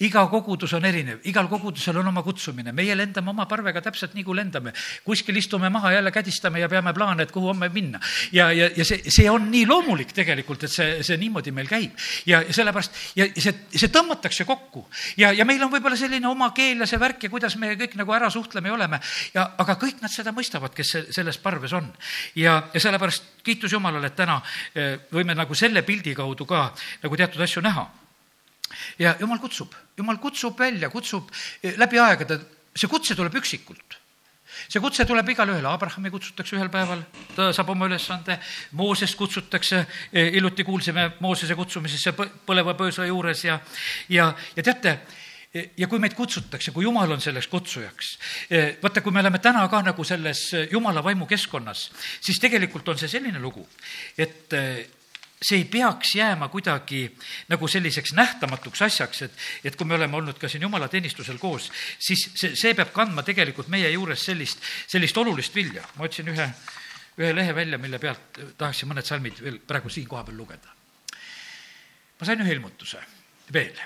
iga 0.00 0.26
kogudus 0.30 0.72
on 0.78 0.84
erinev, 0.84 1.18
igal 1.24 1.48
kogudusel 1.48 1.98
on 1.98 2.12
oma 2.12 2.22
kutsumine, 2.22 2.72
meie 2.72 2.94
lendame 2.94 3.30
oma 3.30 3.46
parvega 3.50 3.82
täpselt 3.82 4.14
nii, 4.14 4.24
kui 4.24 4.36
lendame. 4.36 4.72
kuskil 5.04 5.36
istume 5.36 5.68
maha, 5.68 5.92
jälle 5.92 6.14
kädistame 6.14 6.60
ja 6.60 6.68
peame 6.68 6.94
plaane, 6.94 7.26
et 7.26 7.32
kuhu 7.34 7.50
homme 7.50 7.68
minna. 7.74 7.98
ja, 8.32 8.52
ja, 8.52 8.70
ja 8.76 8.84
see, 8.84 9.02
see 9.10 9.30
on 9.30 9.50
nii 9.50 9.66
loomulik 9.66 10.14
tegelikult, 10.14 10.62
et 10.62 10.70
see, 10.70 11.02
see 11.02 11.18
niimoodi 11.18 11.50
meil 11.50 11.66
käib 11.66 11.98
ja 12.26 12.44
sellepärast 12.52 12.94
ja 13.16 13.26
see 13.34 13.47
see, 13.48 13.80
see 13.82 13.90
tõmmatakse 13.92 14.46
kokku. 14.48 14.84
Ja, 15.20 15.30
ja 15.36 15.46
meil 15.48 15.62
on 15.64 15.72
võib-olla 15.72 15.98
selline 15.98 16.28
oma 16.28 16.50
keel 16.56 16.84
ja 16.84 16.88
see 16.88 17.00
värk 17.00 17.26
ja 17.26 17.32
kuidas 17.32 17.56
me 17.60 17.74
kõik 17.80 17.96
nagu 18.00 18.14
ära 18.14 18.30
suhtleme 18.32 18.70
ja 18.70 18.76
oleme. 18.76 19.00
Ja, 19.34 19.48
aga 19.58 19.78
kõik 19.80 20.02
nad 20.04 20.12
seda 20.12 20.32
mõistavad, 20.36 20.74
kes 20.76 20.94
selles 21.16 21.40
parves 21.42 21.74
on. 21.76 21.90
ja, 22.38 22.60
ja 22.74 22.82
sellepärast 22.82 23.44
kiitus 23.44 23.72
Jumalale, 23.72 24.10
et 24.10 24.18
täna 24.18 24.40
eh, 24.74 24.98
võime 25.12 25.36
nagu 25.36 25.54
selle 25.58 25.82
pildi 25.86 26.14
kaudu 26.18 26.46
ka 26.48 26.68
nagu 27.02 27.16
teatud 27.16 27.42
asju 27.44 27.62
näha. 27.64 27.86
ja 28.98 29.16
Jumal 29.20 29.38
kutsub, 29.38 29.74
Jumal 29.96 30.18
kutsub 30.22 30.58
välja, 30.58 30.90
kutsub 30.90 31.30
eh, 31.62 31.74
läbi 31.76 31.98
aegade, 31.98 32.40
see 32.74 32.90
kutse 32.90 33.16
tuleb 33.18 33.34
üksikult 33.40 33.98
see 34.66 34.82
kutse 34.82 35.06
tuleb 35.08 35.28
igale 35.32 35.54
ühele, 35.54 35.68
Abrahami 35.70 36.10
kutsutakse 36.12 36.56
ühel 36.56 36.70
päeval, 36.72 37.04
ta 37.36 37.50
saab 37.56 37.70
oma 37.74 37.88
ülesande, 37.88 38.38
Moosest 38.78 39.16
kutsutakse, 39.18 39.84
e, 40.12 40.26
hiljuti 40.34 40.66
kuulsime 40.66 41.12
Moosese 41.20 41.56
kutsumisesse 41.58 42.14
põleva 42.16 42.74
pöösa 42.78 43.06
juures 43.08 43.44
ja, 43.44 43.58
ja, 44.12 44.32
ja 44.56 44.66
teate, 44.66 44.98
e, 45.54 45.68
ja 45.78 45.88
kui 45.88 46.02
meid 46.02 46.16
kutsutakse, 46.18 46.74
kui 46.74 46.86
Jumal 46.88 47.12
on 47.16 47.22
selleks 47.24 47.48
kutsujaks, 47.52 48.12
e, 48.50 48.64
vaata, 48.82 49.04
kui 49.04 49.14
me 49.14 49.22
oleme 49.24 49.40
täna 49.44 49.64
ka 49.70 49.82
nagu 49.86 50.04
selles 50.04 50.48
Jumala 50.72 51.04
vaimu 51.04 51.28
keskkonnas, 51.30 51.88
siis 52.20 52.40
tegelikult 52.42 52.88
on 52.88 53.00
see 53.00 53.10
selline 53.18 53.42
lugu, 53.42 53.66
et 54.18 54.58
see 55.42 55.60
ei 55.60 55.64
peaks 55.70 56.14
jääma 56.16 56.48
kuidagi 56.48 57.04
nagu 57.48 57.68
selliseks 57.68 58.12
nähtamatuks 58.18 58.82
asjaks, 58.82 59.22
et, 59.22 59.36
et 59.64 59.76
kui 59.76 59.86
me 59.86 59.94
oleme 59.94 60.16
olnud 60.16 60.38
ka 60.38 60.48
siin 60.48 60.62
jumalateenistusel 60.66 61.38
koos, 61.38 61.70
siis 61.98 62.24
see, 62.34 62.54
see 62.58 62.74
peab 62.74 62.90
kandma 62.94 63.22
tegelikult 63.26 63.70
meie 63.70 63.90
juures 63.94 64.24
sellist, 64.30 64.62
sellist 64.86 65.18
olulist 65.18 65.54
vilja. 65.54 65.84
ma 65.96 66.08
otsin 66.08 66.28
ühe, 66.34 66.48
ühe 67.18 67.34
lehe 67.34 67.54
välja, 67.54 67.78
mille 67.78 67.98
pealt 68.02 68.42
tahaksin 68.58 68.90
mõned 68.90 69.06
salmid 69.06 69.38
veel 69.42 69.60
praegu 69.66 69.92
siin 69.92 70.08
koha 70.08 70.24
peal 70.26 70.36
lugeda. 70.36 70.74
ma 72.18 72.26
sain 72.26 72.42
ühe 72.42 72.58
ilmutuse 72.58 73.04
veel 73.52 73.78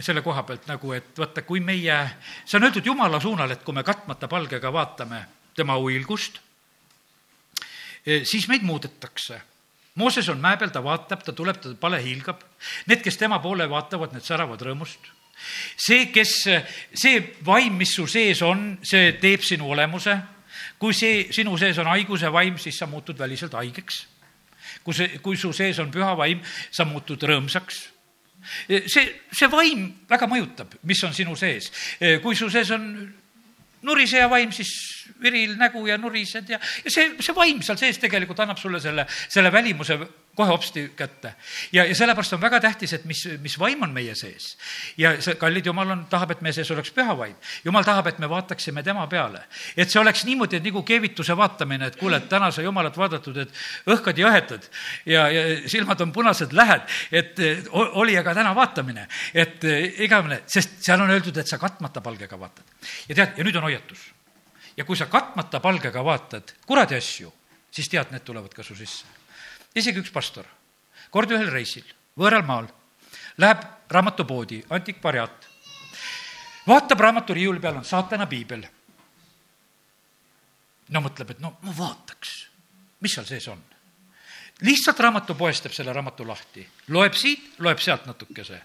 selle 0.00 0.22
koha 0.22 0.42
pealt 0.42 0.64
nagu, 0.66 0.92
et 0.96 1.18
vaata, 1.18 1.44
kui 1.46 1.60
meie, 1.62 1.96
see 2.44 2.58
on 2.58 2.66
öeldud 2.66 2.86
Jumala 2.86 3.20
suunal, 3.22 3.52
et 3.54 3.62
kui 3.62 3.74
me 3.74 3.84
katmata 3.86 4.28
palgega 4.28 4.72
vaatame 4.72 5.20
tema 5.54 5.76
uilgust, 5.78 6.40
siis 8.26 8.48
meid 8.50 8.66
muudetakse 8.66 9.38
Mooses 9.96 10.28
on 10.28 10.40
mäe 10.40 10.58
peal, 10.60 10.72
ta 10.72 10.82
vaatab, 10.84 11.22
ta 11.24 11.32
tuleb, 11.32 11.60
ta 11.62 11.72
pale 11.80 12.00
hiilgab. 12.04 12.42
Need, 12.86 13.02
kes 13.04 13.16
tema 13.16 13.38
poole 13.44 13.68
vaatavad, 13.70 14.12
need 14.12 14.26
säravad 14.26 14.62
rõõmust. 14.62 15.12
see, 15.76 16.06
kes, 16.12 16.32
see 16.96 17.20
vaim, 17.44 17.76
mis 17.76 17.92
su 17.96 18.06
sees 18.08 18.40
on, 18.42 18.78
see 18.82 19.12
teeb 19.20 19.44
sinu 19.44 19.70
olemuse. 19.70 20.16
kui 20.78 20.94
see, 20.94 21.32
sinu 21.32 21.56
sees 21.58 21.78
on 21.78 21.86
haiguse 21.86 22.32
vaim, 22.32 22.58
siis 22.58 22.78
sa 22.78 22.86
muutud 22.86 23.18
väliselt 23.18 23.52
haigeks. 23.52 24.06
kui 24.84 24.94
see, 24.94 25.18
kui 25.18 25.36
su 25.36 25.52
sees 25.52 25.78
on 25.78 25.90
püha 25.90 26.16
vaim, 26.16 26.40
sa 26.70 26.84
muutud 26.84 27.22
rõõmsaks 27.22 27.96
see, 28.86 29.06
see 29.32 29.48
vaim 29.50 29.88
väga 30.08 30.28
mõjutab, 30.30 30.76
mis 30.82 31.02
on 31.04 31.14
sinu 31.14 31.36
sees. 31.36 31.70
kui 32.22 32.36
su 32.36 32.50
sees 32.50 32.70
on 32.70 33.14
nuriseja 33.82 34.30
vaim, 34.30 34.52
siis 34.52 34.70
viril 35.22 35.56
nägu 35.58 35.86
ja 35.86 35.98
nurised 35.98 36.48
ja, 36.50 36.60
ja 36.84 36.90
see, 36.92 37.12
see 37.20 37.34
vaim 37.36 37.62
seal 37.62 37.78
sees 37.80 37.98
tegelikult 38.02 38.40
annab 38.44 38.60
sulle 38.60 38.80
selle, 38.80 39.06
selle 39.28 39.52
välimuse 39.52 39.98
kohe 40.36 40.48
hopsti 40.48 40.92
kätte. 40.96 41.34
ja, 41.72 41.84
ja 41.84 41.94
sellepärast 41.94 42.32
on 42.32 42.40
väga 42.40 42.60
tähtis, 42.60 42.92
et 42.92 43.04
mis, 43.04 43.24
mis 43.42 43.58
vaim 43.58 43.82
on 43.82 43.92
meie 43.94 44.14
sees. 44.14 44.56
ja 44.96 45.14
see, 45.20 45.34
kallid 45.40 45.66
Jumal 45.66 45.90
on, 45.90 46.04
tahab, 46.10 46.36
et 46.36 46.42
meie 46.44 46.52
sees 46.52 46.70
oleks 46.70 46.92
püha 46.94 47.16
vaim. 47.18 47.34
Jumal 47.64 47.84
tahab, 47.84 48.06
et 48.06 48.18
me 48.18 48.28
vaataksime 48.30 48.82
tema 48.86 49.06
peale. 49.06 49.42
et 49.76 49.90
see 49.90 50.00
oleks 50.00 50.24
niimoodi, 50.24 50.60
et 50.60 50.66
nagu 50.66 50.82
keevituse 50.82 51.36
vaatamine, 51.36 51.90
et 51.92 51.96
kuule, 52.00 52.20
et 52.20 52.28
täna 52.28 52.50
sai 52.50 52.64
Jumalat 52.64 52.96
vaadatud, 52.96 53.36
et 53.44 53.62
õhkad 53.86 54.18
ja 54.18 54.30
õhetud 54.30 54.68
ja, 55.06 55.28
ja 55.32 55.46
silmad 55.68 56.00
on 56.00 56.12
punased, 56.12 56.52
lähed, 56.52 56.84
et 57.12 57.40
oli 57.72 58.18
aga 58.18 58.34
täna 58.34 58.54
vaatamine, 58.54 59.08
et 59.34 59.64
igavene, 60.04 60.42
sest 60.46 60.82
seal 60.84 61.00
on 61.00 61.10
öeldud, 61.10 61.36
et 61.36 61.48
sa 61.48 61.58
katmata 61.58 62.00
palgega 62.04 62.38
vaatad. 62.40 62.64
ja 63.08 63.14
tead, 63.14 63.38
ja 63.38 63.44
nüüd 63.44 63.56
on 63.56 63.68
hoiatus 63.70 64.10
ja 64.76 64.84
kui 64.84 64.96
sa 64.96 65.08
katmata 65.10 65.60
palgega 65.60 66.04
vaatad 66.04 66.52
kuradi 66.66 66.96
asju, 66.98 67.32
siis 67.70 67.88
tead, 67.88 68.12
need 68.12 68.24
tulevad 68.24 68.52
ka 68.54 68.64
su 68.66 68.76
sisse. 68.76 69.06
Isegi 69.76 70.02
üks 70.02 70.12
pastor, 70.14 70.46
kord 71.12 71.30
ühel 71.36 71.50
reisil, 71.52 71.84
võõral 72.18 72.46
maal, 72.48 72.70
läheb 73.38 73.62
raamatupoodi, 73.92 74.62
antikvariaat, 74.72 75.46
vaatab 76.66 77.04
raamatu 77.06 77.36
riiuli 77.36 77.62
peal 77.62 77.78
on 77.78 77.86
saatana 77.86 78.26
piibel. 78.26 78.66
no 80.88 81.00
mõtleb, 81.02 81.30
et 81.30 81.40
no 81.40 81.56
ma 81.62 81.78
vaataks, 81.78 82.36
mis 83.00 83.14
seal 83.14 83.26
sees 83.26 83.48
on 83.52 83.62
lihtsalt 84.64 85.00
raamatupoest 85.00 85.66
teeb 85.66 85.74
selle 85.76 85.92
raamatu 85.92 86.24
lahti, 86.26 86.64
loeb 86.88 87.16
siit, 87.16 87.58
loeb 87.60 87.80
sealt 87.82 88.06
natukese. 88.06 88.60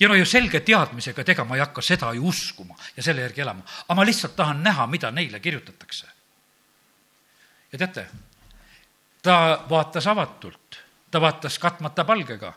ja 0.00 0.08
no 0.08 0.14
ju 0.14 0.24
selge 0.26 0.60
teadmisega, 0.60 1.22
et 1.22 1.28
ega 1.34 1.44
ma 1.44 1.56
ei 1.56 1.64
hakka 1.64 1.82
seda 1.82 2.12
ju 2.14 2.26
uskuma 2.28 2.76
ja 2.96 3.02
selle 3.02 3.22
järgi 3.22 3.42
elama, 3.42 3.64
aga 3.88 3.94
ma 3.94 4.06
lihtsalt 4.06 4.36
tahan 4.36 4.62
näha, 4.62 4.86
mida 4.86 5.10
neile 5.10 5.40
kirjutatakse. 5.40 6.06
ja 7.72 7.78
teate, 7.78 8.06
ta 9.22 9.64
vaatas 9.70 10.06
avatult, 10.06 10.78
ta 11.10 11.20
vaatas 11.20 11.58
katmata 11.58 12.04
palgega 12.04 12.52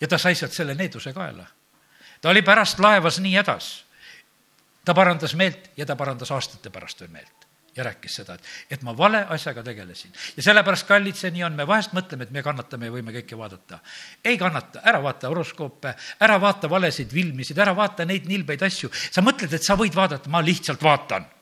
ja 0.00 0.08
ta 0.08 0.18
sai 0.18 0.34
sealt 0.34 0.52
selle 0.52 0.74
needuse 0.74 1.12
kaela. 1.12 1.46
ta 2.20 2.30
oli 2.30 2.42
pärast 2.42 2.78
laevas 2.78 3.20
nii 3.20 3.34
hädas. 3.36 3.84
ta 4.84 4.94
parandas 4.94 5.34
meelt 5.34 5.70
ja 5.76 5.86
ta 5.86 5.96
parandas 5.96 6.30
aastate 6.30 6.70
pärast 6.70 7.00
veel 7.00 7.10
meelt 7.10 7.46
ja 7.76 7.84
rääkis 7.84 8.14
seda, 8.14 8.34
et, 8.34 8.42
et 8.70 8.82
ma 8.82 8.96
vale 8.96 9.26
asjaga 9.28 9.62
tegelesin. 9.62 10.12
ja 10.36 10.42
sellepärast, 10.42 10.86
kallid, 10.86 11.14
see 11.14 11.30
nii 11.30 11.44
on, 11.46 11.54
me 11.54 11.66
vahest 11.66 11.94
mõtleme, 11.94 12.26
et 12.26 12.34
me 12.34 12.42
kannatame 12.42 12.90
ja 12.90 12.92
võime 12.92 13.14
kõike 13.14 13.38
vaadata. 13.38 13.78
ei 14.24 14.38
kannata, 14.38 14.82
ära 14.82 15.02
vaata 15.02 15.30
horoskoope, 15.30 15.94
ära 16.20 16.40
vaata 16.40 16.70
valesid 16.70 17.12
filmisid, 17.14 17.58
ära 17.58 17.76
vaata 17.76 18.04
neid 18.04 18.26
nilbeid 18.26 18.62
asju. 18.62 18.90
sa 19.10 19.22
mõtled, 19.22 19.54
et 19.54 19.62
sa 19.62 19.78
võid 19.78 19.94
vaadata, 19.94 20.30
ma 20.30 20.42
lihtsalt 20.42 20.82
vaatan 20.82 21.37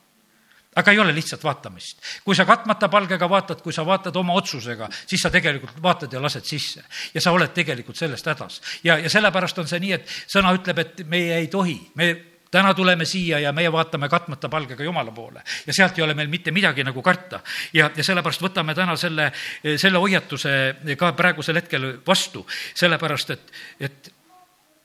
aga 0.77 0.93
ei 0.93 0.99
ole 0.99 1.15
lihtsalt 1.15 1.43
vaatamist. 1.43 1.99
kui 2.23 2.35
sa 2.35 2.45
katmata 2.45 2.89
palgega 2.89 3.29
vaatad, 3.29 3.61
kui 3.65 3.73
sa 3.73 3.85
vaatad 3.85 4.15
oma 4.15 4.37
otsusega, 4.37 4.89
siis 5.05 5.21
sa 5.21 5.31
tegelikult 5.33 5.81
vaatad 5.83 6.13
ja 6.13 6.21
lased 6.21 6.45
sisse. 6.45 6.83
ja 7.13 7.21
sa 7.21 7.31
oled 7.31 7.53
tegelikult 7.53 7.97
sellest 7.97 8.25
hädas. 8.25 8.61
ja, 8.83 8.97
ja 8.97 9.09
sellepärast 9.09 9.57
on 9.59 9.67
see 9.67 9.81
nii, 9.83 9.93
et 9.97 10.17
sõna 10.27 10.53
ütleb, 10.55 10.83
et 10.85 11.05
meie 11.09 11.37
ei 11.41 11.47
tohi, 11.51 11.79
me 11.95 12.11
täna 12.51 12.73
tuleme 12.73 13.05
siia 13.05 13.39
ja 13.39 13.51
meie 13.53 13.71
vaatame 13.71 14.09
katmata 14.09 14.49
palgega 14.49 14.83
Jumala 14.83 15.11
poole 15.11 15.41
ja 15.67 15.73
sealt 15.73 15.97
ei 15.97 16.03
ole 16.03 16.13
meil 16.13 16.29
mitte 16.31 16.51
midagi 16.51 16.83
nagu 16.83 17.01
karta. 17.01 17.41
ja, 17.73 17.89
ja 17.95 18.03
sellepärast 18.03 18.41
võtame 18.41 18.75
täna 18.75 18.95
selle, 18.95 19.31
selle 19.75 19.97
hoiatuse 19.97 20.53
ka 20.97 21.11
praegusel 21.17 21.59
hetkel 21.61 21.89
vastu, 22.07 22.45
sellepärast 22.75 23.35
et, 23.35 23.51
et 23.79 24.13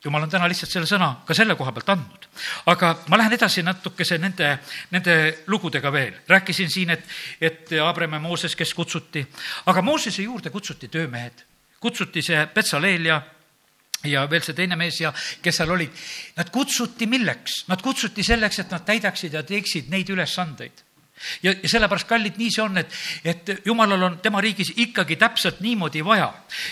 jumal 0.04 0.22
on 0.22 0.30
täna 0.30 0.48
lihtsalt 0.50 0.72
selle 0.72 0.88
sõna 0.88 1.08
ka 1.26 1.34
selle 1.34 1.54
koha 1.58 1.72
pealt 1.72 1.92
andnud. 1.94 2.26
aga 2.66 2.92
ma 3.08 3.18
lähen 3.20 3.36
edasi 3.36 3.62
natukese 3.62 4.18
nende, 4.18 4.58
nende 4.90 5.16
lugudega 5.46 5.92
veel. 5.92 6.14
rääkisin 6.28 6.70
siin, 6.70 6.90
et, 6.90 7.04
et 7.40 7.72
Abraham 7.82 8.18
ja 8.18 8.20
Mooses, 8.20 8.56
kes 8.56 8.74
kutsuti, 8.74 9.26
aga 9.66 9.82
Moosese 9.82 10.22
juurde 10.22 10.50
kutsuti 10.50 10.88
töömehed, 10.88 11.44
kutsuti 11.80 12.22
see 12.22 12.46
Betsaleel 12.54 13.06
ja 13.06 13.22
ja 14.04 14.24
veel 14.30 14.42
see 14.42 14.56
teine 14.58 14.76
mees 14.76 15.00
ja 15.00 15.12
kes 15.42 15.60
seal 15.60 15.70
olid, 15.70 15.90
nad 16.36 16.50
kutsuti 16.50 17.06
milleks? 17.06 17.62
Nad 17.68 17.82
kutsuti 17.82 18.24
selleks, 18.26 18.58
et 18.58 18.72
nad 18.74 18.84
täidaksid 18.86 19.34
ja 19.38 19.42
teeksid 19.46 19.90
neid 19.92 20.10
ülesandeid. 20.10 20.82
Ja, 21.42 21.54
ja 21.62 21.68
sellepärast, 21.68 22.08
kallid, 22.08 22.38
nii 22.40 22.50
see 22.52 22.62
on, 22.64 22.78
et, 22.80 22.94
et 23.24 23.52
jumalal 23.66 24.02
on 24.08 24.18
tema 24.22 24.40
riigis 24.40 24.72
ikkagi 24.76 25.16
täpselt 25.20 25.60
niimoodi 25.64 26.04
vaja, 26.04 26.28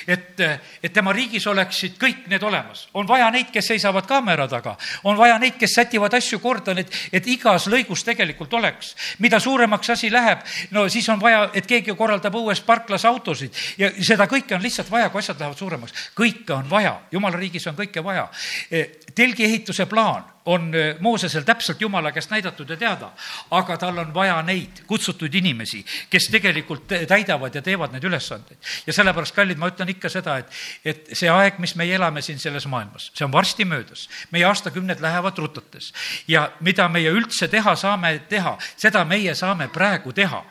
et, 0.06 0.40
et 0.82 0.92
tema 0.92 1.12
riigis 1.16 1.46
oleksid 1.50 1.96
kõik 2.00 2.26
need 2.30 2.42
olemas. 2.42 2.88
on 2.94 3.08
vaja 3.08 3.30
neid, 3.30 3.50
kes 3.52 3.72
seisavad 3.72 4.06
kaamera 4.06 4.48
taga, 4.48 4.76
on 5.04 5.18
vaja 5.18 5.38
neid, 5.38 5.56
kes 5.60 5.74
sätivad 5.74 6.14
asju 6.14 6.40
korda, 6.42 6.74
et, 6.80 6.92
et 7.12 7.26
igas 7.26 7.68
lõigus 7.70 8.04
tegelikult 8.04 8.54
oleks. 8.54 8.94
mida 9.18 9.40
suuremaks 9.40 9.90
asi 9.90 10.10
läheb, 10.12 10.44
no 10.70 10.88
siis 10.88 11.08
on 11.08 11.20
vaja, 11.20 11.48
et 11.54 11.66
keegi 11.66 11.94
korraldab 11.96 12.34
õues 12.34 12.62
parklas 12.66 13.04
autosid 13.04 13.54
ja 13.78 13.90
seda 14.02 14.26
kõike 14.30 14.54
on 14.54 14.62
lihtsalt 14.62 14.90
vaja, 14.90 15.10
kui 15.10 15.22
asjad 15.22 15.38
lähevad 15.40 15.58
suuremaks. 15.58 16.10
kõike 16.16 16.54
on 16.56 16.70
vaja, 16.70 17.00
jumala 17.12 17.36
riigis 17.36 17.66
on 17.66 17.76
kõike 17.76 18.04
vaja. 18.04 18.28
telgi 19.14 19.44
ehituse 19.44 19.86
plaan 19.86 20.24
on 20.44 20.74
äh, 20.74 20.96
Moosesel 21.00 21.42
täpselt 21.42 21.80
Jumala 21.80 22.12
käest 22.12 22.30
näidatud 22.30 22.70
ja 22.70 22.76
teada, 22.76 23.10
aga 23.50 23.76
tal 23.76 23.98
on 23.98 24.14
vaja 24.14 24.40
neid 24.42 24.82
kutsutud 24.86 25.34
inimesi, 25.34 25.84
kes 26.10 26.28
tegelikult 26.32 26.88
täidavad 27.08 27.54
ja 27.54 27.62
teevad 27.62 27.92
neid 27.92 28.04
ülesandeid. 28.04 28.58
ja 28.86 28.92
sellepärast, 28.92 29.34
kallid, 29.34 29.58
ma 29.58 29.68
ütlen 29.70 29.92
ikka 29.92 30.08
seda, 30.08 30.38
et, 30.40 30.58
et 30.84 31.12
see 31.12 31.30
aeg, 31.30 31.58
mis 31.58 31.76
meie 31.76 31.94
elame 31.94 32.22
siin 32.22 32.38
selles 32.38 32.66
maailmas, 32.66 33.10
see 33.14 33.24
on 33.24 33.32
varsti 33.32 33.64
möödas. 33.64 34.08
meie 34.30 34.44
aastakümned 34.44 35.00
lähevad 35.00 35.38
rutates 35.38 35.92
ja 36.28 36.50
mida 36.60 36.88
meie 36.88 37.12
üldse 37.12 37.48
teha 37.48 37.76
saame 37.76 38.18
teha, 38.28 38.56
seda 38.76 39.04
meie 39.04 39.34
saame 39.34 39.68
praegu 39.68 40.12
teha. 40.12 40.44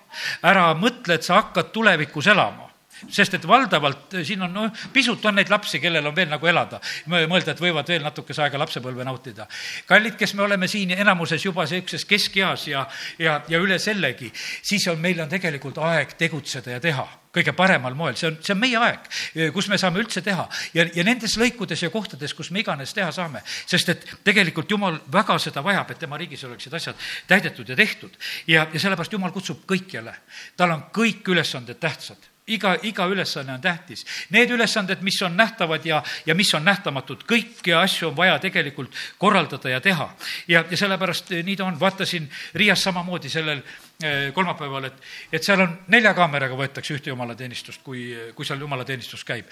ära 0.44 0.74
mõtle, 0.74 1.16
et 1.16 1.24
sa 1.24 1.42
hakkad 1.42 1.72
tulevikus 1.74 2.28
elama 2.28 2.69
sest 3.08 3.38
et 3.38 3.48
valdavalt 3.48 4.18
eh, 4.18 4.26
siin 4.28 4.42
on, 4.46 4.54
noh, 4.54 4.82
pisut 4.94 5.26
on 5.26 5.40
neid 5.40 5.52
lapsi, 5.52 5.80
kellel 5.80 6.10
on 6.10 6.16
veel 6.16 6.30
nagu 6.32 6.48
elada. 6.48 6.82
mõelda, 7.08 7.54
et 7.54 7.62
võivad 7.62 7.88
veel 7.88 8.04
natukese 8.04 8.44
aega 8.44 8.60
lapsepõlve 8.60 9.06
nautida. 9.08 9.48
kallid, 9.88 10.18
kes 10.20 10.34
me 10.34 10.44
oleme 10.44 10.68
siin 10.68 10.92
enamuses 10.92 11.46
juba 11.46 11.66
niisuguses 11.66 12.06
keskeas 12.06 12.68
ja, 12.68 12.86
ja, 13.20 13.42
ja 13.48 13.60
üle 13.60 13.80
sellegi, 13.80 14.32
siis 14.62 14.88
on, 14.88 15.00
meil 15.00 15.20
on 15.22 15.30
tegelikult 15.30 15.78
aeg 15.78 16.18
tegutseda 16.18 16.78
ja 16.78 16.84
teha 16.84 17.08
kõige 17.34 17.54
paremal 17.54 17.94
moel, 17.98 18.16
see 18.18 18.30
on, 18.30 18.38
see 18.42 18.54
on 18.56 18.62
meie 18.62 18.78
aeg, 18.80 19.06
eh, 19.36 19.52
kus 19.54 19.70
me 19.70 19.78
saame 19.78 20.02
üldse 20.02 20.24
teha 20.26 20.48
ja, 20.74 20.86
ja 20.96 21.06
nendes 21.06 21.38
lõikudes 21.38 21.84
ja 21.86 21.92
kohtades, 21.94 22.34
kus 22.34 22.50
me 22.52 22.64
iganes 22.64 22.94
teha 22.98 23.12
saame, 23.16 23.44
sest 23.70 23.94
et 23.94 24.08
tegelikult 24.26 24.72
Jumal 24.72 24.98
väga 25.14 25.38
seda 25.42 25.64
vajab, 25.66 25.94
et 25.94 26.02
tema 26.02 26.18
riigis 26.18 26.44
oleksid 26.48 26.74
asjad 26.74 27.08
täidetud 27.30 27.70
ja 27.70 27.78
tehtud. 27.78 28.18
ja, 28.48 28.66
ja 28.74 28.80
sellepärast 28.82 29.14
Jumal 29.14 29.34
kutsub 29.36 29.62
kõikjale, 29.70 30.16
tal 30.58 30.74
on 30.74 30.88
kõik 30.96 31.30
ülesanded 31.30 31.80
tähtsad 31.80 32.30
iga, 32.56 32.76
iga 32.84 33.08
ülesanne 33.10 33.54
on 33.54 33.62
tähtis. 33.62 34.06
Need 34.34 34.52
ülesanded, 34.56 35.04
mis 35.06 35.22
on 35.26 35.38
nähtavad 35.38 35.86
ja, 35.86 36.02
ja 36.26 36.36
mis 36.36 36.52
on 36.58 36.66
nähtamatud, 36.66 37.24
kõiki 37.30 37.76
asju 37.78 38.10
on 38.12 38.18
vaja 38.18 38.40
tegelikult 38.40 38.96
korraldada 39.18 39.70
ja 39.76 39.82
teha. 39.82 40.10
ja, 40.48 40.64
ja 40.70 40.78
sellepärast 40.78 41.34
nii 41.44 41.56
ta 41.56 41.66
on, 41.66 41.80
vaatasin 41.80 42.30
Riias 42.54 42.84
samamoodi 42.84 43.30
sellel 43.30 43.62
eh, 44.04 44.30
kolmapäeval, 44.34 44.90
et, 44.90 45.02
et 45.32 45.44
seal 45.44 45.66
on 45.66 45.76
nelja 45.88 46.14
kaameraga 46.18 46.58
võetakse 46.58 46.96
ühte 46.98 47.14
jumalateenistust, 47.14 47.84
kui, 47.84 48.10
kui 48.36 48.46
seal 48.46 48.60
jumalateenistus 48.60 49.26
käib. 49.26 49.50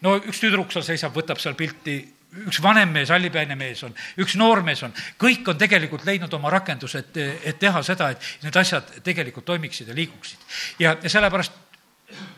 no 0.00 0.16
üks 0.20 0.42
tüdruk 0.42 0.72
seal 0.72 0.86
seisab, 0.86 1.14
võtab 1.16 1.38
seal 1.42 1.54
pilti 1.58 2.00
üks 2.46 2.60
vanem 2.62 2.92
mees, 2.94 3.10
hallipäine 3.10 3.56
mees 3.58 3.82
on, 3.86 3.94
üks 4.22 4.36
noor 4.38 4.62
mees 4.66 4.82
on, 4.86 4.92
kõik 5.20 5.48
on 5.50 5.58
tegelikult 5.58 6.04
leidnud 6.06 6.34
oma 6.38 6.52
rakenduse, 6.54 7.02
et, 7.02 7.18
et 7.50 7.58
teha 7.58 7.82
seda, 7.86 8.12
et 8.14 8.44
need 8.44 8.56
asjad 8.60 8.92
tegelikult 9.06 9.48
toimiksid 9.50 9.90
ja 9.90 9.96
liiguksid. 9.98 10.46
ja, 10.78 10.94
ja 11.02 11.10
sellepärast 11.10 11.69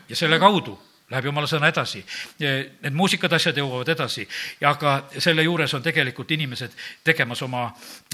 ja 0.09 0.15
selle 0.15 0.39
kaudu 0.39 0.77
läheb 1.13 1.27
jumala 1.29 1.49
sõna 1.49 1.69
edasi. 1.69 2.01
Need 2.39 2.95
muusikad, 2.95 3.33
asjad 3.35 3.57
jõuavad 3.59 3.91
edasi, 3.93 4.25
aga 4.65 4.95
selle 5.21 5.45
juures 5.45 5.73
on 5.77 5.83
tegelikult 5.85 6.31
inimesed 6.33 6.73
tegemas 7.05 7.43
oma 7.45 7.67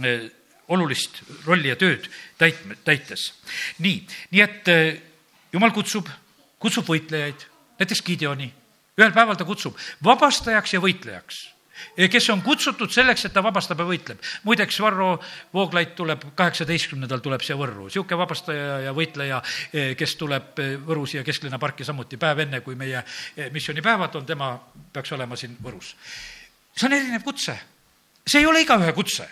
eh, 0.04 0.26
olulist 0.70 1.22
rolli 1.46 1.72
ja 1.72 1.78
tööd 1.80 2.10
täit-, 2.40 2.66
täites. 2.86 3.30
nii, 3.80 4.02
nii 4.32 4.44
et 4.44 4.74
eh, 4.74 4.90
jumal 5.54 5.72
kutsub, 5.76 6.10
kutsub 6.60 6.90
võitlejaid, 6.90 7.46
näiteks 7.80 8.04
Gideoni, 8.06 8.50
ühel 9.00 9.16
päeval 9.16 9.40
ta 9.40 9.48
kutsub 9.48 9.78
vabastajaks 10.04 10.76
ja 10.76 10.84
võitlejaks 10.84 11.46
kes 12.12 12.30
on 12.30 12.42
kutsutud 12.42 12.92
selleks, 12.92 13.26
et 13.26 13.34
ta 13.34 13.44
vabastab 13.44 13.80
ja 13.80 13.88
võitleb. 13.88 14.24
muideks 14.44 14.80
Varro 14.82 15.12
Vooglaid 15.54 15.96
tuleb, 15.96 16.24
kaheksateistkümnendal 16.36 17.20
tuleb 17.20 17.44
siia 17.46 17.58
Võrru, 17.60 17.88
niisugune 17.88 18.20
vabastaja 18.22 18.80
ja 18.88 18.94
võitleja, 18.96 19.42
eh, 19.74 19.96
kes 20.00 20.16
tuleb 20.16 20.60
eh, 20.60 20.76
Võru 20.78 21.06
siia 21.08 21.24
kesklinna 21.24 21.60
parki 21.60 21.84
samuti, 21.88 22.18
päev 22.18 22.46
enne, 22.46 22.62
kui 22.62 22.76
meie 22.76 23.04
eh, 23.04 23.50
missioonipäevad 23.52 24.16
on, 24.16 24.26
tema 24.26 24.54
peaks 24.94 25.12
olema 25.18 25.36
siin 25.36 25.58
Võrus. 25.64 25.96
see 26.76 26.88
on 26.88 26.94
erinev 26.94 27.24
kutse. 27.24 27.60
see 28.28 28.40
ei 28.40 28.46
ole 28.46 28.62
igaühe 28.62 28.94
kutse, 28.94 29.30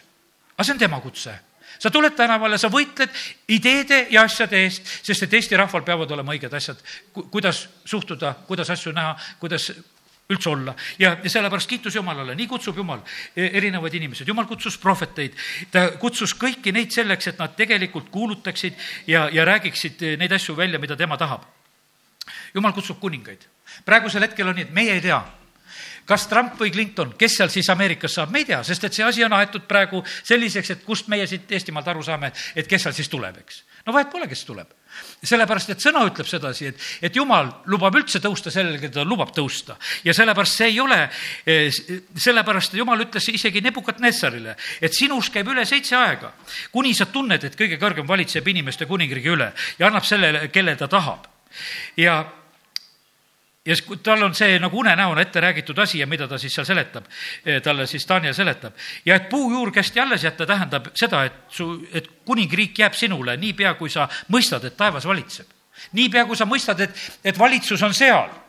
aga 0.56 0.64
see 0.64 0.74
on 0.74 0.80
tema 0.80 1.02
kutse 1.02 1.40
sa 1.80 1.92
tuled 1.94 2.16
tänavale, 2.18 2.58
sa 2.58 2.70
võitled 2.74 3.14
ideede 3.54 4.08
ja 4.12 4.24
asjade 4.26 4.64
eest, 4.66 4.88
sest 5.06 5.28
et 5.28 5.34
Eesti 5.34 5.58
rahval 5.60 5.84
peavad 5.86 6.12
olema 6.12 6.34
õiged 6.34 6.54
asjad, 6.54 6.82
kuidas 7.14 7.68
suhtuda, 7.86 8.34
kuidas 8.48 8.72
asju 8.74 8.94
näha, 8.96 9.14
kuidas 9.40 9.72
üldse 10.30 10.50
olla 10.50 10.76
ja, 11.00 11.18
ja 11.24 11.30
sellepärast 11.30 11.70
kiitus 11.70 11.96
Jumalale, 11.96 12.36
nii 12.36 12.48
kutsub 12.52 12.78
Jumal 12.78 13.00
e, 13.36 13.48
erinevaid 13.48 13.94
inimesed, 13.96 14.28
Jumal 14.28 14.48
kutsus 14.50 14.78
prohveteid, 14.82 15.36
ta 15.72 15.88
kutsus 16.02 16.36
kõiki 16.36 16.74
neid 16.76 16.92
selleks, 16.96 17.32
et 17.32 17.40
nad 17.40 17.56
tegelikult 17.56 18.10
kuulutaksid 18.12 18.76
ja, 19.08 19.28
ja 19.34 19.46
räägiksid 19.48 20.04
e, 20.04 20.16
neid 20.20 20.36
asju 20.36 20.58
välja, 20.58 20.80
mida 20.84 21.00
tema 21.00 21.18
tahab. 21.18 21.48
Jumal 22.56 22.76
kutsub 22.76 23.00
kuningaid. 23.00 23.48
praegusel 23.86 24.28
hetkel 24.28 24.48
on 24.48 24.56
nii, 24.58 24.68
et 24.68 24.76
meie 24.76 24.98
ei 24.98 25.04
tea, 25.04 25.22
kas 26.08 26.28
Trump 26.28 26.60
või 26.60 26.72
Clinton, 26.72 27.14
kes 27.20 27.40
seal 27.40 27.52
siis 27.52 27.70
Ameerikas 27.70 28.20
saab, 28.20 28.32
me 28.32 28.44
ei 28.44 28.50
tea, 28.52 28.60
sest 28.68 28.84
et 28.84 28.96
see 28.96 29.06
asi 29.08 29.24
on 29.24 29.36
aetud 29.36 29.64
praegu 29.68 30.04
selliseks, 30.18 30.76
et 30.76 30.84
kust 30.84 31.08
meie 31.12 31.28
siit 31.28 31.52
Eestimaalt 31.52 31.88
aru 31.88 32.04
saame, 32.04 32.34
et 32.56 32.68
kes 32.68 32.88
seal 32.88 32.96
siis 32.96 33.12
tuleb, 33.12 33.40
eks. 33.44 33.64
no 33.86 33.96
vahet 33.96 34.12
pole, 34.12 34.28
kes 34.28 34.44
tuleb 34.48 34.76
sellepärast, 35.24 35.74
et 35.74 35.84
sõna 35.84 36.04
ütleb 36.08 36.28
sedasi, 36.30 36.72
et, 36.72 36.88
et 37.10 37.16
jumal 37.16 37.50
lubab 37.72 37.96
üldse 37.98 38.22
tõusta 38.24 38.54
sellele, 38.54 38.80
keda 38.82 39.02
ta 39.02 39.06
lubab 39.08 39.34
tõusta. 39.36 39.78
ja 40.04 40.14
sellepärast 40.14 40.62
see 40.62 40.72
ei 40.72 40.80
ole, 40.80 41.00
eh, 41.46 41.70
sellepärast 42.16 42.78
jumal 42.78 43.02
ütles 43.08 43.30
isegi 43.34 43.62
Nebukadnessarile, 43.66 44.56
et 44.82 44.94
sinus 44.94 45.32
käib 45.34 45.50
üle 45.52 45.66
seitse 45.66 45.96
aega, 45.98 46.34
kuni 46.72 46.94
sa 46.94 47.10
tunned, 47.12 47.44
et 47.44 47.58
kõige 47.58 47.80
kõrgem 47.82 48.08
valitseb 48.08 48.48
inimeste 48.48 48.86
kuningriigi 48.86 49.34
üle 49.34 49.52
ja 49.80 49.88
annab 49.88 50.06
sellele, 50.06 50.48
kelle 50.54 50.76
ta 50.76 50.88
tahab. 50.88 51.28
ja 51.98 52.24
ja 53.68 53.76
tal 54.04 54.24
on 54.24 54.36
see 54.36 54.58
nagu 54.64 54.80
unenäona 54.80 55.22
ette 55.22 55.42
räägitud 55.44 55.78
asi 55.84 56.00
ja 56.00 56.08
mida 56.08 56.28
ta 56.28 56.40
siis 56.40 56.56
seal 56.56 56.66
seletab, 56.66 57.06
eh, 57.46 57.62
talle 57.62 57.88
siis 57.88 58.08
Daniel 58.10 58.34
seletab. 58.34 58.74
ja 59.06 59.16
et 59.16 59.30
puujuur 59.30 59.72
kästi 59.72 60.00
alles 60.00 60.24
jätta, 60.24 60.46
tähendab 60.46 60.88
seda, 60.96 61.24
et 61.26 61.34
su, 61.50 61.88
et 61.94 62.10
kuningriik 62.26 62.80
jääb 62.80 62.94
sinule 62.94 63.38
niipea, 63.38 63.74
kui 63.74 63.90
sa 63.90 64.08
mõistad, 64.32 64.66
et 64.66 64.78
taevas 64.78 65.06
valitseb. 65.06 65.48
niipea, 65.92 66.26
kui 66.26 66.36
sa 66.36 66.46
mõistad, 66.46 66.80
et, 66.82 66.96
et 67.24 67.40
valitsus 67.40 67.84
on 67.84 67.94
seal 67.94 68.47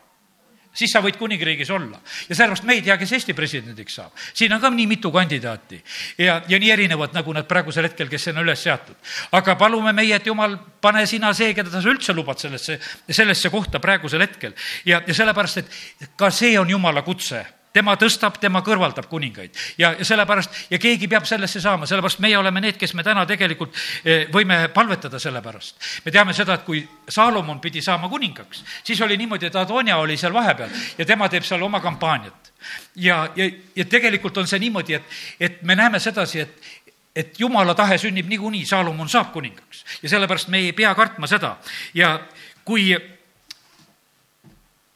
siis 0.79 0.93
sa 0.95 1.03
võid 1.05 1.19
kuningriigis 1.19 1.71
olla. 1.75 1.99
ja 2.29 2.35
sellepärast 2.35 2.67
me 2.69 2.79
ei 2.79 2.83
tea, 2.87 2.97
kes 3.01 3.13
Eesti 3.19 3.35
presidendiks 3.35 3.99
saab. 3.99 4.15
siin 4.35 4.53
on 4.55 4.63
ka 4.63 4.71
nii 4.71 4.87
mitu 4.87 5.13
kandidaati 5.15 5.83
ja, 6.19 6.41
ja 6.49 6.59
nii 6.59 6.71
erinevad, 6.71 7.15
nagu 7.17 7.35
nad 7.35 7.49
praegusel 7.51 7.89
hetkel, 7.89 8.09
kes 8.09 8.31
on 8.33 8.43
üles 8.45 8.63
seatud. 8.63 8.97
aga 9.33 9.57
palume 9.61 9.93
meie, 9.93 10.15
et 10.17 10.27
jumal, 10.27 10.57
pane 10.81 11.07
sina 11.07 11.33
see, 11.35 11.55
keda 11.55 11.73
sa 11.75 11.85
üldse 11.85 12.15
lubad 12.15 12.39
sellesse, 12.39 12.79
sellesse 13.11 13.51
kohta 13.51 13.83
praegusel 13.83 14.23
hetkel. 14.23 14.55
ja, 14.85 15.03
ja 15.07 15.15
sellepärast, 15.15 15.65
et 15.65 16.11
ka 16.17 16.31
see 16.31 16.59
on 16.59 16.71
jumala 16.71 17.03
kutse 17.03 17.45
tema 17.73 17.95
tõstab, 18.01 18.39
tema 18.41 18.63
kõrvaldab 18.65 19.09
kuningaid 19.11 19.57
ja, 19.79 19.93
ja 19.99 20.07
sellepärast 20.07 20.73
ja 20.73 20.79
keegi 20.81 21.09
peab 21.11 21.27
sellesse 21.29 21.61
saama, 21.61 21.87
sellepärast 21.87 22.23
meie 22.25 22.39
oleme 22.39 22.63
need, 22.65 22.79
kes 22.81 22.95
me 22.97 23.05
täna 23.07 23.27
tegelikult 23.29 23.77
eh, 24.05 24.27
võime 24.33 24.61
palvetada 24.75 25.21
selle 25.23 25.43
pärast. 25.45 25.77
me 26.05 26.13
teame 26.15 26.35
seda, 26.37 26.59
et 26.59 26.67
kui 26.67 26.83
Saalomon 27.09 27.61
pidi 27.61 27.83
saama 27.85 28.09
kuningaks, 28.09 28.65
siis 28.85 29.01
oli 29.05 29.17
niimoodi, 29.21 29.51
et 29.51 29.57
Adonia 29.57 29.99
oli 29.99 30.17
seal 30.17 30.33
vahepeal 30.35 30.71
ja 30.99 31.07
tema 31.07 31.29
teeb 31.29 31.45
seal 31.45 31.63
oma 31.63 31.81
kampaaniat. 31.81 32.53
ja, 32.97 33.29
ja, 33.37 33.51
ja 33.77 33.85
tegelikult 33.85 34.37
on 34.39 34.47
see 34.47 34.59
niimoodi, 34.59 34.95
et, 34.95 35.19
et 35.41 35.63
me 35.63 35.77
näeme 35.77 36.01
sedasi, 36.01 36.41
et, 36.41 36.73
et 37.17 37.41
jumala 37.41 37.75
tahe 37.75 37.99
sünnib 37.99 38.29
niikuinii, 38.29 38.65
Saalomon 38.67 39.09
saab 39.09 39.33
kuningaks 39.33 39.85
ja 40.03 40.09
sellepärast 40.09 40.49
me 40.49 40.65
ei 40.65 40.73
pea 40.73 40.95
kartma 40.95 41.27
seda 41.27 41.57
ja 41.95 42.19
kui 42.65 42.93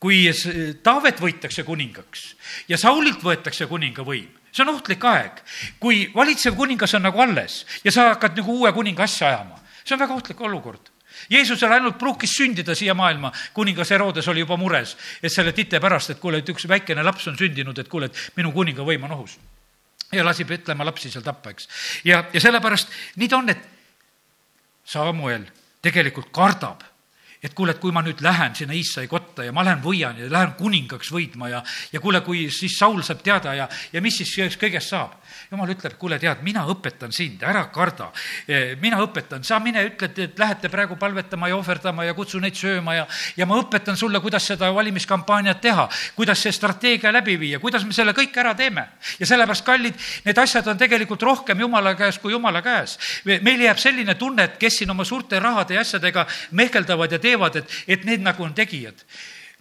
kui 0.02 0.24
Taavet 0.82 1.20
võitakse 1.22 1.62
kuningaks 1.66 2.24
ja 2.70 2.78
Saulilt 2.80 3.22
võetakse 3.22 3.68
kuninga 3.70 4.02
võim, 4.06 4.30
see 4.50 4.64
on 4.64 4.74
ohtlik 4.74 5.04
aeg. 5.06 5.38
kui 5.78 6.08
valitsev 6.14 6.56
kuningas 6.58 6.96
on 6.98 7.06
nagu 7.06 7.22
alles 7.22 7.62
ja 7.84 7.94
sa 7.94 8.08
hakkad 8.10 8.40
nagu 8.40 8.58
uue 8.58 8.72
kuninga 8.74 9.06
asja 9.06 9.30
ajama, 9.30 9.60
see 9.84 9.94
on 9.94 10.02
väga 10.02 10.18
ohtlik 10.18 10.40
olukord. 10.40 10.90
Jeesusel 11.30 11.70
ainult 11.76 11.98
pruukis 12.00 12.32
sündida 12.34 12.74
siia 12.74 12.94
maailma, 12.98 13.30
kuningas 13.54 13.92
Herodes 13.92 14.26
oli 14.32 14.42
juba 14.42 14.56
mures, 14.58 14.96
et 15.22 15.30
selle 15.30 15.52
tite 15.52 15.78
pärast, 15.80 16.10
et 16.10 16.18
kuule, 16.18 16.40
et 16.40 16.48
üks 16.48 16.64
väikene 16.68 17.04
laps 17.04 17.28
on 17.30 17.36
sündinud, 17.38 17.78
et 17.78 17.88
kuule, 17.88 18.08
et 18.08 18.22
minu 18.36 18.50
kuninga 18.52 18.82
võim 18.82 19.04
on 19.06 19.18
ohus. 19.18 19.38
ja 20.12 20.24
lasi 20.24 20.44
Petlemma 20.44 20.84
lapsi 20.84 21.10
seal 21.10 21.22
tappa, 21.24 21.52
eks. 21.54 21.68
ja, 22.04 22.24
ja 22.32 22.40
sellepärast 22.40 22.90
nii 23.16 23.28
ta 23.28 23.38
on, 23.38 23.52
et 23.54 23.68
Samuel 24.84 25.46
tegelikult 25.82 26.32
kardab 26.34 26.82
et 27.42 27.54
kuule, 27.54 27.74
et 27.74 27.80
kui 27.82 27.90
ma 27.90 28.04
nüüd 28.06 28.20
lähen 28.22 28.54
sinna 28.54 28.74
Iissai 28.78 29.08
kotta 29.10 29.42
ja 29.42 29.52
ma 29.52 29.64
lähen 29.66 29.80
võian 29.82 30.18
ja 30.20 30.28
lähen 30.30 30.54
kuningaks 30.58 31.10
võitma 31.10 31.48
ja, 31.50 31.62
ja 31.92 32.00
kuule, 32.00 32.20
kui 32.22 32.44
siis 32.54 32.76
Saul 32.78 33.02
saab 33.02 33.24
teada 33.26 33.54
ja, 33.58 33.68
ja 33.92 34.02
mis 34.04 34.20
siis 34.22 34.56
kõigest 34.60 34.94
saab 34.94 35.18
jumal 35.50 35.70
ütleb, 35.72 35.96
kuule, 36.00 36.18
tead, 36.20 36.42
mina 36.44 36.62
õpetan 36.70 37.12
sind, 37.14 37.42
ära 37.44 37.64
karda. 37.72 38.08
E, 38.46 38.76
mina 38.80 39.00
õpetan, 39.04 39.44
sa 39.44 39.58
mine 39.62 39.82
ütled, 39.90 40.18
et 40.24 40.38
lähete 40.38 40.70
praegu 40.72 40.96
palvetama 41.00 41.50
ja 41.50 41.56
ohverdama 41.58 42.06
ja 42.06 42.14
kutsu 42.16 42.40
neid 42.42 42.56
sööma 42.58 42.94
ja, 42.96 43.06
ja 43.36 43.46
ma 43.48 43.58
õpetan 43.60 43.98
sulle, 43.98 44.20
kuidas 44.24 44.46
seda 44.52 44.70
valimiskampaaniat 44.74 45.60
teha, 45.62 45.88
kuidas 46.16 46.42
see 46.42 46.54
strateegia 46.54 47.12
läbi 47.12 47.36
viia, 47.40 47.60
kuidas 47.62 47.84
me 47.84 47.96
selle 47.96 48.14
kõik 48.16 48.36
ära 48.40 48.54
teeme. 48.58 48.86
ja 49.18 49.26
sellepärast, 49.26 49.64
kallid, 49.66 49.98
need 50.24 50.38
asjad 50.38 50.68
on 50.68 50.80
tegelikult 50.80 51.22
rohkem 51.22 51.60
Jumala 51.60 51.94
käes 51.98 52.18
kui 52.22 52.32
Jumala 52.32 52.62
käes. 52.62 52.98
meil 53.24 53.60
jääb 53.60 53.78
selline 53.78 54.14
tunne, 54.14 54.44
et 54.44 54.56
kes 54.58 54.78
siin 54.82 54.90
oma 54.90 55.04
suurte 55.04 55.40
rahade 55.40 55.74
ja 55.74 55.80
asjadega 55.80 56.26
mehkeldavad 56.50 57.12
ja 57.12 57.18
teevad, 57.18 57.31
et, 57.56 57.80
et 57.86 58.04
need 58.04 58.20
nagu 58.20 58.44
on 58.44 58.54
tegijad. 58.54 59.04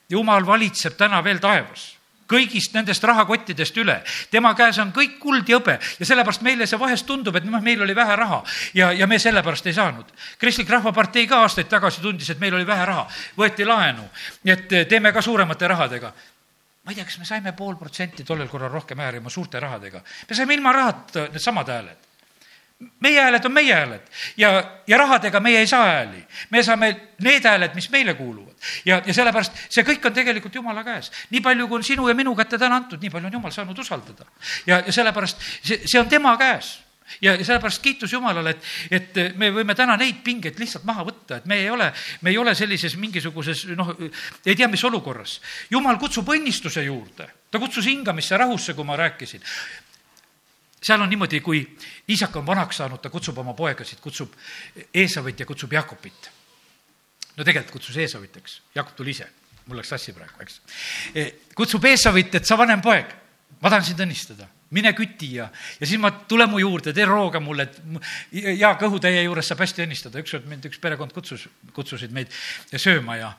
jumal 0.10 0.46
valitseb 0.46 0.98
täna 0.98 1.24
veel 1.24 1.40
taevas 1.40 2.02
kõigist 2.32 2.76
nendest 2.76 3.04
rahakottidest 3.04 3.78
üle. 3.82 4.02
tema 4.32 4.54
käes 4.56 4.80
on 4.80 4.92
kõik 4.96 5.18
kuld 5.20 5.50
ja 5.50 5.60
hõbe 5.60 5.78
ja 6.00 6.08
sellepärast 6.08 6.44
meile 6.46 6.68
see 6.68 6.80
vahest 6.80 7.06
tundub, 7.08 7.36
et 7.36 7.48
noh, 7.48 7.62
meil 7.62 7.82
oli 7.82 7.96
vähe 7.96 8.16
raha 8.16 8.42
ja, 8.78 8.92
ja 8.92 9.08
me 9.08 9.20
sellepärast 9.20 9.68
ei 9.68 9.78
saanud. 9.78 10.12
kristlik 10.40 10.70
Rahvapartei 10.70 11.28
ka 11.28 11.44
aastaid 11.46 11.70
tagasi 11.72 12.02
tundis, 12.02 12.30
et 12.30 12.40
meil 12.40 12.56
oli 12.56 12.68
vähe 12.68 12.86
raha, 12.86 13.08
võeti 13.38 13.68
laenu, 13.68 14.08
et 14.46 14.70
teeme 14.90 15.12
ka 15.12 15.22
suuremate 15.22 15.68
rahadega 15.68 16.14
ma 16.82 16.92
ei 16.92 16.98
tea, 16.98 17.06
kas 17.06 17.20
me 17.22 17.28
saime 17.30 17.54
pool 17.54 17.76
protsenti 17.78 18.24
tollel 18.26 18.50
korral 18.50 18.72
rohkem 18.72 19.00
hääli 19.00 19.20
oma 19.22 19.30
suurte 19.30 19.60
rahadega. 19.60 20.02
me 20.30 20.36
saime 20.36 20.58
ilma 20.58 20.74
rahata 20.74 21.28
needsamad 21.30 21.70
hääled 21.70 22.11
meie 23.00 23.22
hääled 23.22 23.46
on 23.46 23.54
meie 23.54 23.74
hääled 23.76 24.02
ja, 24.38 24.52
ja 24.88 24.98
rahadega 24.98 25.40
meie 25.40 25.60
ei 25.60 25.68
saa 25.68 25.86
hääli. 25.86 26.26
me 26.50 26.64
saame 26.64 26.92
need 27.22 27.46
hääled, 27.46 27.76
mis 27.76 27.90
meile 27.90 28.14
kuuluvad. 28.14 28.56
ja, 28.86 29.02
ja 29.06 29.14
sellepärast 29.14 29.58
see 29.70 29.86
kõik 29.88 30.06
on 30.06 30.14
tegelikult 30.14 30.56
Jumala 30.56 30.84
käes. 30.84 31.12
nii 31.30 31.42
palju, 31.42 31.68
kui 31.68 31.82
on 31.82 31.84
sinu 31.84 32.08
ja 32.10 32.16
minu 32.16 32.36
kätte 32.36 32.58
täna 32.58 32.82
antud, 32.82 33.02
nii 33.02 33.10
palju 33.10 33.32
on 33.32 33.34
Jumal 33.40 33.52
saanud 33.52 33.80
usaldada. 33.80 34.26
ja, 34.66 34.84
ja 34.86 34.94
sellepärast 34.94 35.42
see, 35.64 35.82
see 35.86 36.00
on 36.00 36.10
tema 36.10 36.38
käes 36.38 36.80
ja, 37.22 37.36
ja 37.36 37.46
sellepärast 37.46 37.82
kiitus 37.82 38.14
Jumalale, 38.14 38.56
et, 38.56 39.18
et 39.18 39.38
me 39.38 39.52
võime 39.54 39.76
täna 39.76 39.98
neid 40.00 40.22
pingeid 40.24 40.60
lihtsalt 40.60 40.86
maha 40.88 41.06
võtta, 41.08 41.42
et 41.42 41.50
me 41.50 41.60
ei 41.64 41.70
ole, 41.70 41.92
me 42.22 42.32
ei 42.32 42.38
ole 42.38 42.56
sellises 42.56 42.96
mingisuguses 43.02 43.66
noh, 43.76 43.94
ei 44.46 44.56
tea, 44.56 44.70
mis 44.72 44.84
olukorras. 44.88 45.40
Jumal 45.72 46.00
kutsub 46.02 46.30
õnnistuse 46.32 46.86
juurde, 46.86 47.28
ta 47.52 47.60
kutsus 47.60 47.90
hingamisse, 47.90 48.38
rahusse, 48.38 48.76
kui 48.78 48.88
ma 48.88 49.00
rääkisin 49.00 49.44
seal 50.82 51.02
on 51.02 51.10
niimoodi, 51.10 51.42
kui 51.46 51.62
isak 52.08 52.36
on 52.36 52.46
vanaks 52.46 52.82
saanud, 52.82 53.02
ta 53.02 53.10
kutsub 53.14 53.38
oma 53.38 53.54
poegasid, 53.58 54.00
kutsub 54.02 54.34
Eesavit 54.94 55.40
ja 55.40 55.46
kutsub 55.46 55.74
Jakobit. 55.74 56.32
no 57.38 57.44
tegelikult 57.44 57.78
kutsus 57.80 57.98
Eesavit, 57.98 58.38
eks, 58.38 58.62
Jakob 58.76 58.96
tuli 58.96 59.14
ise, 59.16 59.28
mul 59.68 59.78
läks 59.78 59.94
sassi 59.94 60.14
praegu, 60.14 60.42
eks. 60.42 60.62
Kutsub 61.56 61.86
Eesavit, 61.86 62.36
et 62.36 62.46
sa 62.46 62.58
vanem 62.58 62.82
poeg, 62.82 63.14
ma 63.62 63.70
tahan 63.70 63.86
sind 63.86 64.04
õnnistada 64.04 64.50
mine 64.76 64.94
küti 64.96 65.34
ja, 65.36 65.48
ja 65.80 65.88
siis 65.88 66.00
ma, 66.00 66.12
tule 66.30 66.46
mu 66.50 66.60
juurde, 66.62 66.94
tee 66.96 67.06
rooga 67.08 67.42
mulle, 67.44 67.66
et 67.68 68.56
ja 68.60 68.72
kõhutäie 68.80 69.24
juures 69.26 69.50
saab 69.52 69.64
hästi 69.66 69.84
õnnistada. 69.84 70.22
ükskord 70.24 70.48
mind 70.48 70.68
üks 70.70 70.80
perekond 70.82 71.12
kutsus, 71.16 71.48
kutsusid 71.76 72.14
meid 72.16 72.32
sööma 72.72 73.18
ja, 73.20 73.32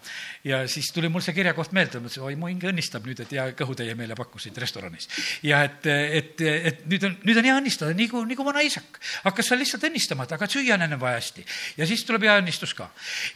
ja 0.44 0.62
siis 0.68 0.90
tuli 0.92 1.08
mul 1.12 1.24
see 1.24 1.34
kirjakoht 1.36 1.72
meelde, 1.72 2.02
mõtlesin, 2.04 2.26
oi, 2.28 2.36
mu 2.40 2.50
hinge 2.50 2.68
õnnistab 2.68 3.06
nüüd, 3.08 3.22
et 3.24 3.32
ja 3.32 3.46
kõhutäie 3.56 3.94
meile 3.98 4.16
pakkusid 4.18 4.58
restoranis. 4.60 5.08
ja 5.46 5.62
et, 5.68 5.88
et, 5.88 6.44
et 6.72 6.84
nüüd 6.90 7.08
on, 7.08 7.16
nüüd 7.24 7.40
on 7.40 7.48
hea 7.48 7.56
õnnistada, 7.62 7.96
nii 7.96 8.10
kui, 8.12 8.26
nii 8.28 8.38
kui 8.38 8.48
vana 8.50 8.66
isak. 8.66 9.00
hakkas 9.24 9.52
seal 9.52 9.62
lihtsalt 9.62 9.88
õnnistama, 9.88 10.28
et 10.28 10.36
aga 10.36 10.50
süüa 10.52 10.76
on 10.76 10.86
enne 10.88 11.00
vaja 11.00 11.16
hästi. 11.22 11.46
ja 11.80 11.88
siis 11.88 12.04
tuleb 12.08 12.28
hea 12.28 12.36
õnnistus 12.42 12.76
ka. 12.76 12.90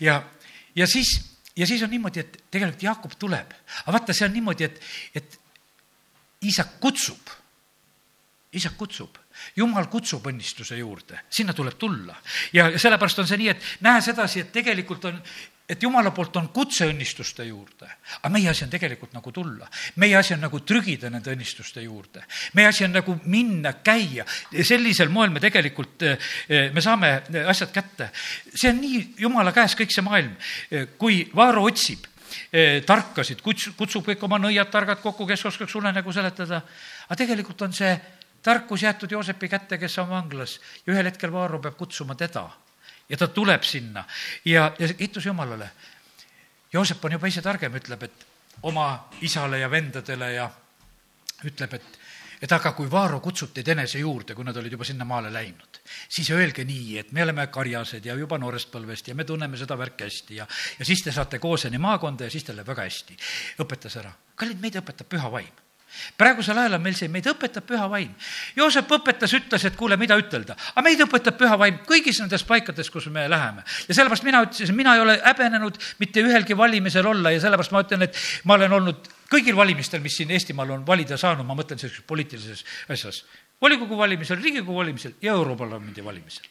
ja, 0.04 0.20
ja 0.76 0.90
siis, 0.90 1.16
ja 1.56 1.66
siis 1.66 1.80
on 1.86 1.94
niimoodi, 1.96 2.26
et 2.26 2.38
tegelikult 2.50 2.84
Jaakop 2.90 3.16
tuleb. 3.16 3.56
aga 3.86 3.98
vaata, 3.98 4.12
see 4.12 4.28
on 4.28 4.36
niimoodi, 4.36 4.68
et, 4.68 4.80
et 5.16 5.40
isak 6.44 6.76
kutsub 6.84 7.36
isak 8.56 8.76
kutsub, 8.78 9.18
jumal 9.56 9.90
kutsub 9.92 10.24
õnnistuse 10.26 10.78
juurde, 10.80 11.20
sinna 11.30 11.54
tuleb 11.56 11.76
tulla. 11.78 12.16
ja 12.52 12.70
sellepärast 12.78 13.18
on 13.22 13.28
see 13.28 13.42
nii, 13.42 13.52
et 13.52 13.68
näe 13.84 14.00
sedasi, 14.02 14.40
et 14.40 14.52
tegelikult 14.52 15.04
on, 15.10 15.20
et 15.68 15.82
jumala 15.82 16.12
poolt 16.14 16.36
on 16.38 16.48
kutse 16.54 16.86
õnnistuste 16.86 17.44
juurde, 17.48 17.88
aga 18.20 18.30
meie 18.32 18.48
asi 18.50 18.64
on 18.64 18.70
tegelikult 18.70 19.14
nagu 19.16 19.32
tulla. 19.34 19.68
meie 19.96 20.16
asi 20.16 20.34
on 20.34 20.44
nagu 20.46 20.60
trügida 20.60 21.10
nende 21.10 21.32
õnnistuste 21.34 21.82
juurde. 21.82 22.22
meie 22.54 22.68
asi 22.68 22.84
on 22.84 22.92
nagu 22.94 23.18
minna, 23.24 23.72
käia, 23.84 24.24
sellisel 24.62 25.08
moel 25.08 25.30
me 25.30 25.40
tegelikult, 25.40 26.02
eh, 26.02 26.70
me 26.72 26.80
saame 26.80 27.22
asjad 27.46 27.72
kätte. 27.72 28.10
see 28.54 28.70
on 28.70 28.80
nii 28.80 29.14
jumala 29.18 29.52
käes 29.52 29.74
kõik 29.74 29.90
see 29.90 30.02
maailm. 30.02 30.36
kui 30.98 31.28
Vaaro 31.34 31.64
otsib 31.66 32.06
eh, 32.52 32.82
tarkasid, 32.86 33.42
kuts-, 33.42 33.72
kutsub 33.76 34.06
kõik 34.06 34.22
oma 34.22 34.38
nõiad 34.38 34.70
targad 34.70 35.02
kokku, 35.02 35.26
kes 35.26 35.44
oskaks 35.44 35.74
unenägu 35.74 36.12
seletada, 36.12 36.62
aga 37.08 37.18
tegelikult 37.18 37.62
on 37.62 37.72
see 37.72 37.98
tarkus 38.46 38.82
jäetud 38.82 39.10
Joosepi 39.10 39.48
kätte, 39.50 39.78
kes 39.78 39.98
on 39.98 40.08
vanglas 40.08 40.60
ja 40.86 40.94
ühel 40.94 41.10
hetkel 41.10 41.32
Vaaro 41.34 41.58
peab 41.58 41.74
kutsuma 41.78 42.14
teda 42.14 42.46
ja 43.08 43.18
ta 43.18 43.28
tuleb 43.28 43.66
sinna 43.66 44.04
ja, 44.44 44.70
ja 44.78 44.94
kiitus 44.94 45.26
Jumalale. 45.26 45.70
Joosep 46.72 47.04
on 47.04 47.16
juba 47.16 47.30
ise 47.30 47.42
targem, 47.42 47.74
ütleb, 47.78 48.02
et 48.06 48.26
oma 48.66 49.08
isale 49.26 49.58
ja 49.58 49.70
vendadele 49.70 50.32
ja 50.34 50.46
ütleb, 51.46 51.74
et, 51.78 51.98
et 52.42 52.52
aga 52.52 52.72
kui 52.76 52.90
Vaaro 52.90 53.20
kutsub 53.24 53.54
teid 53.54 53.68
enese 53.74 54.02
juurde, 54.02 54.34
kui 54.34 54.46
nad 54.46 54.56
olid 54.56 54.78
juba 54.78 54.86
sinna 54.86 55.06
maale 55.08 55.30
läinud, 55.32 55.82
siis 56.08 56.30
öelge 56.34 56.66
nii, 56.66 56.96
et 57.02 57.12
me 57.16 57.26
oleme 57.26 57.46
karjased 57.50 58.06
ja 58.06 58.14
juba 58.18 58.38
noorest 58.42 58.70
põlvest 58.74 59.10
ja 59.10 59.18
me 59.18 59.26
tunneme 59.26 59.58
seda 59.58 59.78
värki 59.78 60.06
hästi 60.06 60.42
ja, 60.42 60.46
ja 60.78 60.86
siis 60.86 61.02
te 61.06 61.14
saate 61.14 61.42
Kooseni 61.42 61.82
maakonda 61.82 62.26
ja 62.26 62.34
siis 62.34 62.46
teil 62.46 62.60
läheb 62.60 62.74
väga 62.74 62.86
hästi. 62.90 63.22
õpetas 63.62 64.02
ära. 64.02 64.12
kallid, 64.34 64.60
meid 64.62 64.82
õpetab 64.82 65.14
püha 65.14 65.30
vaim 65.32 65.65
praegusel 66.18 66.58
ajal 66.58 66.76
on 66.78 66.82
meil 66.84 66.96
see, 66.98 67.08
meid 67.12 67.26
õpetab 67.30 67.66
püha 67.68 67.86
vaim. 67.90 68.12
Joosep 68.56 68.90
õpetas, 68.98 69.32
ütles, 69.36 69.64
et 69.68 69.76
kuule, 69.78 69.98
mida 70.00 70.16
ütelda, 70.18 70.56
aga 70.74 70.84
meid 70.84 71.02
õpetab 71.06 71.38
püha 71.38 71.56
vaim 71.60 71.80
kõigis 71.88 72.20
nendes 72.22 72.44
paikades, 72.46 72.90
kus 72.92 73.08
me 73.12 73.26
läheme. 73.30 73.64
ja 73.88 73.94
sellepärast 73.94 74.26
mina 74.26 74.42
ütlesin, 74.46 74.76
mina 74.76 74.94
ei 74.96 75.04
ole 75.04 75.18
häbenenud 75.24 75.78
mitte 76.00 76.24
ühelgi 76.24 76.56
valimisel 76.56 77.06
olla 77.06 77.32
ja 77.34 77.40
sellepärast 77.40 77.72
ma 77.72 77.84
ütlen, 77.86 78.06
et 78.08 78.20
ma 78.44 78.58
olen 78.58 78.72
olnud 78.80 79.10
kõigil 79.32 79.56
valimistel, 79.56 80.02
mis 80.04 80.16
siin 80.16 80.30
Eestimaal 80.30 80.70
on 80.76 80.86
valida 80.86 81.18
saanud, 81.20 81.46
ma 81.46 81.56
mõtlen 81.58 81.80
sellises 81.80 82.04
poliitilises 82.06 82.64
asjas. 82.88 83.24
volikogu 83.62 83.96
valimisel, 83.96 84.40
Riigikogu 84.42 84.76
valimisel 84.76 85.14
ja 85.22 85.32
Europarlamendi 85.32 86.04
valimisel. 86.04 86.46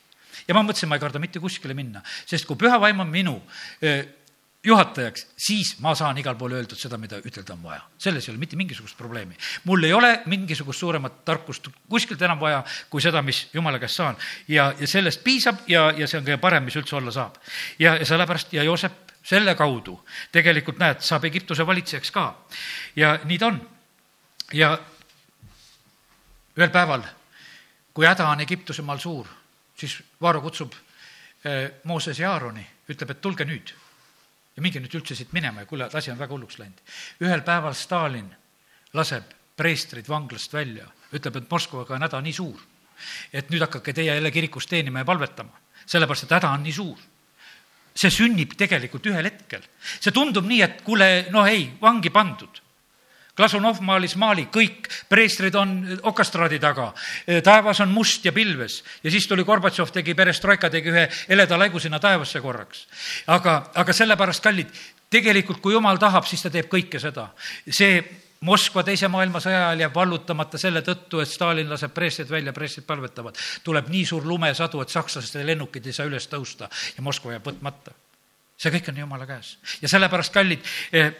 ja 0.47 0.53
ma 0.53 0.63
mõtlesin, 0.63 0.89
ma 0.89 0.95
ei 0.95 1.01
karda 1.01 1.19
mitte 1.19 1.39
kuskile 1.39 1.73
minna, 1.73 2.01
sest 2.25 2.45
kui 2.45 2.55
püha 2.55 2.79
vaim 2.79 2.99
on 2.99 3.09
minu 3.09 3.41
juhatajaks, 4.65 5.27
siis 5.37 5.75
ma 5.79 5.93
saan 5.95 6.17
igal 6.17 6.35
pool 6.39 6.55
öeldud 6.57 6.79
seda, 6.79 6.97
mida 6.97 7.19
ütelda 7.21 7.53
on 7.53 7.63
vaja. 7.63 7.81
selles 7.97 8.27
ei 8.27 8.31
ole 8.33 8.39
mitte 8.39 8.55
mingisugust 8.55 8.97
probleemi. 8.97 9.37
mul 9.63 9.83
ei 9.83 9.93
ole 9.93 10.21
mingisugust 10.25 10.79
suuremat 10.79 11.25
tarkust 11.25 11.67
kuskilt 11.89 12.21
enam 12.21 12.39
vaja, 12.39 12.63
kui 12.89 13.01
seda, 13.01 13.21
mis 13.21 13.47
jumala 13.53 13.79
käest 13.79 13.95
saan. 13.95 14.17
ja, 14.47 14.73
ja 14.79 14.87
sellest 14.87 15.23
piisab 15.23 15.67
ja, 15.67 15.91
ja 15.97 16.07
see 16.07 16.19
on 16.19 16.25
kõige 16.25 16.41
parem, 16.41 16.63
mis 16.63 16.75
üldse 16.75 16.95
olla 16.95 17.11
saab. 17.11 17.37
ja, 17.79 17.95
ja 17.95 18.05
sellepärast 18.05 18.53
ja 18.53 18.63
Joosep 18.63 19.13
selle 19.25 19.55
kaudu 19.55 19.99
tegelikult 20.31 20.79
näed, 20.79 21.01
saab 21.01 21.25
Egiptuse 21.25 21.65
valitsejaks 21.67 22.11
ka. 22.11 22.25
ja 22.95 23.19
nii 23.23 23.37
ta 23.37 23.47
on. 23.47 23.61
ja 24.53 24.77
ühel 26.57 26.69
päeval, 26.71 27.05
kui 27.93 28.05
häda 28.05 28.29
on 28.29 28.41
Egiptuse 28.41 28.81
maal 28.81 28.97
suur, 28.97 29.27
siis 29.77 30.01
Vaaro 30.21 30.41
kutsub 30.41 30.73
eh, 31.45 31.71
Mooses 31.83 32.19
ja 32.19 32.31
Aaroni, 32.31 32.65
ütleb, 32.89 33.11
et 33.11 33.21
tulge 33.21 33.45
nüüd 33.45 33.75
ja 34.55 34.63
minge 34.63 34.79
nüüd 34.79 34.95
üldse 34.99 35.15
siit 35.15 35.33
minema 35.35 35.63
ja 35.63 35.69
kuule, 35.69 35.89
asi 35.93 36.11
on 36.11 36.19
väga 36.19 36.33
hulluks 36.33 36.59
läinud. 36.59 36.81
ühel 37.21 37.41
päeval 37.41 37.73
Stalin 37.73 38.29
laseb 38.93 39.33
preestrid 39.55 40.07
vanglast 40.09 40.53
välja, 40.53 40.87
ütleb, 41.13 41.35
et 41.35 41.51
Moskvaga 41.51 41.95
on 41.95 42.03
häda 42.07 42.21
nii 42.21 42.33
suur, 42.33 42.61
et 43.33 43.49
nüüd 43.49 43.63
hakake 43.63 43.93
teie 43.93 44.15
jälle 44.15 44.31
kirikus 44.31 44.67
teenima 44.67 45.03
ja 45.03 45.05
palvetama, 45.05 45.59
sellepärast 45.85 46.27
et 46.27 46.37
häda 46.39 46.53
on 46.55 46.63
nii 46.63 46.75
suur 46.75 47.03
see 47.95 48.11
sünnib 48.11 48.53
tegelikult 48.59 49.07
ühel 49.07 49.29
hetkel. 49.29 49.63
see 49.99 50.11
tundub 50.11 50.45
nii, 50.47 50.61
et 50.61 50.81
kuule, 50.83 51.27
no 51.31 51.45
ei, 51.47 51.69
vangi 51.81 52.11
pandud. 52.11 52.61
Klasunov 53.35 53.81
maalis 53.83 54.15
maali, 54.15 54.45
kõik 54.47 54.87
preestrid 55.11 55.55
on 55.59 55.75
okastraadi 56.07 56.59
taga, 56.63 56.93
taevas 57.43 57.81
on 57.83 57.91
must 57.91 58.23
ja 58.25 58.31
pilves 58.31 58.77
ja 59.03 59.11
siis 59.11 59.27
tuli 59.27 59.43
Gorbatšov, 59.43 59.91
tegi 59.91 60.15
perestroika, 60.15 60.69
tegi 60.71 60.93
ühe 60.93 61.07
heleda 61.29 61.57
laigu 61.59 61.79
sinna 61.83 61.99
taevasse 61.99 62.41
korraks. 62.41 62.85
aga, 63.27 63.57
aga 63.75 63.93
sellepärast, 63.93 64.43
kallid, 64.43 64.71
tegelikult 65.11 65.59
kui 65.61 65.75
jumal 65.75 65.99
tahab, 65.99 66.23
siis 66.29 66.45
ta 66.45 66.49
teeb 66.53 66.71
kõike 66.71 66.99
seda. 66.99 67.29
see 67.69 68.03
Moskva 68.45 68.83
teise 68.85 69.07
maailmasõja 69.09 69.61
ajal 69.69 69.85
jääb 69.85 69.93
vallutamata 69.95 70.59
selle 70.61 70.81
tõttu, 70.85 71.21
et 71.23 71.29
Stalin 71.31 71.69
laseb 71.71 71.93
preestrid 71.95 72.29
välja, 72.29 72.53
preestrid 72.53 72.85
palvetavad. 72.85 73.37
tuleb 73.63 73.87
nii 73.89 74.05
suur 74.05 74.25
lumesadu, 74.27 74.81
et 74.81 74.89
sakslaste 74.89 75.45
lennukid 75.45 75.85
ei 75.85 75.93
saa 75.93 76.05
üles 76.05 76.27
tõusta 76.29 76.69
ja 76.97 77.03
Moskva 77.03 77.31
jääb 77.31 77.47
võtmata. 77.47 77.91
see 78.57 78.71
kõik 78.71 78.89
on 78.89 78.97
jumala 78.97 79.25
käes 79.25 79.57
ja 79.81 79.89
sellepärast, 79.89 80.33
kallid 80.33 80.59
eh, 80.91 81.11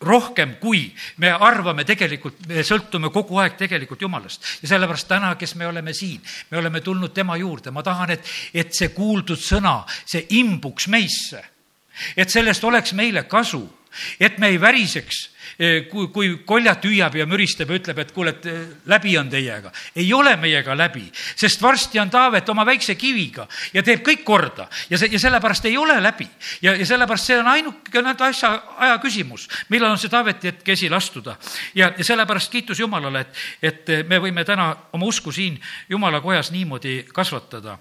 rohkem, 0.00 0.56
kui 0.60 0.88
me 1.22 1.30
arvame 1.30 1.84
tegelikult, 1.84 2.42
me 2.48 2.64
sõltume 2.66 3.10
kogu 3.12 3.38
aeg 3.40 3.56
tegelikult 3.56 4.02
Jumalast. 4.02 4.44
ja 4.62 4.68
sellepärast 4.74 5.08
täna, 5.08 5.34
kes 5.40 5.54
me 5.54 5.66
oleme 5.66 5.92
siin, 5.94 6.20
me 6.50 6.58
oleme 6.58 6.80
tulnud 6.80 7.14
tema 7.14 7.36
juurde, 7.36 7.70
ma 7.70 7.82
tahan, 7.82 8.10
et, 8.10 8.30
et 8.54 8.74
see 8.74 8.88
kuuldud 8.88 9.40
sõna, 9.40 9.82
see 10.04 10.26
imbuks 10.40 10.88
meisse 10.88 11.44
et 12.16 12.30
sellest 12.30 12.64
oleks 12.64 12.94
meile 12.96 13.24
kasu, 13.30 13.62
et 14.18 14.38
me 14.38 14.50
ei 14.52 14.60
väriseks 14.60 15.28
kui, 15.90 16.08
kui 16.12 16.30
koljat 16.46 16.84
hüüab 16.84 17.14
ja 17.18 17.26
müristab 17.26 17.70
ja 17.70 17.78
ütleb, 17.78 17.98
et 18.02 18.12
kuule, 18.12 18.34
et 18.34 18.46
läbi 18.90 19.14
on 19.18 19.30
teiega. 19.30 19.72
ei 19.96 20.12
ole 20.12 20.36
meiega 20.36 20.76
läbi, 20.76 21.04
sest 21.36 21.62
varsti 21.62 22.00
on 22.00 22.10
Taavet 22.10 22.48
oma 22.48 22.66
väikse 22.66 22.94
kiviga 22.94 23.46
ja 23.72 23.82
teeb 23.82 24.02
kõik 24.06 24.24
korda 24.24 24.68
ja 24.90 24.98
see, 24.98 25.12
ja 25.12 25.18
sellepärast 25.18 25.64
ei 25.64 25.76
ole 25.76 26.00
läbi. 26.02 26.28
ja, 26.62 26.74
ja 26.74 26.86
sellepärast 26.86 27.30
see 27.30 27.38
on 27.38 27.48
ainukene 27.48 28.14
asja, 28.18 28.52
aja 28.78 28.98
küsimus, 28.98 29.48
millal 29.68 29.94
on 29.94 29.98
see 29.98 30.10
Taaveti 30.10 30.50
hetk 30.50 30.68
esile 30.68 30.96
astuda. 30.96 31.36
ja, 31.74 31.92
ja 31.98 32.04
sellepärast 32.04 32.50
kiitus 32.50 32.80
Jumalale, 32.80 33.20
et, 33.20 33.42
et 33.62 34.08
me 34.08 34.18
võime 34.18 34.44
täna 34.44 34.74
oma 34.92 35.06
usku 35.06 35.32
siin 35.32 35.60
Jumala 35.88 36.20
kojas 36.20 36.50
niimoodi 36.50 37.04
kasvatada 37.12 37.78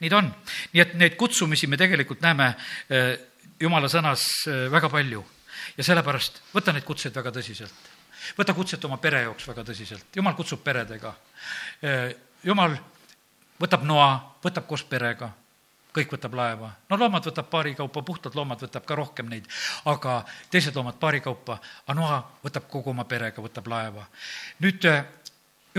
nii 0.00 0.10
ta 0.10 0.16
on. 0.16 0.32
nii 0.72 0.80
et 0.80 0.94
neid 0.94 1.16
kutsumisi 1.20 1.66
me 1.66 1.76
tegelikult 1.76 2.20
näeme 2.24 2.54
Jumala 3.60 3.88
sõnas 3.92 4.24
väga 4.72 4.88
palju 4.88 5.24
ja 5.76 5.84
sellepärast 5.84 6.40
võta 6.54 6.72
neid 6.72 6.84
kutseid 6.84 7.14
väga 7.14 7.32
tõsiselt. 7.34 7.90
võta 8.38 8.54
kutset 8.54 8.84
oma 8.84 8.96
pere 8.96 9.22
jaoks 9.22 9.48
väga 9.48 9.64
tõsiselt, 9.64 10.06
jumal 10.16 10.34
kutsub 10.34 10.62
peredega. 10.64 11.14
jumal 12.44 12.76
võtab 13.60 13.84
noa, 13.84 14.10
võtab 14.44 14.66
koos 14.66 14.84
perega, 14.84 15.30
kõik 15.92 16.12
võtab 16.14 16.34
laeva. 16.34 16.70
no 16.88 16.96
loomad 16.96 17.26
võtab 17.26 17.50
paari 17.50 17.74
kaupa, 17.74 18.02
puhtad 18.02 18.34
loomad 18.34 18.62
võtab 18.62 18.84
ka 18.86 18.94
rohkem 18.94 19.28
neid, 19.28 19.48
aga 19.84 20.24
teised 20.50 20.76
loomad 20.76 20.98
paari 21.00 21.20
kaupa, 21.20 21.58
aga 21.86 21.98
noa 21.98 22.20
võtab 22.44 22.68
kogu 22.70 22.90
oma 22.90 23.04
perega, 23.04 23.42
võtab 23.42 23.68
laeva. 23.68 24.06
nüüd 24.60 24.86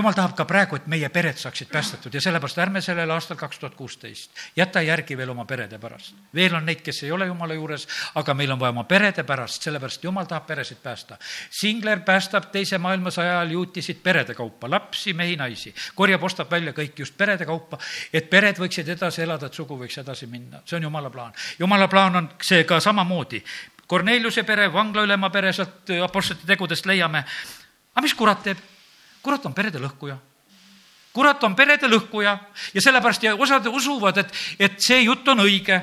jumal 0.01 0.15
tahab 0.17 0.33
ka 0.35 0.45
praegu, 0.49 0.75
et 0.79 0.87
meie 0.89 1.09
pered 1.13 1.37
saaksid 1.37 1.69
päästetud 1.69 2.13
ja 2.13 2.21
sellepärast 2.21 2.57
ärme 2.63 2.81
sellel 2.81 3.11
aastal 3.13 3.37
kaks 3.37 3.59
tuhat 3.61 3.75
kuusteist 3.77 4.31
jäta 4.57 4.81
järgi 4.81 5.17
veel 5.17 5.29
oma 5.29 5.45
perede 5.45 5.77
pärast. 5.79 6.15
veel 6.35 6.55
on 6.57 6.65
neid, 6.65 6.81
kes 6.81 7.03
ei 7.03 7.11
ole 7.11 7.27
jumala 7.29 7.53
juures, 7.53 7.87
aga 8.15 8.33
meil 8.33 8.51
on 8.51 8.59
vaja 8.59 8.73
oma 8.73 8.83
perede 8.83 9.23
pärast, 9.23 9.61
sellepärast 9.61 10.03
jumal 10.03 10.25
tahab 10.25 10.47
peresid 10.47 10.81
päästa. 10.83 11.17
Singler 11.49 12.01
päästab 12.05 12.49
teise 12.51 12.77
maailmasõja 12.77 13.37
ajal 13.37 13.51
juutisid 13.51 14.01
perede 14.03 14.33
kaupa, 14.33 14.69
lapsi, 14.69 15.13
mehi, 15.13 15.35
naisi, 15.37 15.75
korjab, 15.95 16.23
ostab 16.23 16.51
välja 16.51 16.73
kõik 16.73 16.97
just 17.05 17.17
perede 17.17 17.45
kaupa, 17.45 17.77
et 18.13 18.29
pered 18.29 18.57
võiksid 18.57 18.89
edasi 18.95 19.21
elada, 19.21 19.51
et 19.51 19.53
sugu 19.53 19.77
võiks 19.77 20.01
edasi 20.01 20.27
minna, 20.27 20.63
see 20.65 20.79
on 20.79 20.89
jumala 20.89 21.09
plaan. 21.09 21.33
jumala 21.59 21.87
plaan 21.87 22.15
on 22.15 22.33
see 22.41 22.63
ka 22.63 22.79
samamoodi. 22.79 23.43
Korneliuse 23.87 24.43
pere, 24.43 24.73
vanglaülema 24.73 25.29
pere, 25.29 25.53
sealt 25.53 25.89
Apostlite 26.03 26.47
tegudest 26.47 26.85
leiame. 26.85 27.25
aga 27.93 28.01
mis 28.01 28.13
kurat 28.15 28.43
teeb? 28.43 28.70
Kurat 29.21 29.45
on 29.45 29.53
perede 29.53 29.79
lõhkuja 29.79 30.17
kurat 31.13 31.43
on 31.43 31.55
perede 31.55 31.89
lõhkuja 31.91 32.35
ja 32.73 32.83
sellepärast 32.83 33.23
ja 33.23 33.33
osad 33.35 33.67
usuvad, 33.67 34.21
et, 34.23 34.37
et 34.59 34.79
see 34.81 35.03
jutt 35.03 35.27
on 35.27 35.43
õige. 35.43 35.81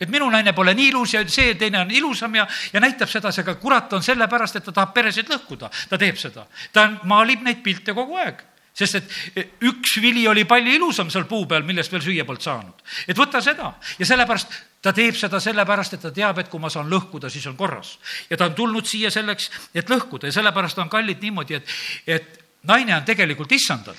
et 0.00 0.08
minu 0.08 0.30
naine 0.30 0.52
pole 0.56 0.72
nii 0.74 0.88
ilus 0.88 1.14
ja 1.14 1.24
see 1.28 1.54
teine 1.60 1.82
on 1.82 1.90
ilusam 1.90 2.34
ja, 2.34 2.46
ja 2.72 2.80
näitab 2.80 3.08
sedasi, 3.10 3.42
aga 3.42 3.54
kurat 3.60 3.92
on 3.92 4.02
sellepärast, 4.02 4.56
et 4.56 4.64
ta 4.64 4.72
tahab 4.72 4.94
peresid 4.94 5.28
lõhkuda. 5.28 5.70
ta 5.88 5.98
teeb 5.98 6.16
seda, 6.16 6.46
ta 6.72 6.88
maalib 7.04 7.42
neid 7.42 7.62
pilte 7.62 7.94
kogu 7.94 8.16
aeg 8.16 8.46
sest 8.80 9.00
et 9.36 9.56
üks 9.66 9.98
vili 10.00 10.22
oli 10.30 10.46
palju 10.48 10.72
ilusam 10.72 11.10
seal 11.10 11.26
puu 11.28 11.44
peal, 11.46 11.66
millest 11.66 11.92
veel 11.92 12.04
süüa 12.04 12.24
polnud 12.24 12.42
saanud. 12.44 12.84
et 13.08 13.18
võta 13.18 13.42
seda 13.42 13.74
ja 13.98 14.06
sellepärast 14.06 14.54
ta 14.80 14.94
teeb 14.96 15.16
seda 15.18 15.40
sellepärast, 15.42 15.98
et 15.98 16.00
ta 16.06 16.12
teab, 16.14 16.38
et 16.38 16.48
kui 16.48 16.60
ma 16.62 16.70
saan 16.70 16.88
lõhkuda, 16.88 17.28
siis 17.28 17.46
on 17.50 17.56
korras. 17.56 17.98
ja 18.30 18.36
ta 18.36 18.46
on 18.46 18.54
tulnud 18.54 18.86
siia 18.86 19.10
selleks, 19.10 19.50
et 19.74 19.90
lõhkuda 19.90 20.30
ja 20.30 20.38
sellepärast 20.38 20.78
on 20.78 20.88
kallid 20.88 21.20
niimoodi, 21.20 21.58
et, 21.58 21.74
et 22.06 22.38
naine 22.62 22.96
on 22.96 23.04
tegelikult 23.04 23.52
issandalt. 23.52 23.98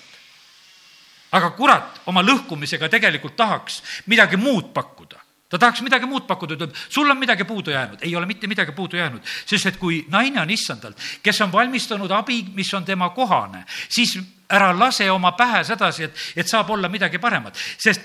aga 1.32 1.50
kurat 1.56 2.02
oma 2.06 2.22
lõhkumisega 2.22 2.90
tegelikult 2.90 3.36
tahaks 3.36 3.82
midagi 4.08 4.38
muud 4.38 4.74
pakkuda 4.74 5.22
ta 5.52 5.60
tahaks 5.60 5.82
midagi 5.84 6.08
muud 6.08 6.24
pakkuda, 6.28 6.56
ütleb, 6.56 6.76
sul 6.90 7.10
on 7.12 7.20
midagi 7.20 7.44
puudu 7.44 7.72
jäänud. 7.72 8.00
ei 8.02 8.16
ole 8.16 8.26
mitte 8.26 8.48
midagi 8.48 8.72
puudu 8.72 8.98
jäänud, 8.98 9.22
sest 9.46 9.66
et 9.66 9.78
kui 9.78 10.06
naine 10.10 10.42
on 10.42 10.50
issandalt, 10.50 10.98
kes 11.24 11.42
on 11.42 11.52
valmistanud 11.52 12.12
abi, 12.12 12.46
mis 12.56 12.74
on 12.74 12.86
tema 12.86 13.10
kohane, 13.10 13.66
siis 13.90 14.18
ära 14.50 14.72
lase 14.80 15.12
oma 15.12 15.32
pähe 15.32 15.64
sedasi, 15.64 16.04
et, 16.04 16.16
et 16.36 16.48
saab 16.48 16.70
olla 16.70 16.90
midagi 16.90 17.20
paremat, 17.20 17.58
sest 17.78 18.02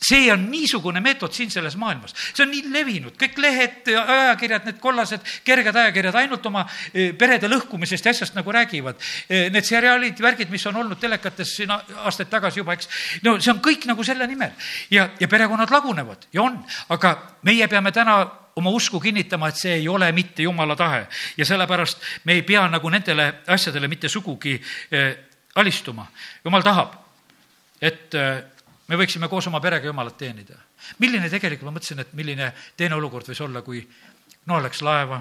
see 0.00 0.30
on 0.32 0.46
niisugune 0.50 1.00
meetod 1.04 1.32
siin 1.36 1.50
selles 1.52 1.76
maailmas, 1.76 2.14
see 2.32 2.44
on 2.44 2.50
nii 2.54 2.72
levinud, 2.72 3.14
kõik 3.20 3.36
lehed, 3.42 3.90
ajakirjad, 4.00 4.64
need 4.68 4.78
kollased 4.80 5.26
kerged 5.44 5.76
ajakirjad 5.76 6.16
ainult 6.22 6.46
oma 6.48 6.64
eh, 6.94 7.10
perede 7.16 7.50
lõhkumisest 7.52 8.08
ja 8.08 8.14
asjast 8.14 8.38
nagu 8.38 8.52
räägivad. 8.54 8.96
Eh, 9.28 9.50
need 9.52 9.68
seriaalid, 9.68 10.20
värgid, 10.24 10.50
mis 10.52 10.64
on 10.70 10.80
olnud 10.80 11.00
telekates 11.00 11.52
siin 11.58 11.72
aastaid 11.72 12.30
tagasi 12.32 12.62
juba, 12.62 12.78
eks, 12.78 12.88
no 13.26 13.36
see 13.38 13.52
on 13.52 13.60
kõik 13.64 13.84
nagu 13.90 14.04
selle 14.06 14.28
nimel. 14.30 14.54
Ja, 14.90 15.10
ja 15.20 15.28
perekonnad 15.28 15.72
lagunevad. 15.72 16.24
Ja 16.32 16.46
on, 16.46 16.56
aga 16.96 17.14
meie 17.44 17.68
peame 17.68 17.92
täna 17.92 18.22
oma 18.56 18.72
usku 18.74 19.00
kinnitama, 19.00 19.50
et 19.50 19.60
see 19.60 19.74
ei 19.82 19.88
ole 19.88 20.08
mitte 20.16 20.46
jumala 20.46 20.76
tahe. 20.80 21.04
Ja 21.36 21.44
sellepärast 21.48 22.00
me 22.24 22.38
ei 22.38 22.46
pea 22.46 22.64
nagu 22.72 22.88
nendele 22.88 23.28
asjadele 23.52 23.88
mitte 23.88 24.08
sugugi 24.08 24.56
eh, 24.56 25.12
alistuma. 25.60 26.08
jumal 26.44 26.64
tahab, 26.64 26.96
et 27.80 28.16
me 28.90 28.98
võiksime 28.98 29.28
koos 29.30 29.46
oma 29.46 29.60
perega 29.62 29.86
Jumalat 29.86 30.16
teenida. 30.18 30.58
milline 30.98 31.30
tegelikult, 31.30 31.68
ma 31.70 31.78
mõtlesin, 31.78 32.02
et 32.02 32.12
milline 32.18 32.52
teine 32.76 32.96
olukord 32.98 33.28
võis 33.30 33.40
olla, 33.40 33.62
kui 33.62 33.84
Noa 34.50 34.62
läks 34.64 34.80
laeva, 34.82 35.20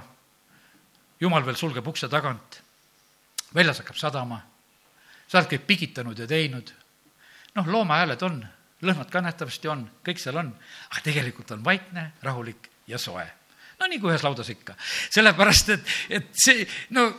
Jumal 1.19 1.45
veel 1.45 1.57
sulgeb 1.59 1.87
ukse 1.87 2.07
tagant, 2.09 2.61
väljas 3.53 3.81
hakkab 3.83 3.97
sadama, 3.99 4.39
sa 5.27 5.41
oled 5.41 5.51
kõik 5.51 5.67
pigitanud 5.67 6.17
ja 6.17 6.27
teinud, 6.27 6.71
noh, 7.59 7.67
loomahääled 7.67 8.23
on, 8.25 8.39
lõhnad 8.87 9.11
ka 9.11 9.21
nähtavasti 9.21 9.69
on, 9.69 9.83
kõik 10.05 10.21
seal 10.21 10.39
on, 10.39 10.53
aga 10.89 11.03
tegelikult 11.05 11.51
on 11.51 11.65
vaikne, 11.65 12.13
rahulik 12.23 12.71
ja 12.87 12.97
soe. 12.97 13.27
no 13.79 13.87
nii 13.87 13.99
kui 13.99 14.11
ühes 14.11 14.23
laudas 14.23 14.49
ikka. 14.49 14.75
sellepärast, 15.11 15.69
et, 15.75 15.95
et 16.09 16.31
see, 16.33 16.65
no 16.95 17.11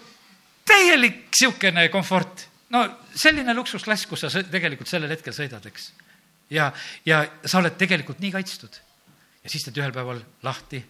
täielik 0.67 1.29
niisugune 1.29 1.89
komfort, 1.93 2.49
no 2.71 2.87
selline 3.15 3.55
luksusklass, 3.55 4.07
kus 4.07 4.25
sa 4.27 4.43
tegelikult 4.43 4.89
sellel 4.89 5.13
hetkel 5.13 5.37
sõidad, 5.37 5.67
eks 5.69 5.93
ja, 6.51 6.73
ja 7.07 7.25
sa 7.45 7.59
oled 7.59 7.77
tegelikult 7.79 8.21
nii 8.21 8.33
kaitstud. 8.33 8.81
ja 9.45 9.51
siis 9.51 9.65
teed 9.65 9.79
ühel 9.81 9.93
päeval 9.93 10.21
lahti 10.43 10.85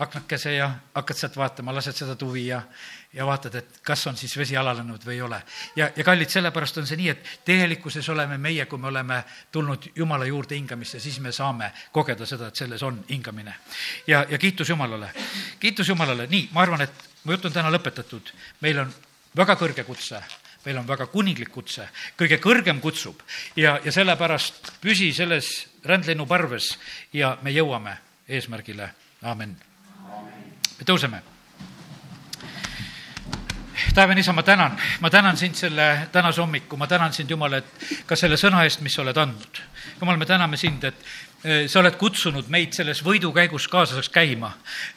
aknakese 0.00 0.54
ja 0.54 0.70
hakkad 0.94 1.16
sealt 1.16 1.36
vaatama, 1.36 1.74
lased 1.76 1.96
seda 1.96 2.14
tuvi 2.16 2.46
ja, 2.46 2.62
ja 3.12 3.26
vaatad, 3.26 3.54
et 3.60 3.80
kas 3.84 4.06
on 4.08 4.16
siis 4.16 4.32
vesi 4.38 4.56
alanenud 4.56 5.04
või 5.04 5.18
ei 5.18 5.22
ole. 5.22 5.42
ja, 5.76 5.90
ja 5.96 6.04
kallid, 6.04 6.30
sellepärast 6.32 6.80
on 6.80 6.88
see 6.88 6.96
nii, 6.96 7.08
et 7.12 7.28
tegelikkuses 7.44 8.08
oleme 8.08 8.38
meie, 8.38 8.64
kui 8.66 8.80
me 8.80 8.88
oleme 8.88 9.22
tulnud 9.52 9.90
Jumala 9.96 10.24
juurde 10.24 10.56
hingamisse, 10.56 11.00
siis 11.00 11.20
me 11.20 11.32
saame 11.36 11.72
kogeda 11.92 12.26
seda, 12.26 12.48
et 12.48 12.56
selles 12.56 12.82
on 12.82 13.04
hingamine. 13.10 13.54
ja, 14.06 14.24
ja 14.30 14.38
kiitus 14.38 14.68
Jumalale, 14.72 15.12
kiitus 15.60 15.88
Jumalale, 15.88 16.26
nii, 16.32 16.48
ma 16.52 16.64
arvan, 16.64 16.86
et 16.88 17.08
mu 17.24 17.36
jutt 17.36 17.50
on 17.50 17.58
täna 17.58 17.72
lõpetatud, 17.76 18.32
meil 18.60 18.80
on 18.86 18.94
väga 19.36 19.56
kõrge 19.60 19.84
kutse 19.84 20.22
meil 20.64 20.78
on 20.78 20.86
väga 20.88 21.06
kuninglik 21.12 21.50
kutse, 21.52 21.88
kõige 22.18 22.40
kõrgem 22.42 22.80
kutsub 22.80 23.22
ja, 23.56 23.78
ja 23.84 23.92
sellepärast 23.92 24.74
püsi 24.82 25.10
selles 25.16 25.50
rändlinnu 25.84 26.26
parves 26.28 26.74
ja 27.16 27.36
me 27.42 27.52
jõuame 27.54 27.96
eesmärgile, 28.28 28.90
aamen. 29.22 29.56
me 30.78 30.86
tõuseme. 30.86 31.22
taevane 33.94 34.20
isa, 34.20 34.32
ma 34.32 34.42
tänan, 34.42 34.76
ma 35.00 35.10
tänan 35.10 35.36
sind 35.36 35.54
selle 35.54 36.08
tänase 36.12 36.40
hommiku, 36.40 36.76
ma 36.76 36.86
tänan 36.86 37.12
sind, 37.12 37.30
Jumal, 37.30 37.52
et 37.52 38.04
ka 38.06 38.16
selle 38.16 38.36
sõna 38.36 38.62
eest, 38.64 38.80
mis 38.80 38.94
sa 38.94 39.02
oled 39.02 39.16
andnud. 39.16 39.62
Jumal, 40.00 40.16
me 40.16 40.26
täname 40.26 40.56
sind, 40.56 40.84
et 40.84 40.94
sa 41.40 41.80
oled 41.80 41.96
kutsunud 41.96 42.50
meid 42.52 42.74
selles 42.76 42.98
võidukäigus 43.04 43.64
kaaslaseks 43.72 44.10
käima. 44.12 44.50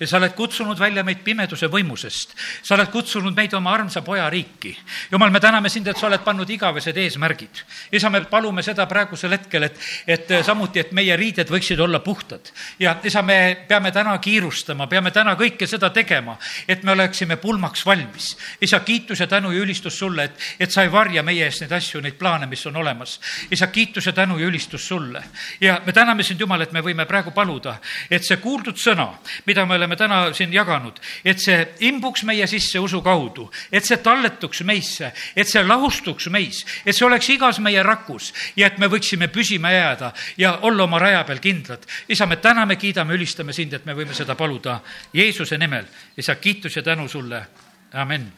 sa 0.04 0.18
oled 0.18 0.34
kutsunud 0.36 0.80
välja 0.80 1.04
meid 1.04 1.24
pimeduse 1.24 1.70
võimusest. 1.72 2.36
sa 2.64 2.76
oled 2.76 2.90
kutsunud 2.92 3.36
meid 3.36 3.54
oma 3.54 3.72
armsa 3.72 4.02
poja 4.02 4.30
riiki. 4.30 4.78
jumal, 5.12 5.32
me 5.32 5.40
täname 5.40 5.70
sind, 5.70 5.88
et 5.88 5.98
sa 5.98 6.08
oled 6.08 6.20
pannud 6.24 6.50
igavesed 6.50 6.98
eesmärgid. 6.98 7.64
isa, 7.92 8.10
me 8.10 8.22
palume 8.22 8.64
seda 8.64 8.86
praegusel 8.86 9.32
hetkel, 9.32 9.64
et, 9.64 9.80
et 10.08 10.32
äh, 10.32 10.44
samuti, 10.44 10.80
et 10.80 10.92
meie 10.92 11.16
riided 11.16 11.48
võiksid 11.48 11.80
olla 11.80 12.00
puhtad. 12.00 12.52
ja 12.80 12.98
isa, 13.04 13.22
me 13.22 13.66
peame 13.68 13.92
täna 13.92 14.18
kiirustama, 14.18 14.88
peame 14.88 15.12
täna 15.12 15.38
kõike 15.40 15.68
seda 15.68 15.90
tegema, 15.90 16.38
et 16.68 16.84
me 16.84 16.92
oleksime 16.92 17.38
pulmaks 17.38 17.86
valmis. 17.86 18.38
isa, 18.62 18.80
kiitus 18.80 19.20
ja 19.20 19.28
tänu 19.28 19.52
ja 19.52 19.64
ülistus 19.64 20.00
sulle, 20.00 20.24
et, 20.24 20.36
et 20.60 20.72
sa 20.72 20.84
ei 20.84 20.92
varja 20.92 21.24
meie 21.24 21.46
eest 21.46 21.64
neid 21.64 21.72
asju, 21.72 22.02
neid 22.02 22.20
plaane, 22.20 22.52
mis 22.52 22.66
on 22.66 22.76
olemas. 22.76 23.20
isa, 23.52 23.68
kiitus 23.68 24.06
ja 24.06 24.14
tänu 24.14 24.40
ja 24.40 24.48
ülistus 24.48 24.88
sulle. 24.88 25.24
ja 25.62 25.80
me 25.86 25.94
täname 25.94 26.24
sind 26.24 26.33
sind, 26.34 26.42
Jumal, 26.42 26.66
et 26.66 26.74
me 26.74 26.82
võime 26.84 27.06
praegu 27.10 27.32
paluda, 27.34 27.78
et 28.10 28.26
see 28.26 28.40
kuuldud 28.42 28.78
sõna, 28.80 29.08
mida 29.48 29.66
me 29.66 29.78
oleme 29.78 29.96
täna 30.00 30.26
siin 30.34 30.54
jaganud, 30.54 31.00
et 31.24 31.40
see 31.42 31.60
imbuks 31.88 32.26
meie 32.28 32.48
sisse 32.50 32.82
usu 32.82 33.02
kaudu, 33.06 33.50
et 33.72 33.86
see 33.86 33.98
talletuks 34.04 34.64
meisse, 34.68 35.14
et 35.36 35.48
see 35.48 35.64
lahustuks 35.64 36.30
meis, 36.34 36.64
et 36.86 36.96
see 36.96 37.06
oleks 37.06 37.30
igas 37.36 37.60
meie 37.64 37.84
rakus 37.84 38.34
ja 38.58 38.68
et 38.68 38.80
me 38.82 38.90
võiksime 38.92 39.30
püsima 39.34 39.72
jääda 39.74 40.14
ja 40.38 40.58
olla 40.68 40.88
oma 40.88 41.00
raja 41.00 41.24
peal 41.24 41.42
kindlad. 41.44 41.86
isa, 42.08 42.26
me 42.26 42.38
täname, 42.38 42.76
kiidame, 42.76 43.14
ülistame 43.14 43.54
sind, 43.54 43.74
et 43.74 43.86
me 43.86 43.94
võime 43.94 44.14
seda 44.14 44.36
paluda 44.36 44.82
Jeesuse 45.14 45.58
nimel. 45.58 45.86
isa, 46.18 46.36
kiitus 46.36 46.76
ja 46.76 46.84
tänu 46.84 47.08
sulle, 47.08 47.46
amin 47.94 48.34